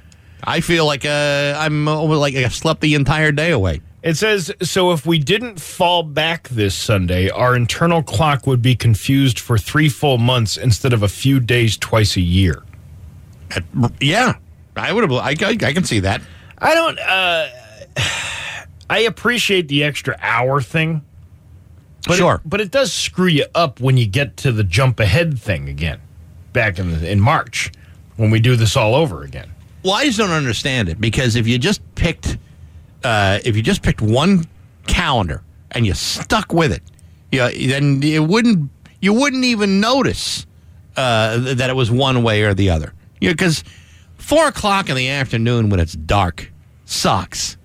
[0.44, 3.82] I feel like uh, I'm uh, like I slept the entire day away.
[4.04, 8.76] It says so if we didn't fall back this Sunday, our internal clock would be
[8.76, 12.64] confused for three full months instead of a few days twice a year.
[14.02, 14.34] Yeah,
[14.76, 15.12] I would have.
[15.14, 16.22] I, I, I can see that.
[16.58, 17.00] I don't.
[17.00, 17.48] Uh,
[18.90, 21.02] I appreciate the extra hour thing.
[22.08, 22.36] But Sure.
[22.36, 25.70] it, but it does screw you up when you get to the jump ahead thing
[25.70, 26.00] again,
[26.52, 27.72] back in the, in March
[28.18, 29.50] when we do this all over again.
[29.84, 32.38] Well, I just don't understand it because if you just picked,
[33.04, 34.46] uh, if you just picked one
[34.86, 36.84] calendar and you stuck with it,
[37.32, 38.70] yeah, then it wouldn't.
[39.02, 40.46] You wouldn't even notice
[40.96, 42.94] uh, that it was one way or the other.
[43.20, 43.64] You know, because
[44.18, 46.52] four o'clock in the afternoon when it's dark
[46.86, 47.58] sucks.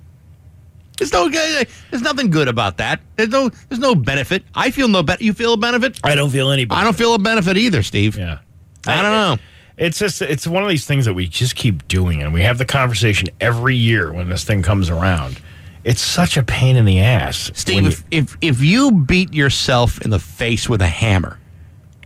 [0.99, 3.01] There's no, there's nothing good about that.
[3.17, 4.43] There's no, there's no benefit.
[4.55, 5.21] I feel no bet.
[5.23, 5.99] You feel a benefit?
[6.05, 6.67] I don't feel any.
[6.71, 8.17] I don't feel a benefit either, Steve.
[8.19, 8.39] Yeah.
[8.87, 9.37] I don't know.
[9.77, 12.59] It's just it's one of these things that we just keep doing, and we have
[12.59, 15.41] the conversation every year when this thing comes around.
[15.85, 20.01] It's such a pain in the ass, Steve, you- if, if if you beat yourself
[20.03, 21.39] in the face with a hammer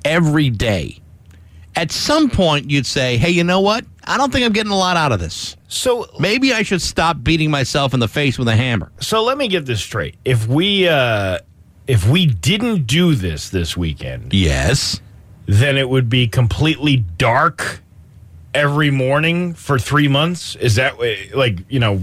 [0.05, 0.99] every day,
[1.77, 3.85] at some point you'd say, "Hey, you know what?
[4.05, 5.57] I don't think I'm getting a lot out of this.
[5.69, 9.39] so Maybe I should stop beating myself in the face with a hammer." so let
[9.39, 10.17] me get this straight.
[10.25, 11.39] If we uh,
[11.87, 15.01] if we didn't do this this weekend, Yes.
[15.47, 17.81] then it would be completely dark
[18.55, 20.57] every morning for three months.
[20.57, 20.97] Is that
[21.35, 22.03] like you know?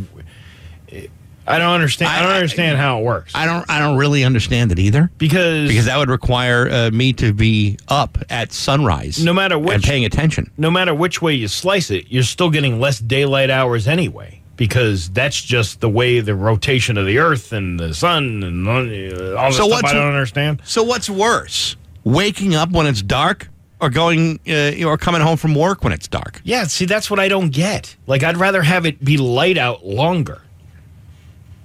[1.49, 2.11] I don't understand.
[2.11, 3.69] I, don't I- I- understand how it works I don't.
[3.69, 7.77] I don't really understand it either because because that would require uh, me to be
[7.87, 10.51] up at sunrise, No matter which, and paying attention.
[10.57, 15.09] no matter which way you slice it, you're still getting less daylight hours anyway, because
[15.09, 19.57] that's just the way the rotation of the Earth and the sun and all this
[19.57, 20.61] So stuff I don't understand.
[20.65, 23.47] So what's worse, waking up when it's dark,
[23.81, 26.41] or going uh, or coming home from work when it's dark?
[26.43, 27.95] Yeah, see, that's what I don't get.
[28.07, 30.41] Like, I'd rather have it be light out longer.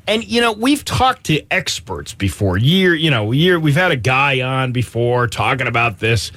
[0.07, 2.59] And you know, we've talked to experts before.
[2.59, 6.31] Year, you know, year we've had a guy on before talking about this,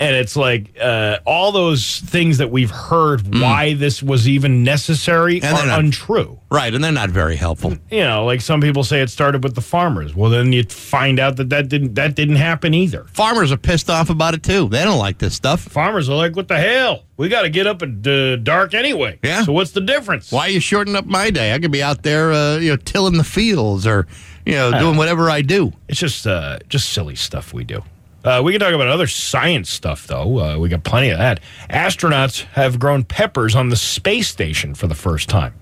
[0.00, 5.34] and it's like uh, all those things that we've heard why this was even necessary.
[5.42, 6.38] And they're not- untrue.
[6.52, 7.76] Right, and they're not very helpful.
[7.92, 10.16] you know, like some people say it started with the farmers.
[10.16, 13.04] Well, then you find out that that didn't that didn't happen either.
[13.12, 14.68] Farmers are pissed off about it too.
[14.68, 15.60] They don't like this stuff.
[15.60, 17.04] Farmers are like, "What the hell?
[17.16, 19.44] We got to get up at uh, dark anyway." Yeah.
[19.44, 20.32] So what's the difference?
[20.32, 21.54] Why are you shorting up my day?
[21.54, 24.08] I could be out there, uh, you know, tilling the fields or,
[24.44, 25.72] you know, doing whatever I do.
[25.88, 27.84] It's just uh, just silly stuff we do.
[28.24, 30.38] Uh, we can talk about other science stuff, though.
[30.38, 31.40] Uh, we got plenty of that.
[31.70, 35.54] Astronauts have grown peppers on the space station for the first time,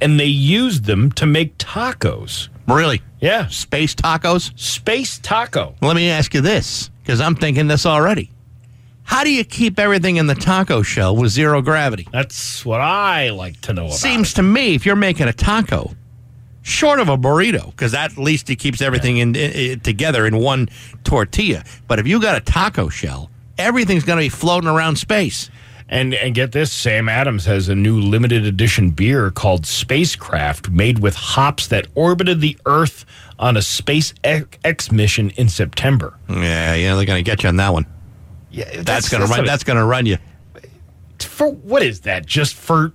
[0.00, 2.48] and they used them to make tacos.
[2.66, 3.02] Really?
[3.20, 4.58] Yeah, Space tacos?
[4.58, 5.74] space taco.
[5.80, 8.30] Let me ask you this, because I'm thinking this already.
[9.04, 12.06] How do you keep everything in the taco shell with zero gravity?
[12.12, 13.96] That's what I like to know about.
[13.96, 15.92] Seems to me if you're making a taco,
[16.62, 20.36] short of a burrito, because at least it keeps everything in, i- i- together in
[20.38, 20.68] one
[21.04, 21.64] tortilla.
[21.88, 25.50] But if you got a taco shell, everything's going to be floating around space.
[25.88, 31.00] And and get this, Sam Adams has a new limited edition beer called Spacecraft, made
[31.00, 33.04] with hops that orbited the Earth
[33.38, 36.14] on a space X mission in September.
[36.30, 37.84] Yeah, yeah, they're going to get you on that one.
[38.50, 39.44] Yeah, That's, going to run.
[39.44, 40.16] That's going to run you.
[41.20, 42.24] for what is that?
[42.24, 42.92] Just for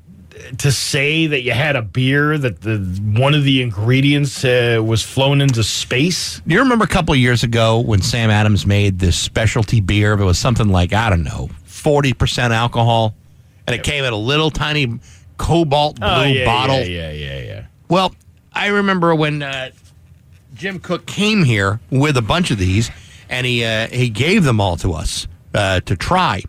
[0.58, 2.78] to say that you had a beer that the
[3.16, 6.42] one of the ingredients uh, was flown into space?
[6.48, 10.14] Do you remember a couple of years ago when Sam Adams made this specialty beer?
[10.14, 13.16] It was something like I don't know, forty percent alcohol,
[13.66, 15.00] and it came in a little tiny
[15.38, 16.78] cobalt blue oh yeah, bottle.
[16.78, 17.66] Yeah, yeah, yeah, yeah.
[17.90, 18.14] Well,
[18.54, 19.72] I remember when uh,
[20.56, 22.90] Jim Koch came here with a bunch of these,
[23.30, 26.44] and he uh, he gave them all to us uh, to try.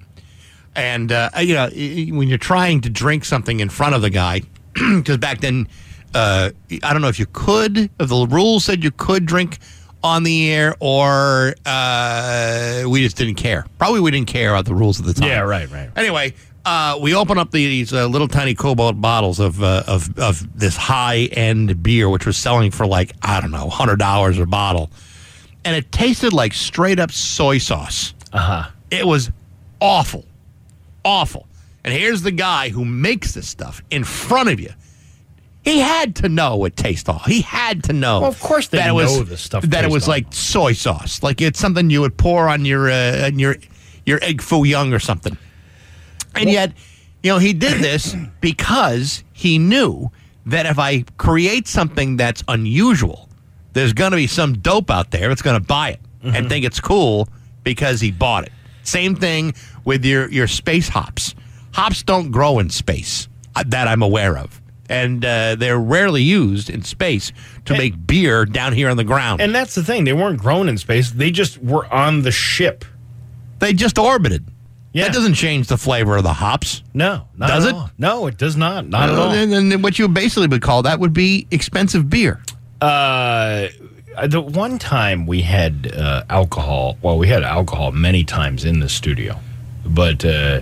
[0.78, 4.42] And uh, you know, when you're trying to drink something in front of the guy,
[4.72, 5.68] because back then,
[6.14, 6.50] uh,
[6.82, 9.59] I don't know if you could, if the rules said you could drink
[10.02, 13.66] on the air, or uh, we just didn't care.
[13.78, 15.28] Probably we didn't care about the rules at the time.
[15.28, 15.90] Yeah, right, right.
[15.96, 16.34] Anyway,
[16.64, 20.76] uh, we open up these uh, little tiny cobalt bottles of uh, of of this
[20.76, 24.90] high end beer, which was selling for like I don't know, hundred dollars a bottle,
[25.64, 28.14] and it tasted like straight up soy sauce.
[28.32, 28.70] Uh huh.
[28.90, 29.30] It was
[29.80, 30.24] awful,
[31.09, 31.47] awful.
[31.85, 34.70] And here's the guy who makes this stuff in front of you.
[35.64, 37.32] He had to know it tastes awful.
[37.32, 38.20] He had to know.
[38.20, 41.40] Well, of course they that it was, stuff That it was like soy sauce, like
[41.40, 43.56] it's something you would pour on your uh, on your
[44.06, 45.36] your egg foo young or something.
[46.35, 46.72] And yet,
[47.22, 50.10] you know, he did this because he knew
[50.47, 53.28] that if I create something that's unusual,
[53.72, 56.64] there's going to be some dope out there that's going to buy it and think
[56.64, 57.28] it's cool
[57.64, 58.52] because he bought it.
[58.82, 59.55] Same thing
[59.89, 61.35] with your your space hops.
[61.73, 64.60] Hops don't grow in space uh, that I'm aware of.
[64.90, 67.32] And uh, they're rarely used in space
[67.66, 69.40] to make beer down here on the ground.
[69.40, 72.85] And that's the thing; they weren't grown in space; they just were on the ship.
[73.59, 74.44] they just orbited.
[74.93, 75.05] Yeah.
[75.05, 76.82] That doesn't change the flavor of the hops.
[76.94, 77.74] No, not Does it?
[77.74, 77.90] all.
[77.98, 78.86] No, it does not.
[78.86, 79.31] Not at all.
[79.31, 82.40] And, and what you basically would call that would be expensive beer.
[82.81, 83.69] Uh,
[84.27, 86.97] the one time we had uh, alcohol.
[87.02, 89.39] Well, we had alcohol many times in the studio,
[89.89, 90.60] but uh,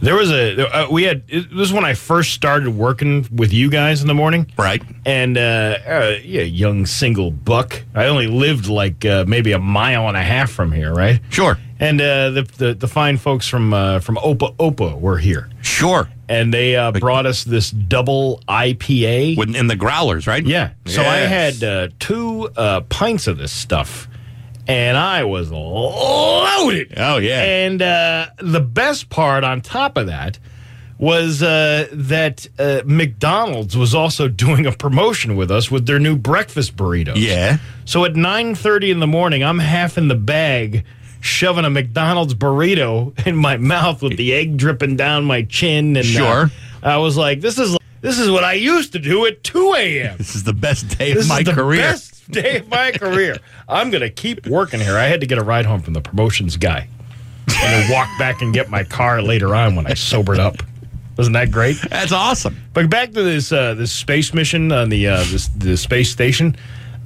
[0.00, 1.22] there was a uh, we had.
[1.28, 4.82] It, this was when I first started working with you guys in the morning, Right.
[5.04, 7.82] and uh, uh, yeah, young single buck.
[7.94, 11.20] I only lived like uh, maybe a mile and a half from here, right?
[11.30, 11.58] Sure.
[11.80, 16.08] And uh, the, the the fine folks from uh, from Opa Opa were here, Sure.
[16.28, 19.54] and they uh, brought us this double IPA.
[19.56, 20.44] In the growlers, right?
[20.44, 20.70] Yeah.
[20.86, 21.60] So I Yes.
[21.60, 24.08] had uh, two uh, pints of this stuff,
[24.68, 26.92] and I was loaded.
[26.96, 27.42] Oh, yeah.
[27.42, 30.38] And uh, the best part on top of that
[30.98, 36.16] was uh, that uh, McDonald's was also doing a promotion with us with their new
[36.16, 37.14] breakfast burritos.
[37.16, 37.58] Yeah.
[37.86, 40.84] So at 9:30 in the morning, I'm half in the bag
[41.20, 45.98] shoving a McDonald's burrito in my mouth with the egg dripping down my chin and
[45.98, 46.50] uh, Sure.
[46.82, 50.16] I was like this is this is what I used to do at 2 a.m.
[50.18, 51.80] This is the best day This of my is the career.
[51.80, 53.38] best day of my career.
[53.68, 54.96] I'm going to keep working here.
[54.96, 56.88] I had to get a ride home from the promotions guy
[57.48, 60.56] and then walk back and get my car later on when I sobered up.
[61.16, 61.76] Wasn't that great?
[61.90, 62.56] That's awesome.
[62.74, 66.54] But back to this uh, this space mission on the uh, this the space station.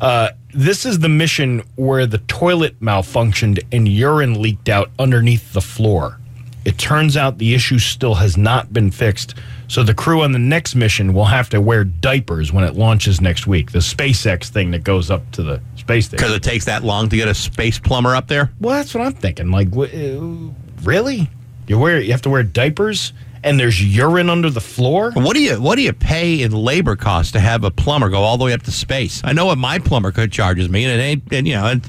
[0.03, 5.61] Uh, this is the mission where the toilet malfunctioned and urine leaked out underneath the
[5.63, 6.19] floor.
[6.65, 9.35] It turns out the issue still has not been fixed,
[9.73, 13.23] so the crew on the next mission will have to wear diapers when it launches
[13.23, 13.73] next week.
[13.73, 16.19] The SpaceX thing that goes up to the space station.
[16.19, 18.53] Because it takes that long to get a space plumber up there.
[18.61, 19.51] Well, that's what I'm thinking.
[19.51, 21.31] Like, uh, really?
[21.69, 25.11] You wear you have to wear diapers, and there's urine under the floor.
[25.13, 28.19] What do you What do you pay in labor costs to have a plumber go
[28.19, 29.23] all the way up to space?
[29.25, 31.33] I know what my plumber could charges me, and it ain't.
[31.33, 31.81] And you know, it,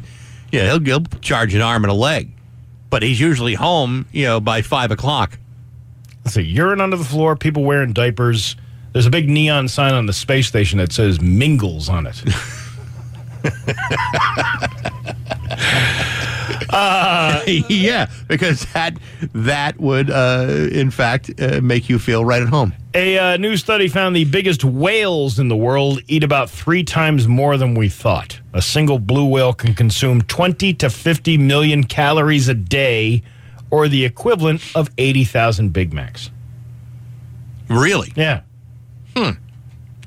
[0.54, 2.32] yeah, he'll, he'll charge an arm and a leg,
[2.90, 5.38] but he's usually home, you know, by five o'clock.
[6.26, 8.56] So urine under the floor, people wearing diapers.
[8.94, 12.24] There's a big neon sign on the space station that says "Mingles" on it.
[17.70, 18.98] yeah, because that
[19.34, 22.74] that would, uh, in fact, uh, make you feel right at home.
[22.96, 27.28] A uh, new study found the biggest whales in the world eat about three times
[27.28, 28.40] more than we thought.
[28.54, 33.24] A single blue whale can consume 20 to 50 million calories a day,
[33.74, 36.30] or the equivalent of 80,000 Big Macs.
[37.70, 38.14] Really?
[38.16, 38.42] Yeah.
[39.18, 39.32] Hmm.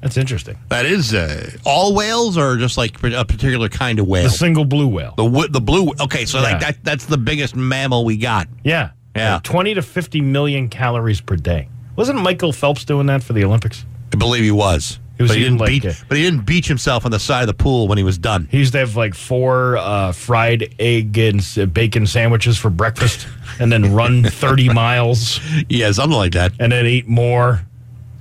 [0.01, 0.57] That's interesting.
[0.69, 4.23] That is uh, all whales, or just like a particular kind of whale.
[4.25, 5.15] The single blue whale.
[5.17, 5.93] The w- the blue.
[6.01, 6.45] Okay, so Yeah.
[6.45, 8.47] like that that's the biggest mammal we got.
[8.63, 8.91] Yeah.
[9.17, 9.35] Yeah.
[9.35, 11.69] Like 20 to 50 million calories per day.
[11.97, 13.85] Wasn't Michael Phelps doing that for the Olympics?
[14.13, 15.01] I believe he was.
[15.19, 15.85] But he didn't like beat.
[15.87, 18.19] a- but he didn't beach himself on the side of the pool when he was
[18.19, 18.49] done.
[18.51, 23.27] He used to have like four uh, fried egg and bacon sandwiches for breakfast
[23.61, 26.53] and then run 30 miles Yeah, something like that.
[26.61, 27.63] and then eat more.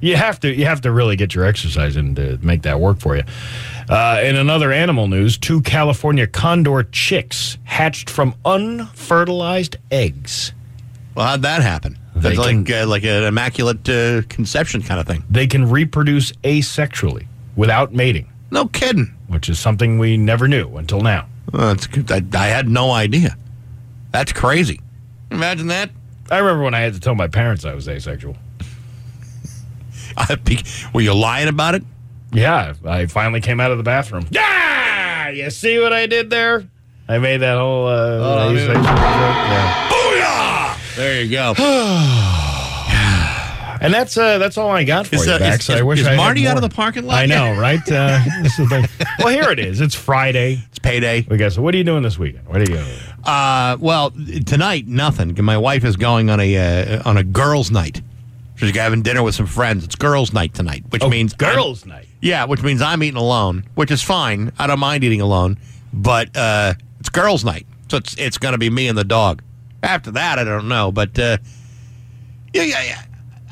[0.02, 3.00] You have to you have to really get your exercise in to make that work
[3.00, 3.24] for you.
[3.90, 10.54] Uh, in another animal news, two California condor chicks hatched from unfertilized eggs.
[11.16, 11.98] Well, how'd that happen?
[12.16, 15.24] They That's like uh, like an immaculate uh, conception kind of thing.
[15.30, 17.28] They can reproduce asexually
[17.58, 19.14] without mating, No kidding.
[19.28, 21.28] which is something we never knew until now.
[21.54, 23.36] Uh, it's, I, I had no idea.
[24.12, 24.80] That's crazy.
[25.30, 25.90] Imagine that.
[26.32, 28.38] I remember when I had to tell my parents I was asexual.
[30.18, 30.38] I,
[30.94, 31.84] were you lying about it?
[32.32, 34.26] Yeah, I finally came out of the bathroom.
[34.32, 36.66] Yeah, you see what I did there?
[37.08, 38.86] I made that whole uh, asexual joke.
[38.86, 39.85] Yeah.
[40.96, 41.54] There you go.
[43.82, 45.70] And that's uh, that's all I got for Is, you, uh, Bax.
[45.70, 47.82] is- I wish is I had Marty out of the parking lot I know, right?
[47.92, 48.90] Uh, this is the-
[49.20, 49.80] well, here it is.
[49.80, 50.64] It's Friday.
[50.70, 51.28] it's payday.
[51.30, 51.52] We got.
[51.52, 52.48] So, what are you doing this weekend?
[52.48, 52.98] What are you doing?
[53.24, 54.12] Uh, well,
[54.46, 55.36] tonight nothing.
[55.44, 56.58] My wife is going on a
[56.96, 58.02] uh, on a girls' night.
[58.56, 59.84] She's having dinner with some friends.
[59.84, 62.08] It's girls' night tonight, which means I'm- Oh, girls' night.
[62.22, 64.52] yeah, which means I'm eating alone, which is fine.
[64.58, 65.58] I don't mind eating alone,
[65.94, 69.44] but uh, it's girls' night, so it's it's going to be me and the dog.
[69.84, 71.38] After that, I don't know, but uh,
[72.54, 73.02] yeah, yeah, yeah.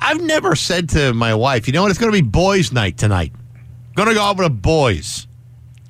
[0.02, 1.92] I've never said to my wife, you know what?
[1.92, 3.32] It's going to be boys' night tonight.
[3.96, 5.28] Going to go over to boys.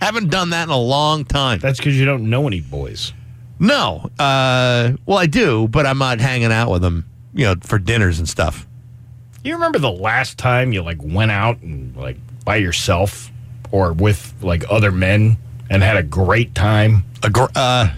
[0.02, 1.60] Haven't done that in a long time.
[1.60, 3.14] That's because you don't know any boys.
[3.60, 4.10] No.
[4.20, 8.20] Uh, well, I do, but I'm not hanging out with them, you know, for dinners
[8.20, 8.68] and stuff.
[9.44, 13.32] You remember the last time you like went out and like by yourself
[13.72, 15.38] or with like other men
[15.70, 17.06] and had a great time?
[17.24, 17.90] A gr- uh,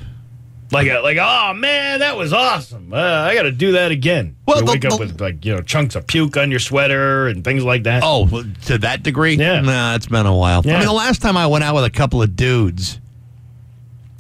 [0.72, 2.92] Like, a, like, oh man, that was awesome.
[2.92, 4.36] Uh, I got to do that again.
[4.48, 6.60] Well, you the- wake up the- with like you know chunks of puke on your
[6.60, 8.02] sweater and things like that.
[8.04, 9.36] oh, well, to that degree?
[9.36, 9.62] Yeah.
[9.62, 10.62] Nah, it's been a while.
[10.66, 10.78] I Yeah.
[10.80, 13.00] mean, the last time I went out with a couple of dudes,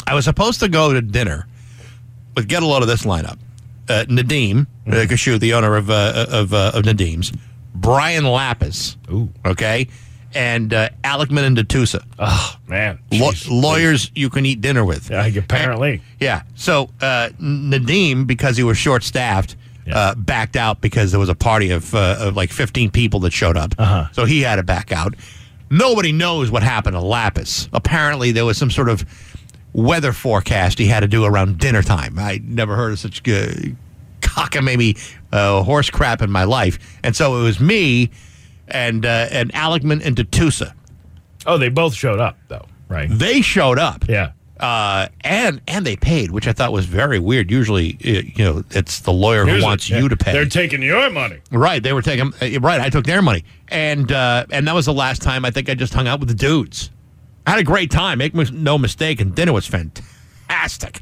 [0.07, 1.47] I was supposed to go to dinner
[2.35, 3.39] with, get a load of this lineup.
[3.89, 4.91] Uh, Nadim Mm-hmm.
[4.93, 7.31] uh, Kashouh, the owner of, uh, of, uh, of Nadim's,
[7.73, 9.29] Brian Lapis, Ooh.
[9.43, 9.87] okay,
[10.35, 12.05] and uh, Alekman DiTusa.
[12.19, 13.47] Oh man, Law Jeez.
[13.49, 15.09] lawyers you can eat dinner with.
[15.09, 16.01] Yeah, apparently.
[16.19, 16.43] Yeah.
[16.55, 19.55] So uh, Nadim, because he was short staffed,
[19.91, 23.33] uh, backed out because there was a party of, uh, of like 15 people that
[23.33, 23.73] showed up.
[23.77, 24.07] Uh-huh.
[24.11, 25.15] So he had to back out.
[25.69, 27.69] Nobody knows what happened to Lapis.
[27.73, 29.03] Apparently, there was some sort of
[29.73, 32.17] weather forecast he had to do around dinner time.
[32.19, 33.75] I never heard of such good
[34.21, 34.97] cockamamie
[35.31, 36.99] uh, horse crap in my life.
[37.03, 38.11] And so it was me
[38.67, 40.73] and uh, and Alekman and DiTusa.
[41.45, 43.07] Oh, they both showed up though, right?
[43.11, 44.07] They showed up.
[44.07, 44.31] Yeah.
[44.59, 47.51] uh, and and they paid, which I thought was very weird.
[47.51, 49.97] Usually, uh, you know, it's the lawyer who wants it.
[49.99, 50.31] you to pay.
[50.31, 51.39] They're taking your money.
[51.51, 51.83] right?
[51.83, 52.79] They were taking uh, right.
[52.81, 55.75] I took their money, and uh, and that was the last time I think I
[55.75, 56.89] just hung out with the dudes.
[57.45, 58.17] I had a great time.
[58.17, 61.01] Make no mistake, and dinner was fantastic.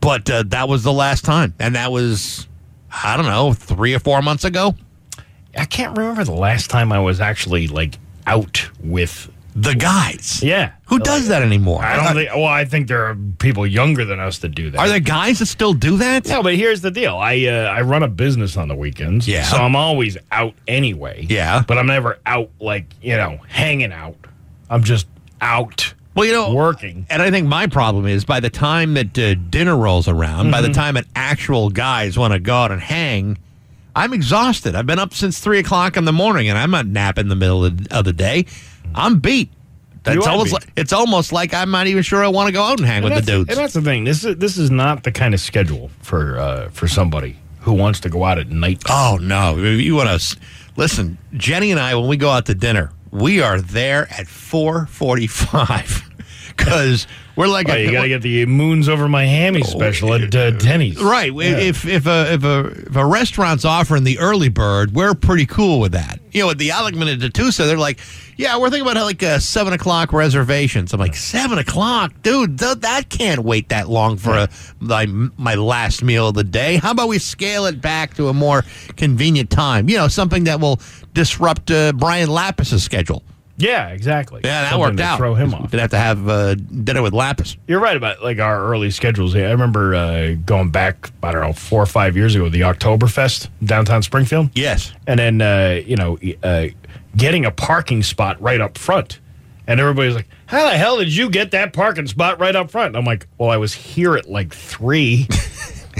[0.00, 2.46] But uh, that was the last time, and that was
[2.90, 4.74] I don't know three or four months ago.
[5.56, 9.30] I can't remember the last time I was actually like out with.
[9.56, 10.72] The guys, Yeah.
[10.86, 11.80] who does that anymore?
[11.84, 12.28] I don't think.
[12.34, 14.80] Well, I think there are people younger than us that do that.
[14.80, 16.26] Are there guys that still do that?
[16.26, 17.16] No, but here's the deal.
[17.16, 19.28] I uh, I run a business on the weekends.
[19.28, 19.44] Yeah.
[19.44, 21.26] So I'm always out anyway.
[21.30, 21.62] Yeah.
[21.68, 24.16] But I'm never out like, you know, hanging out.
[24.68, 25.06] I'm just
[25.40, 27.06] out Well, you know, working.
[27.08, 30.62] And I think my problem is by the time that uh, dinner rolls around, by
[30.62, 30.74] the Mm-hmm.
[30.74, 33.38] time that actual guys want to go out and hang,
[33.96, 34.74] I'm exhausted.
[34.74, 37.36] I've been up since three o'clock in the morning, and I'm not napping in the
[37.36, 38.46] middle of, of the day.
[38.94, 39.50] I'm beat.
[40.06, 40.52] It's almost beat.
[40.52, 43.04] like it's almost like I'm not even sure I want to go out and hang
[43.04, 43.50] And with the dudes.
[43.50, 44.04] and that's the thing.
[44.04, 48.00] This is this is not the kind of schedule for uh, for somebody who wants
[48.00, 48.82] to go out at night.
[48.88, 49.56] Oh no!
[49.56, 50.36] You want to
[50.76, 54.84] listen, Jenny and I, when we go out to dinner, we are there at four
[54.86, 56.02] forty-five
[56.48, 60.14] because we're like Oh, a, you got to get the moons over my hammy special
[60.14, 61.02] at uh, Denny's.
[61.02, 61.32] Right.
[61.34, 65.80] If if a if a if a restaurant's offering the early bird, we're pretty cool
[65.80, 66.20] with that.
[66.32, 68.00] You know, with the Alekman and DiTusa, they're like,
[68.36, 70.92] Yeah, we're thinking about like uh, seven o'clock reservations.
[70.92, 72.58] I'm like seven o'clock, dude.
[72.58, 74.48] Th- that can't wait that long for a,
[74.80, 76.76] my my last meal of the day.
[76.76, 78.64] How about we scale it back to a more
[78.96, 79.88] convenient time?
[79.88, 80.80] You know, something that will
[81.12, 83.22] disrupt uh, Brian Lapis's schedule.
[83.56, 84.40] Yeah, exactly.
[84.44, 85.16] Yeah, that Something worked to out.
[85.18, 85.70] Throw him off.
[85.70, 87.56] Did have to have uh, dinner with Lapis.
[87.68, 89.36] You're right about like our early schedules.
[89.36, 93.48] I remember uh, going back, I don't know, four or five years ago, the Oktoberfest
[93.64, 94.50] downtown Springfield.
[94.54, 94.92] Yes.
[95.06, 96.68] And then, uh, you know, uh,
[97.16, 99.20] getting a parking spot right up front.
[99.66, 102.88] And everybody's like, how the hell did you get that parking spot right up front?
[102.88, 105.26] And I'm like, well, I was here at like three.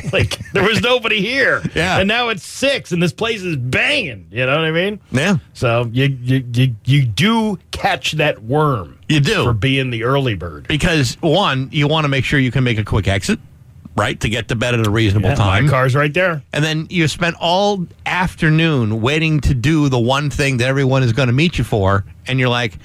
[0.13, 1.63] like, there was nobody here.
[1.75, 1.99] Yeah.
[1.99, 4.27] And now it's six, and this place is banging.
[4.31, 5.01] You know what I mean?
[5.11, 5.37] Yeah.
[5.53, 8.99] So you, you, you, you do catch that worm.
[9.09, 9.45] You do.
[9.45, 10.67] For being the early bird.
[10.69, 13.39] Because one, you want to make sure you can make a quick exit,
[13.97, 15.65] right, to get to bed at a reasonable Yeah, time.
[15.67, 16.43] My car's right there.
[16.53, 21.13] And then you spent all afternoon waiting to do the one thing that everyone is
[21.13, 22.79] going to meet you for, and you're like,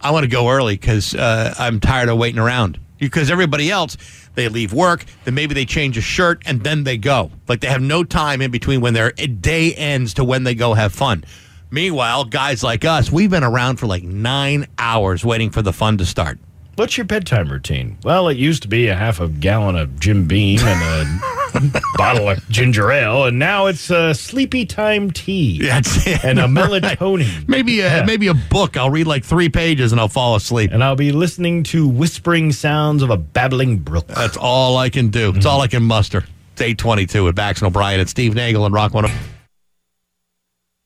[0.00, 2.78] I want to go early because uh, I'm tired of waiting around.
[3.02, 3.96] Because everybody else,
[4.36, 7.32] they leave work, then maybe they change a shirt, and then they go.
[7.48, 10.74] Like they have no time in between when their day ends to when they go
[10.74, 11.24] have fun.
[11.68, 15.98] Meanwhile, guys like us, we've been around for like nine hours waiting for the fun
[15.98, 16.38] to start.
[16.76, 17.98] What's your bedtime routine?
[18.02, 21.20] Well, it used to be a half a gallon of Jim Beam and
[21.54, 26.24] a bottle of ginger ale, and now it's a sleepy time tea That's it.
[26.24, 27.46] and a melatonin.
[27.46, 28.04] Maybe a, Yeah.
[28.06, 28.78] maybe a book.
[28.78, 30.70] I'll read like three pages and I'll fall asleep.
[30.72, 34.06] And I'll be listening to whispering sounds of a babbling brook.
[34.06, 35.28] That's all I can do.
[35.28, 35.48] It's mm-hmm.
[35.48, 36.24] all I can muster.
[36.54, 39.31] It's 822 at Bax and O'Brien and Steve Nagel and Rock 102.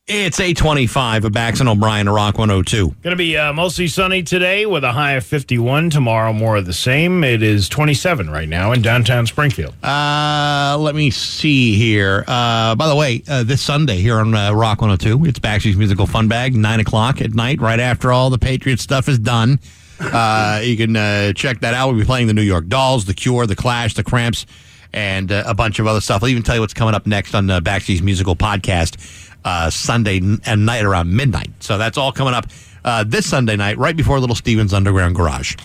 [0.09, 2.95] It's 825 at Bax and O'Brien Rock 102.
[3.01, 5.89] Going to be uh, mostly sunny today with a high of 51.
[5.89, 7.25] Tomorrow, more of the same.
[7.25, 9.73] It is 27 right now in downtown Springfield.
[9.83, 12.23] Uh, let me see here.
[12.25, 16.07] Uh, by the way, uh, this Sunday here on uh, Rock 102, it's Baxy's Musical
[16.07, 19.59] Fun Bag, 9 o'clock at night, right after all the Patriot stuff is done.
[19.99, 21.89] Uh, you can uh, check that out.
[21.89, 24.45] We'll be playing the New York Dolls, The Cure, The Clash, The Cramps,
[24.93, 26.23] and uh, a bunch of other stuff.
[26.23, 30.17] I'll even tell you what's coming up next on uh, Baxy's Musical Podcast uh, Sunday
[30.45, 31.51] and night around midnight.
[31.61, 32.45] So that's all coming up
[32.83, 35.55] uh, this Sunday night, right before Little Steven's Underground Garage.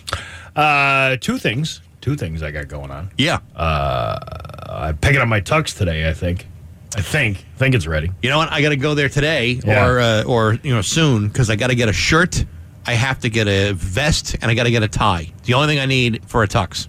[0.55, 1.81] Uh, two things.
[2.01, 3.11] Two things I got going on.
[3.19, 3.39] Yeah.
[3.57, 6.47] I'm picking up my tux today, I think.
[6.97, 7.39] I think.
[7.39, 8.11] I think it's ready.
[8.23, 8.53] You know what?
[8.53, 9.87] I got to go there today Yeah.
[9.87, 12.45] or uh, or you know soon because I got to get a shirt.
[12.87, 15.33] I have to get a vest and I got to get a tie.
[15.45, 16.89] The only thing I need for a tux.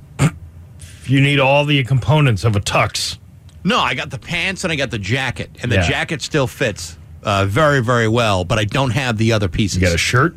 [1.06, 3.18] You need all the components of a tux.
[3.64, 5.88] No, I got the pants and I got the jacket, and the Yeah.
[5.88, 8.44] jacket still fits uh, very very well.
[8.44, 9.78] But I don't have the other pieces.
[9.82, 10.36] You got a shirt?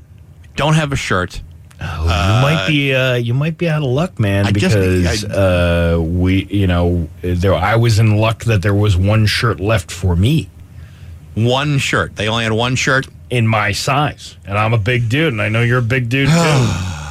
[0.56, 1.42] don't have a shirt.
[1.78, 2.08] Oh, you
[2.42, 5.98] might be uh, you might be out of luck, man, I just- because I- uh,
[5.98, 10.16] we you know there I was in luck that there was one shirt left for
[10.16, 10.48] me
[11.34, 12.16] One shirt.
[12.16, 13.06] They only had one shirt.
[13.28, 16.28] in my size, and I'm a big dude, and I know you're a big dude
[16.28, 16.34] too.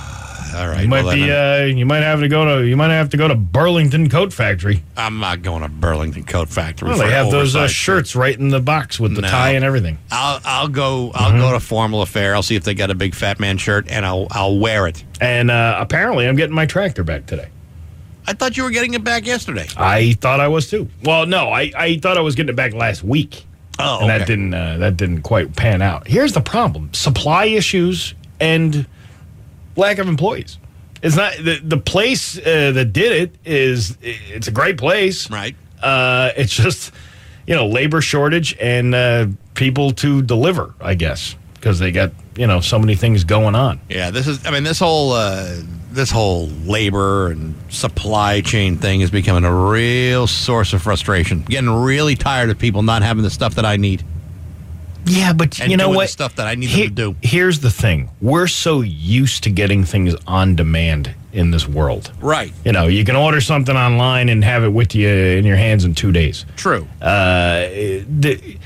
[0.56, 0.82] All right.
[0.84, 3.10] you might well, be then, uh, you might have to go to you might have
[3.10, 4.82] to go to Burlington Coat Factory.
[4.95, 6.90] I'm not going to Burlington Coat Factory.
[6.90, 9.27] Well, they have those uh, shirts right in the box with the No.
[9.27, 9.98] tie and everything.
[10.11, 11.40] I'll I'll go I'll Mm-hmm.
[11.41, 12.34] go to Formal Affair.
[12.36, 15.03] I'll see if they got a big fat man shirt, and I'll I'll wear it.
[15.19, 17.49] And uh, apparently, I'm getting my tractor back today.
[18.27, 19.68] I thought you were getting it back yesterday.
[19.77, 20.90] I thought I was too.
[21.03, 23.45] Well, no, I, I thought I was getting it back last week.
[23.77, 26.07] Oh, and that didn't uh, that didn't quite pan out.
[26.07, 28.88] Here's the problem: supply issues and
[29.76, 30.58] lack of employees.
[31.02, 35.56] It's not the the place uh, that did it is it's a great place, Right.
[35.82, 36.92] Uh, it's just
[37.46, 42.48] you know labor shortage and uh, people to deliver, I guess, because they got you
[42.48, 43.80] know so many things going on.
[43.90, 44.46] Yeah, this is.
[44.48, 45.58] I mean, this whole uh,
[45.92, 51.42] this whole labor and supply chain thing is becoming a real source of frustration.
[51.44, 54.04] Getting really tired of people not having the stuff that I need.
[55.06, 56.10] Yeah, but you know what?
[56.10, 57.15] stuff that I need them to do.
[57.22, 62.11] Here's the thing: we're so used to getting things on demand in this world.
[62.22, 62.53] Right.
[62.64, 65.84] You know, you can order something online and have it with you in your hands
[65.84, 66.45] in two days.
[66.56, 66.88] True.
[67.02, 67.68] Uh,
[68.07, 68.57] the,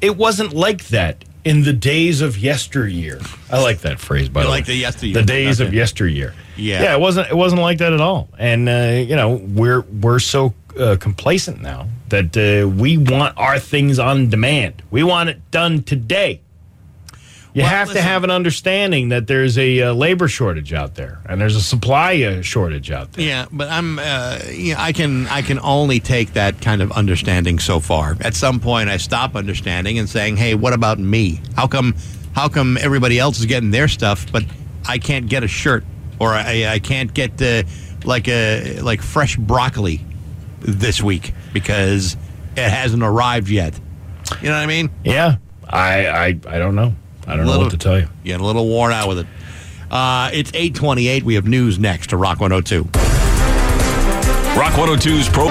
[0.00, 3.20] it wasn't like that in the days of yesteryear.
[3.50, 4.56] I like that phrase, by You the way.
[4.58, 5.14] like the yesteryear.
[5.14, 6.34] The days of yesteryear.
[6.56, 6.82] Yeah.
[6.82, 6.94] yeah.
[6.94, 7.28] It wasn't.
[7.30, 8.28] It wasn't like that at all.
[8.38, 13.58] And uh, you know, we're we're so uh, complacent now that uh, we want our
[13.58, 14.82] things on demand.
[14.90, 16.40] We want it done today.
[17.54, 21.20] You Well, have to have an understanding that there's a uh, labor shortage out there,
[21.28, 23.26] and there's a supply uh, shortage out there.
[23.26, 23.98] Yeah, but I'm.
[23.98, 25.26] Uh, yeah, I can.
[25.26, 28.16] I can only take that kind of understanding so far.
[28.22, 31.42] At some point, I stop understanding and saying, "Hey, what about me?
[31.54, 31.94] How come?
[32.34, 34.44] How come everybody else is getting their stuff, but
[34.88, 35.84] I can't get a shirt,
[36.18, 37.64] or I, I can't get uh,
[38.04, 40.02] like a like fresh broccoli
[40.62, 42.16] this week because
[42.56, 43.78] it hasn't arrived yet?
[44.40, 44.90] You know what I mean?
[45.04, 45.36] Yeah,
[45.68, 46.94] I I, I don't know.
[47.26, 48.08] I don't know what to tell you.
[48.24, 49.26] Getting a little worn out with it.
[49.90, 51.22] Uh, it's 828.
[51.22, 52.82] We have news next to Rock 102.
[54.58, 55.48] Rock 102's Pro.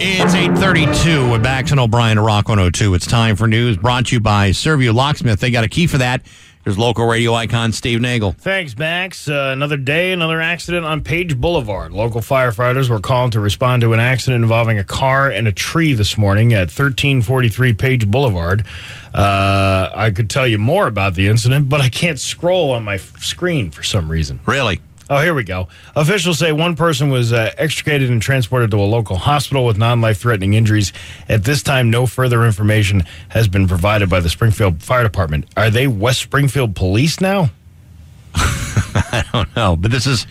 [0.00, 2.94] It's 832 with Bax and O'Brien to Rock 102.
[2.94, 5.40] It's time for news brought to you by Serviu Locksmith.
[5.40, 6.22] They got a key for that.
[6.68, 8.32] There's local radio icon Steve Nagel.
[8.32, 9.26] Thanks, Max.
[9.26, 11.94] Uh, another day, another accident on Page Boulevard.
[11.94, 15.94] Local firefighters were called to respond to an accident involving a car and a tree
[15.94, 18.66] this morning at 1343 Page Boulevard.
[19.14, 22.96] Uh, I could tell you more about the incident, but I can't scroll on my
[22.96, 24.38] f- screen for some reason.
[24.44, 24.78] Really?
[25.10, 25.68] Oh, here we go.
[25.96, 30.00] Officials say one person was uh, extricated and transported to a local hospital with non
[30.02, 30.92] life threatening injuries.
[31.28, 35.46] At this time, no further information has been provided by the Springfield Fire Department.
[35.56, 37.50] Are they West Springfield Police now?
[38.34, 40.26] I don't know, but this is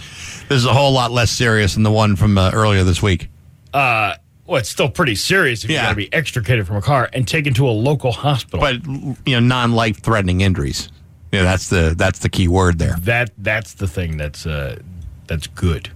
[0.48, 3.30] this is a whole lot less serious than the one from uh, earlier this week.
[3.74, 4.14] Uh,
[4.46, 5.84] well, it's still pretty serious if you Yeah.
[5.86, 8.60] got to be extricated from a car and taken to a local hospital.
[8.60, 8.86] But
[9.26, 10.90] you know, non-life threatening injuries.
[11.38, 12.96] Yeah, that's the that's the key word there.
[13.02, 14.80] that that's the thing that's uh,
[15.28, 15.92] that's good,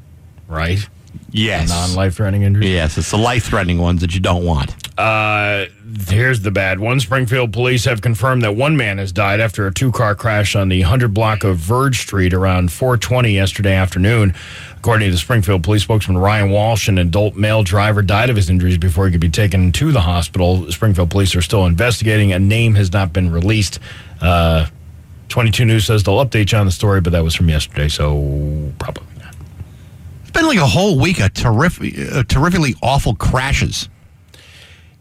[0.47, 0.87] right?
[1.31, 1.69] Yes.
[1.69, 2.69] Non life threatening injuries.
[2.69, 4.75] Yes, it's the life-threatening ones that you don't want.
[4.97, 5.65] Uh,
[6.07, 6.99] here's the bad one.
[6.99, 10.81] Springfield police have confirmed that one man has died after a two-car crash on the
[10.81, 14.33] 100 block of Verge Street around 420 yesterday afternoon.
[14.77, 18.77] According to Springfield police spokesman Ryan Walsh, an adult male driver died of his injuries
[18.77, 20.69] before he could be taken to the hospital.
[20.71, 22.31] Springfield police are still investigating.
[22.31, 23.79] A name has not been released.
[24.21, 24.67] Uh,
[25.31, 28.71] 22 News says they'll update you on the story, but that was from yesterday, so
[28.77, 29.33] probably not.
[30.21, 33.89] It's been like a whole week of terrific, uh, terrifically awful crashes.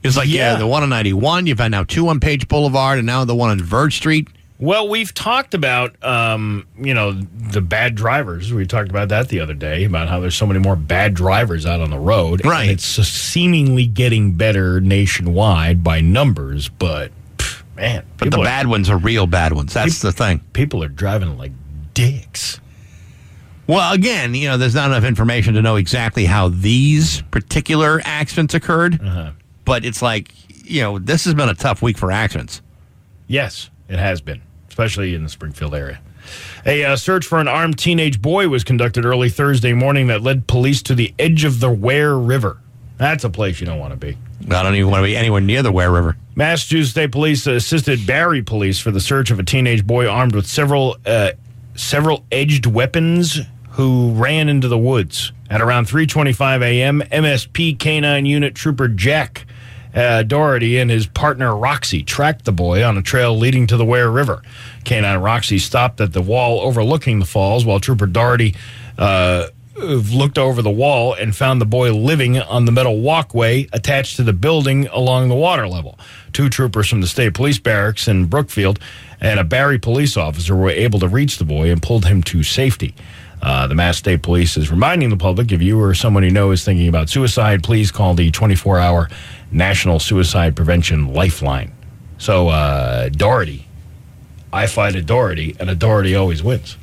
[0.02, 0.52] It's like yeah.
[0.52, 0.58] Yeah.
[0.58, 1.46] the one on ninety one.
[1.46, 4.28] You've had now two on Page Boulevard, and now the one on Verge Street.
[4.58, 8.52] Well, we've talked about, um, you know, the bad drivers.
[8.52, 11.64] We talked about that the other day about how there's so many more bad drivers
[11.64, 12.44] out on the road.
[12.44, 12.62] Right.
[12.64, 17.10] And it's seemingly getting better nationwide by numbers, but
[17.80, 19.72] man, But the are- bad ones are real bad ones.
[19.72, 20.40] That's the thing.
[20.52, 21.52] people are driving like
[21.94, 22.60] dicks.
[23.66, 28.54] Well, again, you know, there's not enough information to know exactly how these particular accidents
[28.54, 29.00] occurred.
[29.64, 30.32] But it's like,
[30.68, 32.62] you know, this has been a tough week for accidents.
[33.28, 36.00] Yes, it has been, especially in the Springfield area.
[36.66, 40.46] A uh, search for an armed teenage boy was conducted early Thursday morning that led
[40.48, 42.58] police to the edge of the Ware River.
[42.98, 44.18] That's a place you don't want to be.
[44.48, 46.16] I don't even want to be anywhere near the Ware River.
[46.34, 50.46] Massachusetts State Police assisted Barre Police for the search of a teenage boy armed with
[50.46, 51.32] several uh,
[51.74, 53.40] several edged weapons
[53.70, 57.00] who ran into the woods at around 3:25 a.m.
[57.00, 59.46] MSP K9 Unit Trooper Jack
[59.94, 63.84] uh, Doherty and his partner Roxy tracked the boy on a trail leading to the
[63.84, 64.42] Ware River.
[64.84, 68.54] K9 Roxy stopped at the wall overlooking the falls while Trooper Doherty.
[68.96, 69.48] Uh,
[69.80, 74.22] looked over the wall and found the boy living on the metal walkway attached to
[74.22, 75.98] the building along the water level.
[76.32, 78.78] Two troopers from the state police barracks in Brookfield
[79.20, 82.42] and a Barre police officer were able to reach the boy and pulled him to
[82.42, 82.94] safety.
[83.42, 86.50] Uh, the Mass State Police is reminding the public if you or someone you know
[86.50, 89.08] is thinking about suicide, please call the 24 hour
[89.50, 91.72] National Suicide Prevention Lifeline.
[92.18, 93.66] So, uh, Doherty,
[94.52, 96.76] I fight a Doherty, and a Doherty always wins.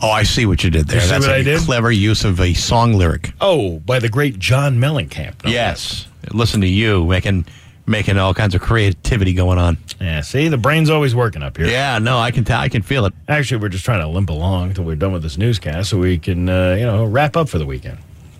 [0.00, 1.02] Oh, I see what you did there.
[1.02, 1.60] You That's a did?
[1.60, 3.32] clever use of a song lyric.
[3.40, 5.44] Oh, by the great John Mellencamp.
[5.44, 6.06] no Yes.
[6.32, 7.46] Listen to you making
[7.86, 9.78] making all kinds of creativity going on.
[10.00, 11.66] Yeah, see, the brain's always working up here.
[11.66, 12.60] Yeah, no, I can tell.
[12.60, 13.14] I can feel it.
[13.28, 16.18] Actually, we're just trying to limp along until we're done with this newscast so we
[16.18, 17.96] can, uh, you know, wrap up for the weekend.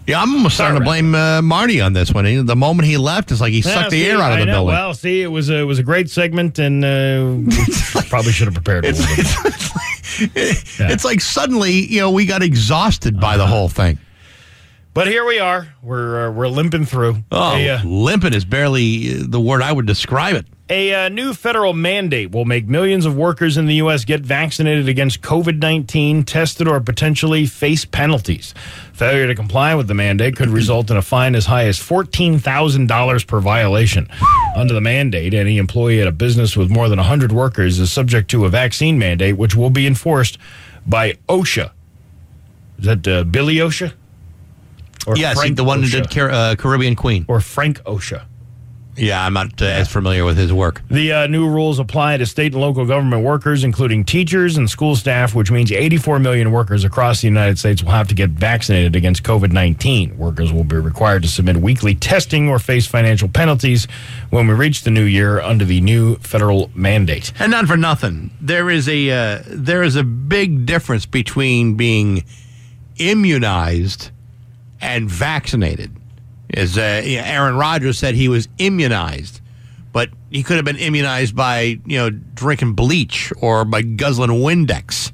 [0.07, 2.25] Yeah, I'm almost starting to blame uh, Marty on this one.
[2.27, 4.41] He- The moment he left, it's like he Yeah, sucked the air out of I
[4.41, 4.53] the know.
[4.53, 4.75] building.
[4.75, 7.37] Well, see, it was a, it was a great segment, and uh,
[8.09, 9.27] probably should have prepared a little bit
[10.21, 10.31] more.
[10.91, 13.53] It's like suddenly, you know, we got exhausted by the Uh-huh.
[13.53, 13.99] whole thing.
[14.95, 15.69] But here we are.
[15.83, 17.19] We're uh, we're limping through.
[17.31, 20.47] Oh, A, uh, limping is barely uh, the word I would describe it.
[20.71, 24.05] A uh, new federal mandate will make millions of workers in the U.S.
[24.05, 28.53] get vaccinated against COVID 19, tested, or potentially face penalties.
[28.93, 33.27] Failure to comply with the mandate could result in a fine as high as $14,000
[33.27, 34.09] per violation.
[34.55, 38.31] Under the mandate, any employee at a business with more than 100 workers is subject
[38.33, 40.37] to a vaccine mandate, which will be enforced
[40.87, 41.71] by OSHA.
[42.79, 43.95] Is that uh, Billy OSHA?
[45.07, 45.93] Or yes, Frank the one who OSHA?
[45.93, 47.25] did Car- uh, Caribbean Queen.
[47.27, 48.25] Or Frank OSHA.
[48.99, 50.83] Yeah, I'm not uh, as familiar with his work.
[50.91, 54.97] The uh, new rules apply to state and local government workers, including teachers and school
[54.97, 58.97] staff, which means 84 million workers across the United States will have to get vaccinated
[58.97, 60.19] against COVID 19.
[60.19, 63.87] Workers will be required to submit weekly testing or face financial penalties
[64.31, 67.33] when we reach the new year under the new federal mandate.
[67.39, 72.25] And not for nothing, there is a uh, there is a big difference between being
[72.99, 74.11] immunized
[74.81, 75.98] and vaccinated.
[76.55, 79.41] As uh, Aaron Rodgers said, he was immunized,
[79.93, 85.13] but he could have been immunized by you know drinking bleach or by guzzling Windex.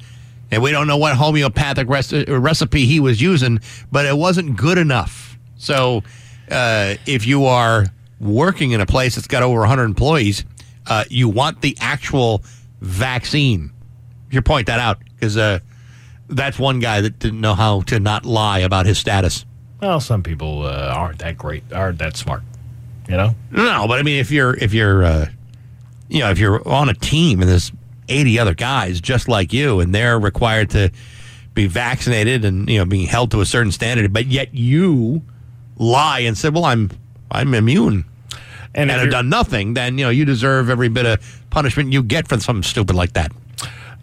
[0.51, 4.79] And we don't know what homeopathic rec- recipe he was using, but it wasn't good
[4.79, 5.37] enough.
[5.57, 6.05] So,
[6.51, 7.87] uh, if you are
[8.21, 10.45] working in a place that's got over 100 employees,
[10.87, 12.43] uh, you want the actual
[12.81, 13.73] vaccine.
[14.31, 15.61] You point that out because uh,
[16.29, 19.45] that's one guy that didn't know how to not lie about his status.
[19.85, 22.41] Well, some people uh, aren't that great, aren't that smart.
[23.07, 23.35] You know?
[23.51, 25.27] No, but I mean, if you're if you're uh,
[26.09, 27.71] you know if you're on a team and there's
[28.09, 30.91] 80 other guys just like you, and they're required to
[31.53, 35.21] be vaccinated and you know being held to a certain standard, but yet you
[35.77, 36.91] lie and said, "Well, I'm
[37.31, 38.07] I'm immune."
[38.75, 42.03] And And, have done nothing, then you know you deserve every bit of punishment you
[42.03, 43.33] get for something stupid like that.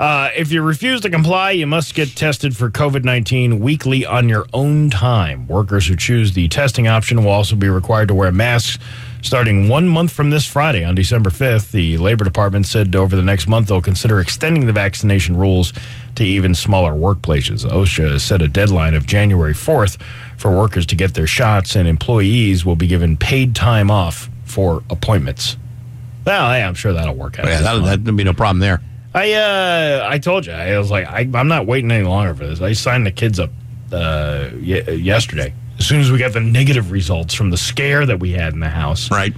[0.02, 4.28] Uh, if you refuse to comply, you must get tested for COVID 19 weekly on
[4.28, 5.46] your own time.
[5.46, 8.84] Workers who choose the testing option will also be required to wear masks
[9.22, 11.70] starting one month from this Friday on December 5th.
[11.70, 15.72] The Labor Department said over the next month they'll consider extending the vaccination rules
[16.16, 17.64] to even smaller workplaces.
[17.64, 20.02] OSHA has set a deadline of January 4th
[20.36, 24.82] for workers to get their shots, and employees will be given paid time off for
[24.90, 25.58] appointments.
[26.26, 27.46] Well, yeah, I'm sure that'll work out.
[27.46, 28.82] Yeah, that'll, that'd be no problem there.
[29.14, 32.46] I uh I told you I was like I, I'm not waiting any longer for
[32.48, 32.62] this.
[32.62, 33.50] I signed the kids up
[33.92, 38.20] uh y- yesterday as soon as we got the negative results from the scare that
[38.20, 39.10] we had in the house.
[39.12, 39.34] Right.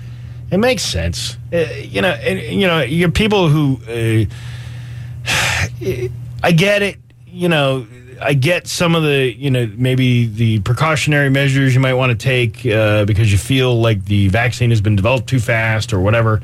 [0.51, 1.37] It makes sense.
[1.51, 4.25] Uh, you know, and, you know, you're people who uh,
[6.43, 6.97] I get it.
[7.25, 7.87] You know,
[8.21, 12.15] I get some of the you know maybe the precautionary measures you might want to
[12.17, 16.41] take uh, because you feel like the vaccine has been developed too fast or whatever.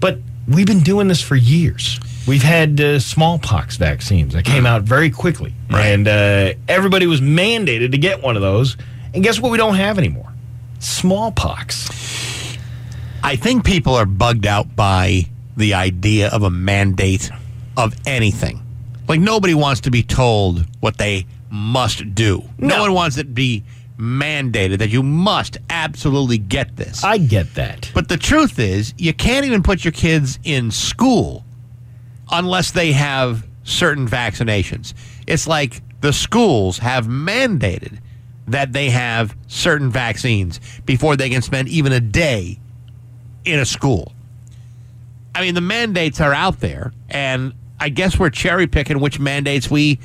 [0.00, 1.98] But we've been doing this for years.
[2.28, 7.92] We've had uh, smallpox vaccines that came out very quickly, and uh, everybody was mandated
[7.92, 8.76] to get one of those.
[9.14, 9.50] And guess what?
[9.50, 10.30] We don't have anymore.
[10.78, 11.88] Smallpox.
[13.24, 15.24] I think people are bugged out by
[15.56, 17.30] the idea of a mandate
[17.76, 18.60] of anything.
[19.08, 22.44] Like nobody wants to be told what they must do.
[22.58, 22.80] No, No.
[22.82, 23.64] one wants it to be
[23.98, 27.02] mandated that you must absolutely get this.
[27.02, 27.90] I get that.
[27.94, 31.44] but the truth is, you can't even put your kids in school
[32.30, 34.94] unless they have certain vaccinations.
[35.26, 37.98] It's like the schools have mandated
[38.46, 42.58] that they have certain vaccines before they can spend even a day
[43.44, 44.12] in a school.
[45.34, 49.70] I mean, the mandates are out there, and I guess we're cherry picking which mandates
[49.70, 50.00] we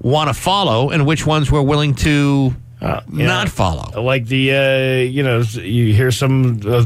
[0.00, 4.02] want to follow and which ones we're willing to Uh, not follow.
[4.02, 6.84] Like the, uh, you know, you hear some uh,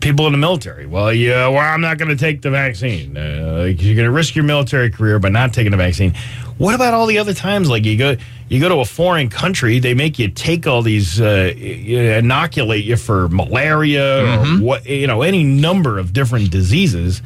[0.00, 0.86] people in the military.
[0.86, 3.16] Well, yeah, well, I'm not going to take the vaccine.
[3.16, 6.14] Uh, you're going to risk your military career by not taking the vaccine.
[6.58, 7.70] What about all the other times?
[7.70, 8.16] Like you go,
[8.48, 12.96] you go to a foreign country, they make you take all these, uh, inoculate you
[12.96, 17.22] for malaria or what, you know, any number of different diseases.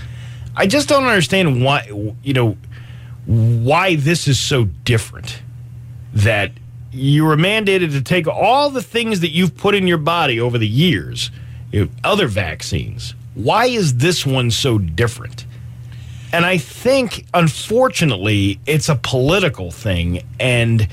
[0.54, 1.86] I just don't understand why,
[2.22, 2.58] you know,
[3.24, 5.40] why this is so different
[6.12, 6.52] that
[6.94, 10.58] you were mandated to take all the things that you've put in your body over
[10.58, 11.30] the years,
[12.02, 13.14] other vaccines.
[13.34, 15.44] Why is this one so different?
[16.32, 20.88] And I think, unfortunately, it's a political thing, and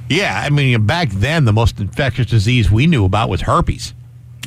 [0.09, 3.93] yeah, I mean, back then the most infectious disease we knew about was herpes.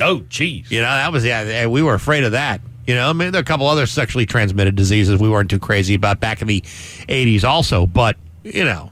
[0.01, 0.69] Oh, jeez.
[0.69, 2.61] You know, that was yeah, we were afraid of that.
[2.87, 5.59] You know, I mean, there are a couple other sexually transmitted diseases we weren't too
[5.59, 7.85] crazy about back in the '80s, also.
[7.85, 8.91] But you know,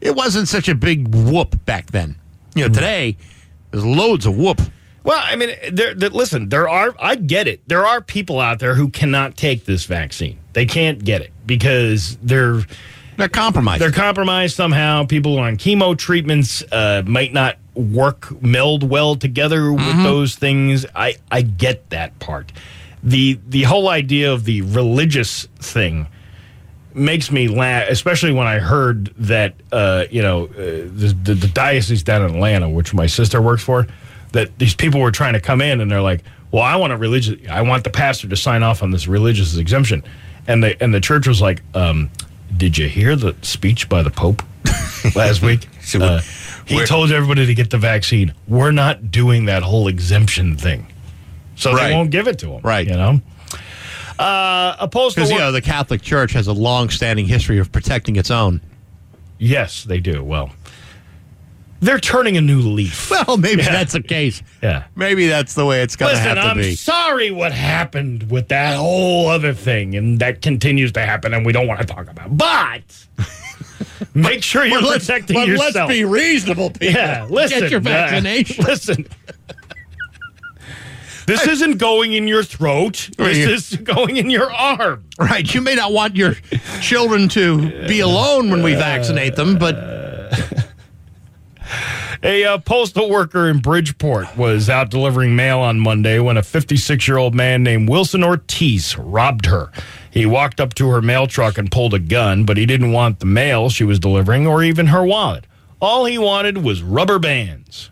[0.00, 2.16] it wasn't such a big whoop back then.
[2.54, 2.74] You know, mm.
[2.74, 3.16] today
[3.70, 4.60] there's loads of whoop.
[5.06, 7.60] Well, I mean, there, there, listen, there are, I get it.
[7.68, 10.36] There are people out there who cannot take this vaccine.
[10.52, 12.62] They can't get it because they're
[13.16, 13.80] They're compromised.
[13.80, 15.04] they're compromised somehow.
[15.06, 20.34] People who are on chemo treatments uh, might not work meld well together with those
[20.34, 20.84] things.
[20.94, 22.50] I I get that part.
[23.04, 26.08] The the whole idea of the religious thing
[26.94, 31.48] makes me laugh, especially when I heard that uh, you know uh, the, the the
[31.48, 33.86] diocese down in Atlanta, which my sister works for,
[34.32, 36.96] that these people were trying to come in and they're like, "Well, I want a
[36.96, 40.02] religious, I want the pastor to sign off on this religious exemption,"
[40.46, 42.10] and the and the church was like, um,
[42.56, 44.42] "Did you hear the speech by the Pope
[45.14, 46.20] last week?" So Uh,
[46.64, 48.34] he told everybody to get the vaccine.
[48.48, 50.88] We're not doing that whole exemption thing,
[51.54, 51.88] so Right.
[51.90, 52.60] they won't give it to them.
[52.64, 52.88] Right.
[52.88, 53.20] You know.
[54.18, 55.22] Uh, postal.
[55.22, 58.60] Because you know the Catholic Church has a long-standing history of protecting its own.
[59.38, 60.24] Yes, they do.
[60.24, 60.50] Well,
[61.80, 63.10] they're turning a new leaf.
[63.26, 63.72] Well, maybe Yeah.
[63.72, 64.42] that's the case.
[64.62, 64.84] Yeah.
[64.94, 66.40] Maybe that's the way it's going to have to be.
[66.40, 66.74] Listen, I'm be.
[66.76, 71.52] sorry what happened with that whole other thing, and that continues to happen, and we
[71.52, 72.36] don't want to talk about.
[72.36, 72.82] But
[74.14, 75.74] make sure you're But let's- protecting but yourself.
[75.74, 76.88] let's be reasonable, people.
[76.88, 77.60] Yeah, listen.
[77.60, 78.64] Get your uh, vaccination.
[78.66, 79.06] listen.
[81.26, 83.10] This isn't going in your throat.
[83.18, 85.04] This is going in your arm.
[85.18, 85.52] Right.
[85.52, 86.34] You may not want your
[86.80, 89.74] children to be alone when we vaccinate them, but
[92.22, 97.06] A uh, postal worker in Bridgeport was out delivering mail on Monday when a 56
[97.08, 99.70] year old man named Wilson Ortiz robbed her.
[100.10, 103.18] He walked up to her mail truck and pulled a gun, but he didn't want
[103.20, 105.44] the mail she was delivering or even her wallet.
[105.80, 107.90] All he wanted was rubber bands.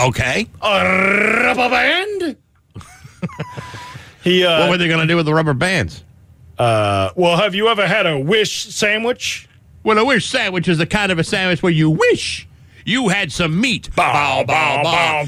[0.00, 0.46] okay.
[0.60, 0.84] A
[1.44, 2.36] rubber band?
[4.22, 6.02] he, uh, What were they going to do with the rubber bands?
[6.58, 9.48] uh, well, have you ever had a wish sandwich?
[9.84, 12.48] Well, a wish sandwich is the kind of a sandwich where you wish
[12.86, 13.88] you had some meat.
[13.94, 15.24] Bow, bow, bow.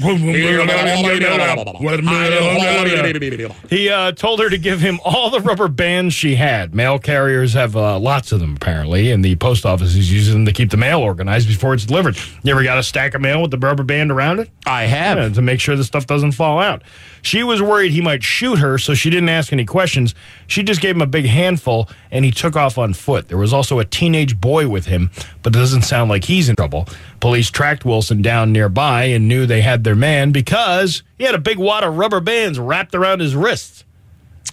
[3.69, 6.75] He uh, told her to give him all the rubber bands she had.
[6.75, 10.45] Mail carriers have uh, lots of them, apparently, and the post office is using them
[10.45, 12.17] to keep the mail organized before it's delivered.
[12.43, 14.49] You ever got a stack of mail with the rubber band around it?
[14.65, 15.17] I have.
[15.17, 16.83] Yeah, to make sure the stuff doesn't fall out.
[17.21, 20.13] She was worried he might shoot her, so she didn't ask any questions.
[20.47, 23.27] She just gave him a big handful, and he took off on foot.
[23.27, 25.11] There was also a teenage boy with him,
[25.43, 26.87] but it doesn't sound like he's in trouble.
[27.19, 31.39] Police tracked Wilson down nearby and knew they had their man because he had a
[31.39, 33.83] big wad of rubber bands wrapped around his wrists.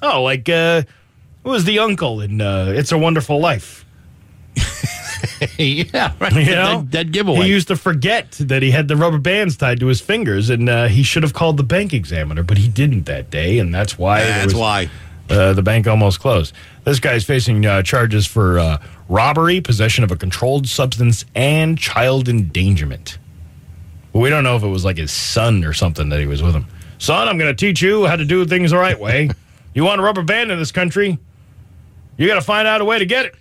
[0.02, 0.82] Oh, like uh,
[1.44, 3.84] who was the uncle in uh, It's a Wonderful Life?
[5.58, 6.32] yeah, right.
[6.32, 7.42] You know, Dead, dead giveaway.
[7.42, 10.68] He used to forget that he had the rubber bands tied to his fingers, and
[10.68, 13.98] uh, he should have called the bank examiner, but he didn't that day, and that's
[13.98, 14.20] why.
[14.20, 14.90] That's was- why.
[15.30, 16.54] Uh, the bank almost closed.
[16.84, 18.78] This guy's facing uh, charges for uh,
[19.08, 23.18] robbery, possession of a controlled substance, and child endangerment.
[24.12, 26.54] We don't know if it was like his son or something that he was with
[26.54, 26.66] him.
[26.98, 29.30] Son, I'm going to teach you how to do things the right way.
[29.74, 31.18] you want a rubber band in this country?
[32.16, 33.34] You got to find out a way to get it.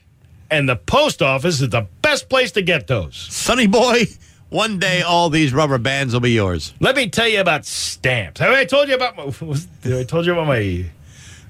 [0.49, 3.15] And the post office is the best place to get those.
[3.15, 4.05] Sonny boy,
[4.49, 6.73] one day all these rubber bands will be yours.
[6.79, 8.39] Let me tell you about stamps.
[8.39, 9.23] Have I told you about my?
[9.45, 10.85] Was, did I told you about my?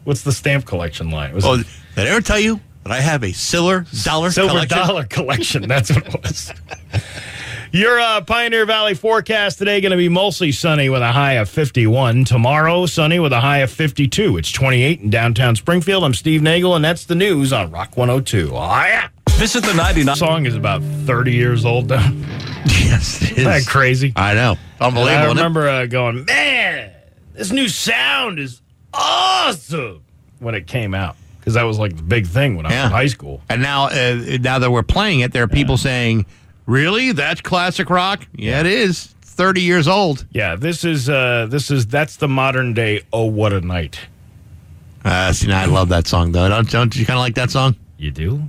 [0.04, 1.34] What's the stamp collection line?
[1.34, 4.54] Was Oh, it did I ever tell you that I have a silver dollar silver
[4.54, 4.78] collection?
[4.78, 5.68] dollar collection?
[5.68, 6.54] That's what it was.
[7.72, 11.50] Your uh, Pioneer Valley forecast today going to be mostly sunny with a high of
[11.50, 12.24] 51.
[12.24, 14.38] Tomorrow, sunny with a high of 52.
[14.38, 16.04] It's 28 in downtown Springfield.
[16.04, 18.52] I'm Steve Nagel, and that's the news on Rock 102.
[18.54, 19.08] Oh, yeah.
[19.32, 20.16] Visit the 99.
[20.16, 22.12] song is about 30 years old now.
[22.66, 23.68] Yes, it Isn't that is.
[23.68, 24.14] crazy?
[24.16, 24.56] I know.
[24.80, 25.18] Unbelievable.
[25.26, 26.92] I remember uh, going, man,
[27.34, 28.62] this new sound is
[28.94, 30.04] awesome
[30.40, 32.92] when it came out because that was like the big thing when I was in
[32.92, 33.42] high school.
[33.50, 36.26] And now, uh, now that we're playing it, there are people saying,
[36.66, 37.12] "Really?
[37.12, 38.26] That's classic rock?
[38.34, 39.08] Yeah, it is.
[39.22, 43.02] Thirty years old." Yeah, this is uh, this is that's the modern day.
[43.12, 44.00] Oh, what a night!
[45.04, 46.48] Uh, see, now I love that song though.
[46.48, 47.76] Don't, don't you kind of like that song?
[47.98, 48.42] You do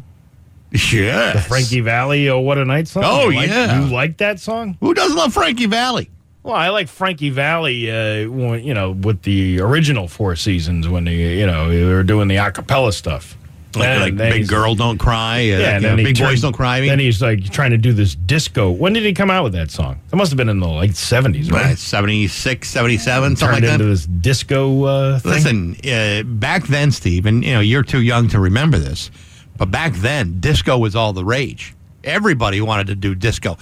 [0.92, 2.28] Yeah, Frankie Valli.
[2.28, 3.02] Oh, what a night song.
[3.06, 3.80] Oh, You like- yeah.
[3.86, 4.76] you like that song?
[4.80, 6.10] Who doesn't love Frankie Valli?
[6.44, 7.90] Well, I like Frankie Valli.
[7.90, 12.02] Uh, when, you know, with the original Four Seasons when they, you know, they were
[12.02, 13.36] doing the a cappella stuff.
[13.74, 15.38] Like, like Big Girl Don't Cry.
[15.38, 16.80] Uh, Yeah, and then he Big Boys Don't Cry.
[16.80, 18.70] Mean, Then he's like trying to do this disco.
[18.70, 19.98] When did he come out with that song?
[20.12, 21.78] It must have been in the late seventies, uh, right?
[21.78, 23.90] 76, 77, something Turned like into that.
[23.90, 25.32] this disco uh, thing.
[25.32, 29.10] Listen, uh, back then, Steve, and you know you're too young to remember this,
[29.56, 31.74] but back then, disco was all the rage.
[32.04, 33.56] Everybody wanted to do disco.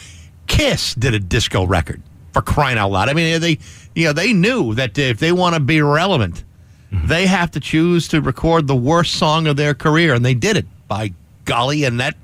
[0.47, 2.03] Kiss did a disco record
[2.33, 3.09] for crying out loud.
[3.09, 3.59] I mean, they,
[3.95, 6.45] you know, they knew that if they want to be relevant,
[6.93, 7.07] Mm-hmm.
[7.07, 10.59] they have to choose to record the worst song of their career, and they did
[10.59, 10.67] it.
[10.89, 11.15] By
[11.47, 12.17] golly, and that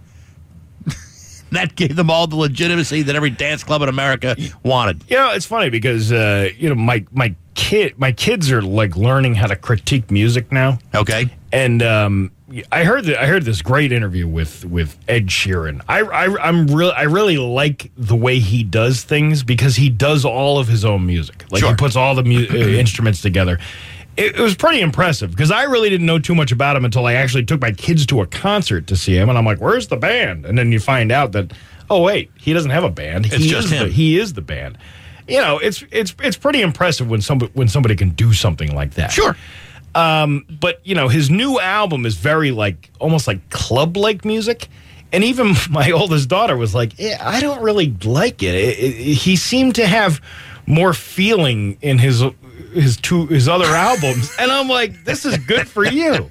[1.52, 5.02] that gave them all the legitimacy that every dance club in America wanted.
[5.08, 8.94] You know, it's funny because uh, you know my my kid my kids are like
[8.96, 10.78] learning how to critique music now.
[10.94, 12.30] Okay, and um,
[12.72, 15.82] I heard that I heard this great interview with with Ed Sheeran.
[15.88, 20.24] I, I I'm real I really like the way he does things because he does
[20.24, 21.44] all of his own music.
[21.50, 23.58] Like he puts all the mu- uh, instruments together.
[24.16, 27.04] It, it was pretty impressive because I really didn't know too much about him until
[27.06, 29.88] I actually took my kids to a concert to see him, and I'm like, "Where's
[29.88, 31.52] the band?" And then you find out that,
[31.90, 33.26] oh wait, he doesn't have a band.
[33.26, 33.90] It's he just is the- him.
[33.90, 34.78] he is the band.
[35.28, 38.94] You know, it's it's it's pretty impressive when somebody when somebody can do something like
[38.94, 39.12] that.
[39.12, 39.36] Sure.
[39.98, 44.68] Um, but you know, his new album is very like almost like club like music.
[45.12, 48.54] And even my oldest daughter was like, eh, I don't really like it.
[48.54, 50.20] It- it- He seemed to have
[50.66, 52.22] more feeling in his
[52.74, 56.30] his two his other albums, and I'm like, this is good for you.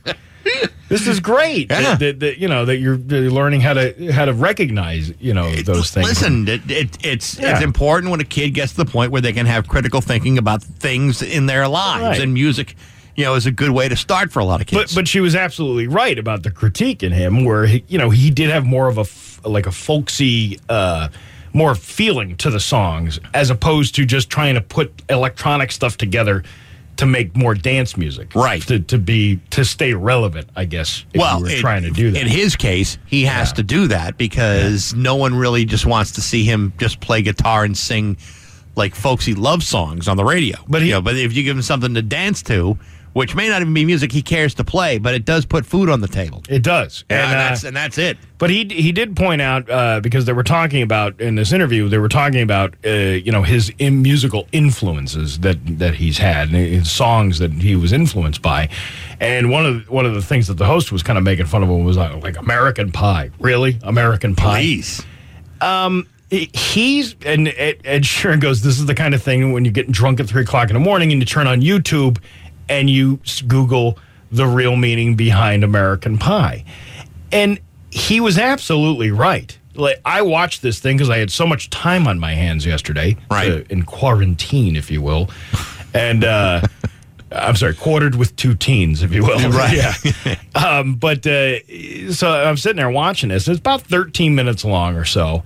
[0.87, 1.69] This is great.
[1.69, 1.81] Yeah.
[1.81, 5.33] That, that, that, you know that you're, you're learning how to how to recognize you
[5.33, 6.07] know those things.
[6.07, 7.55] Listen, it, it, it's Yeah.
[7.55, 10.37] it's important when a kid gets to the point where they can have critical thinking
[10.37, 12.21] about things in their lives, Right.
[12.21, 12.75] and music,
[13.17, 14.93] you know, is a good way to start for a lot of kids.
[14.93, 18.09] But but she was absolutely right about the critique in him, where he, you know
[18.11, 21.09] he did have more of a f- like a folksy, uh,
[21.51, 26.43] more feeling to the songs as opposed to just trying to put electronic stuff together
[26.97, 28.61] to make more dance music, Right.
[28.63, 31.05] To, to be to stay relevant, I guess.
[31.13, 32.21] If well, were it- trying to do that.
[32.21, 33.53] in his case, he has Yeah.
[33.55, 37.63] to do that because no one really just wants to see him just play guitar
[37.63, 38.17] and sing
[38.75, 40.57] like folksy love songs on the radio.
[40.67, 42.77] But he- you know, but if you give him something to dance to,
[43.13, 45.89] which may not even be music he cares to play, but it does put food
[45.89, 46.43] on the table.
[46.49, 48.17] it does, and, and, uh, that's and that's it.
[48.37, 51.89] But he he did point out uh, because they were talking about in this interview
[51.89, 56.49] they were talking about uh, you know his in musical influences that that he's had
[56.49, 58.69] and his songs that he was influenced by,
[59.19, 61.47] and one of the, one of the things that the host was kind of making
[61.47, 64.59] fun of him was uh, like American Pie, really American Pie.
[64.59, 65.03] Please.
[66.29, 68.61] He- He's and Ed, Ed Sheeran goes.
[68.61, 70.79] This is the kind of thing when you're getting drunk at three o'clock in the
[70.79, 72.17] morning and you turn on YouTube
[72.69, 73.97] and you Google
[74.31, 76.63] the real meaning behind American Pie,
[77.31, 79.57] and he was absolutely right.
[79.75, 83.15] Like I watched this thing because I had so much time on my hands yesterday,
[83.29, 83.51] Right.
[83.51, 85.29] uh, in quarantine, if you will,
[85.93, 86.61] and uh,
[87.31, 89.75] I'm sorry, quartered with two teens, if you will, Right.
[90.25, 90.35] Yeah.
[90.55, 91.59] um, but uh,
[92.11, 93.47] so I'm sitting there watching this.
[93.47, 95.43] It's about 13 minutes long or so.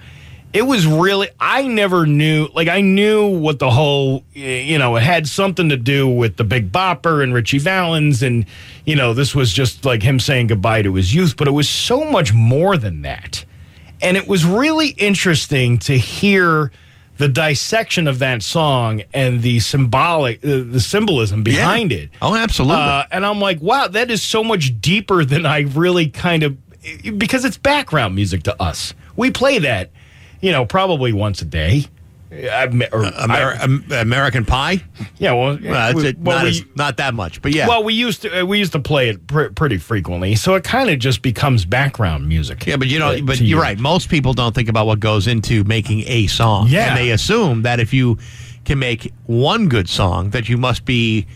[0.54, 5.04] It was really, I never knew, like, I knew what the whole, you know, it
[5.04, 8.22] had something to do with the Big Bopper and Ritchie Valens.
[8.22, 8.46] And,
[8.86, 11.70] you know, this was just like him saying goodbye to his youth, but it was
[11.70, 13.46] so much more than that.
[14.02, 16.72] And it was really interesting to hear
[17.18, 22.10] the dissection of that song and the symbolic, uh, the symbolism behind it.
[22.22, 22.82] Oh, absolutely.
[22.82, 26.58] Uh, and I'm like, wow, that is so much deeper than I really kind of
[27.18, 28.96] because it's background music to us.
[29.16, 29.92] We play that,
[30.42, 31.86] you know, probably once a day.
[32.34, 34.82] Amer- I- American Pie.
[35.18, 36.18] yeah, well, Well, that's we- it.
[36.20, 37.68] well, not, we- as, not that much, but yeah.
[37.68, 40.64] well, we used to uh, we used to play it pr- pretty frequently, so it
[40.64, 42.66] kind of just becomes background music.
[42.66, 43.62] yeah, but you know, uh, but to you're you.
[43.62, 43.78] right.
[43.78, 46.68] Most people don't think about what goes into making a song.
[46.70, 46.88] Yeah.
[46.90, 48.18] and they assume that if you
[48.64, 51.28] can make one good song, that you must be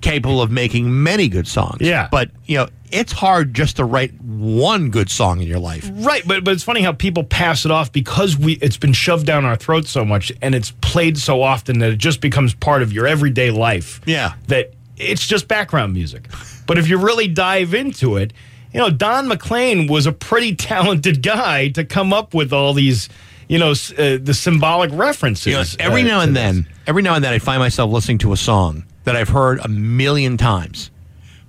[0.00, 1.80] capable of making many good songs.
[1.80, 2.08] Yeah.
[2.10, 5.88] but you know, it's hard just to write one good song in your life.
[5.92, 9.26] Right, but but it's funny how people pass it off because we it's been shoved
[9.26, 12.82] down our throats so much and it's played so often that it just becomes part
[12.82, 14.00] of your everyday life.
[14.06, 14.34] Yeah.
[14.48, 16.28] That it's just background music.
[16.66, 18.32] But if you really dive into it,
[18.72, 23.08] you know, Don McLean was a pretty talented guy to come up with all these,
[23.48, 25.46] you know, uh, the symbolic references.
[25.46, 28.18] You know, every uh, now and then, every now and then, I find myself listening
[28.18, 30.92] to a song that I've heard a million times,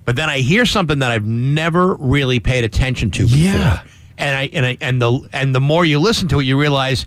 [0.04, 3.38] but then I hear something that I've never really paid attention to before.
[3.38, 3.82] Yeah.
[4.18, 7.06] and I and I and the and the more you listen to it, you realize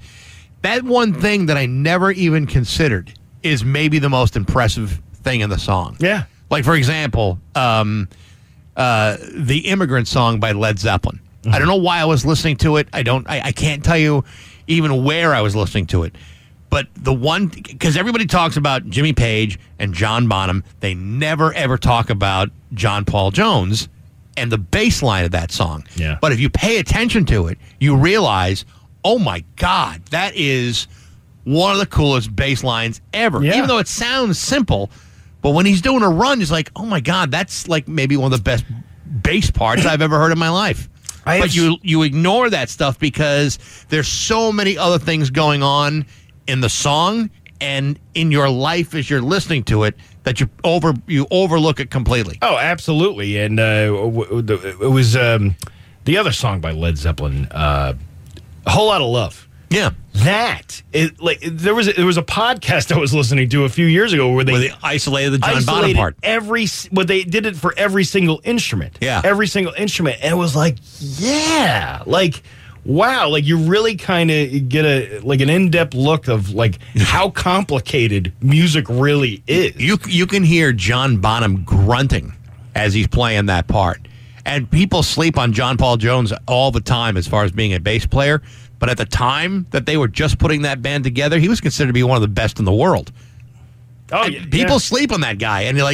[0.62, 3.12] that one thing that I never even considered
[3.44, 5.98] is maybe the most impressive thing in the song.
[6.00, 6.24] Yeah.
[6.50, 8.08] Like for example, um,
[8.78, 11.20] uh, the "Immigrant" song by Led Zeppelin.
[11.52, 12.88] I don't know why I was listening to it.
[12.94, 13.30] I don't.
[13.30, 14.24] I, I can't tell you
[14.68, 16.16] even where I was listening to it.
[16.76, 21.78] But the one because everybody talks about Jimmy Page and John Bonham, they never ever
[21.78, 23.88] talk about John Paul Jones
[24.36, 25.86] and the bass line of that song.
[25.96, 26.18] Yeah.
[26.20, 28.66] But if you pay attention to it, you realize,
[29.06, 30.90] oh my God, that is
[31.46, 33.42] one of the coolest bass lines ever.
[33.42, 33.56] Yeah.
[33.56, 34.92] Even though it sounds simple,
[35.42, 38.34] but when he's doing a run, he's like, oh my God, that's like maybe one
[38.34, 38.66] of the best
[39.24, 40.90] bass parts I've ever heard in my life.
[41.26, 45.64] I but have- you you ignore that stuff because there's so many other things going
[45.64, 46.06] on
[46.48, 47.30] in the song
[47.62, 51.90] and in your life as you're listening to it that you over you overlook it
[51.90, 52.38] completely.
[52.42, 53.38] Oh, absolutely.
[53.40, 55.56] And uh, w- w- it was um,
[56.04, 57.94] the other song by Led Zeppelin, uh,
[58.66, 59.92] "A Whole Lot of Love." Yeah.
[60.14, 63.70] That it like there was a, there was a podcast I was listening to a
[63.70, 66.16] few years ago where they, Where they isolated the John Bonham part.
[66.24, 68.98] every well they did it for every single instrument.
[69.02, 69.22] Yeah.
[69.24, 72.44] every single instrument, and it was like yeah, like
[72.86, 76.80] wow, like you really kind of get a like an in depth look of like
[76.98, 79.76] how complicated music really is.
[79.78, 82.34] You you can hear John Bonham grunting
[82.76, 84.08] as he's playing that part.
[84.46, 87.80] And people sleep on John Paul Jones all the time as far as being a
[87.80, 88.44] bass player.
[88.78, 91.88] But at the time that they were just putting that band together, he was considered
[91.88, 93.12] to be one of the best in the world.
[94.12, 94.78] oh, yeah, people yeah.
[94.78, 95.94] sleep on that guy, and you're like,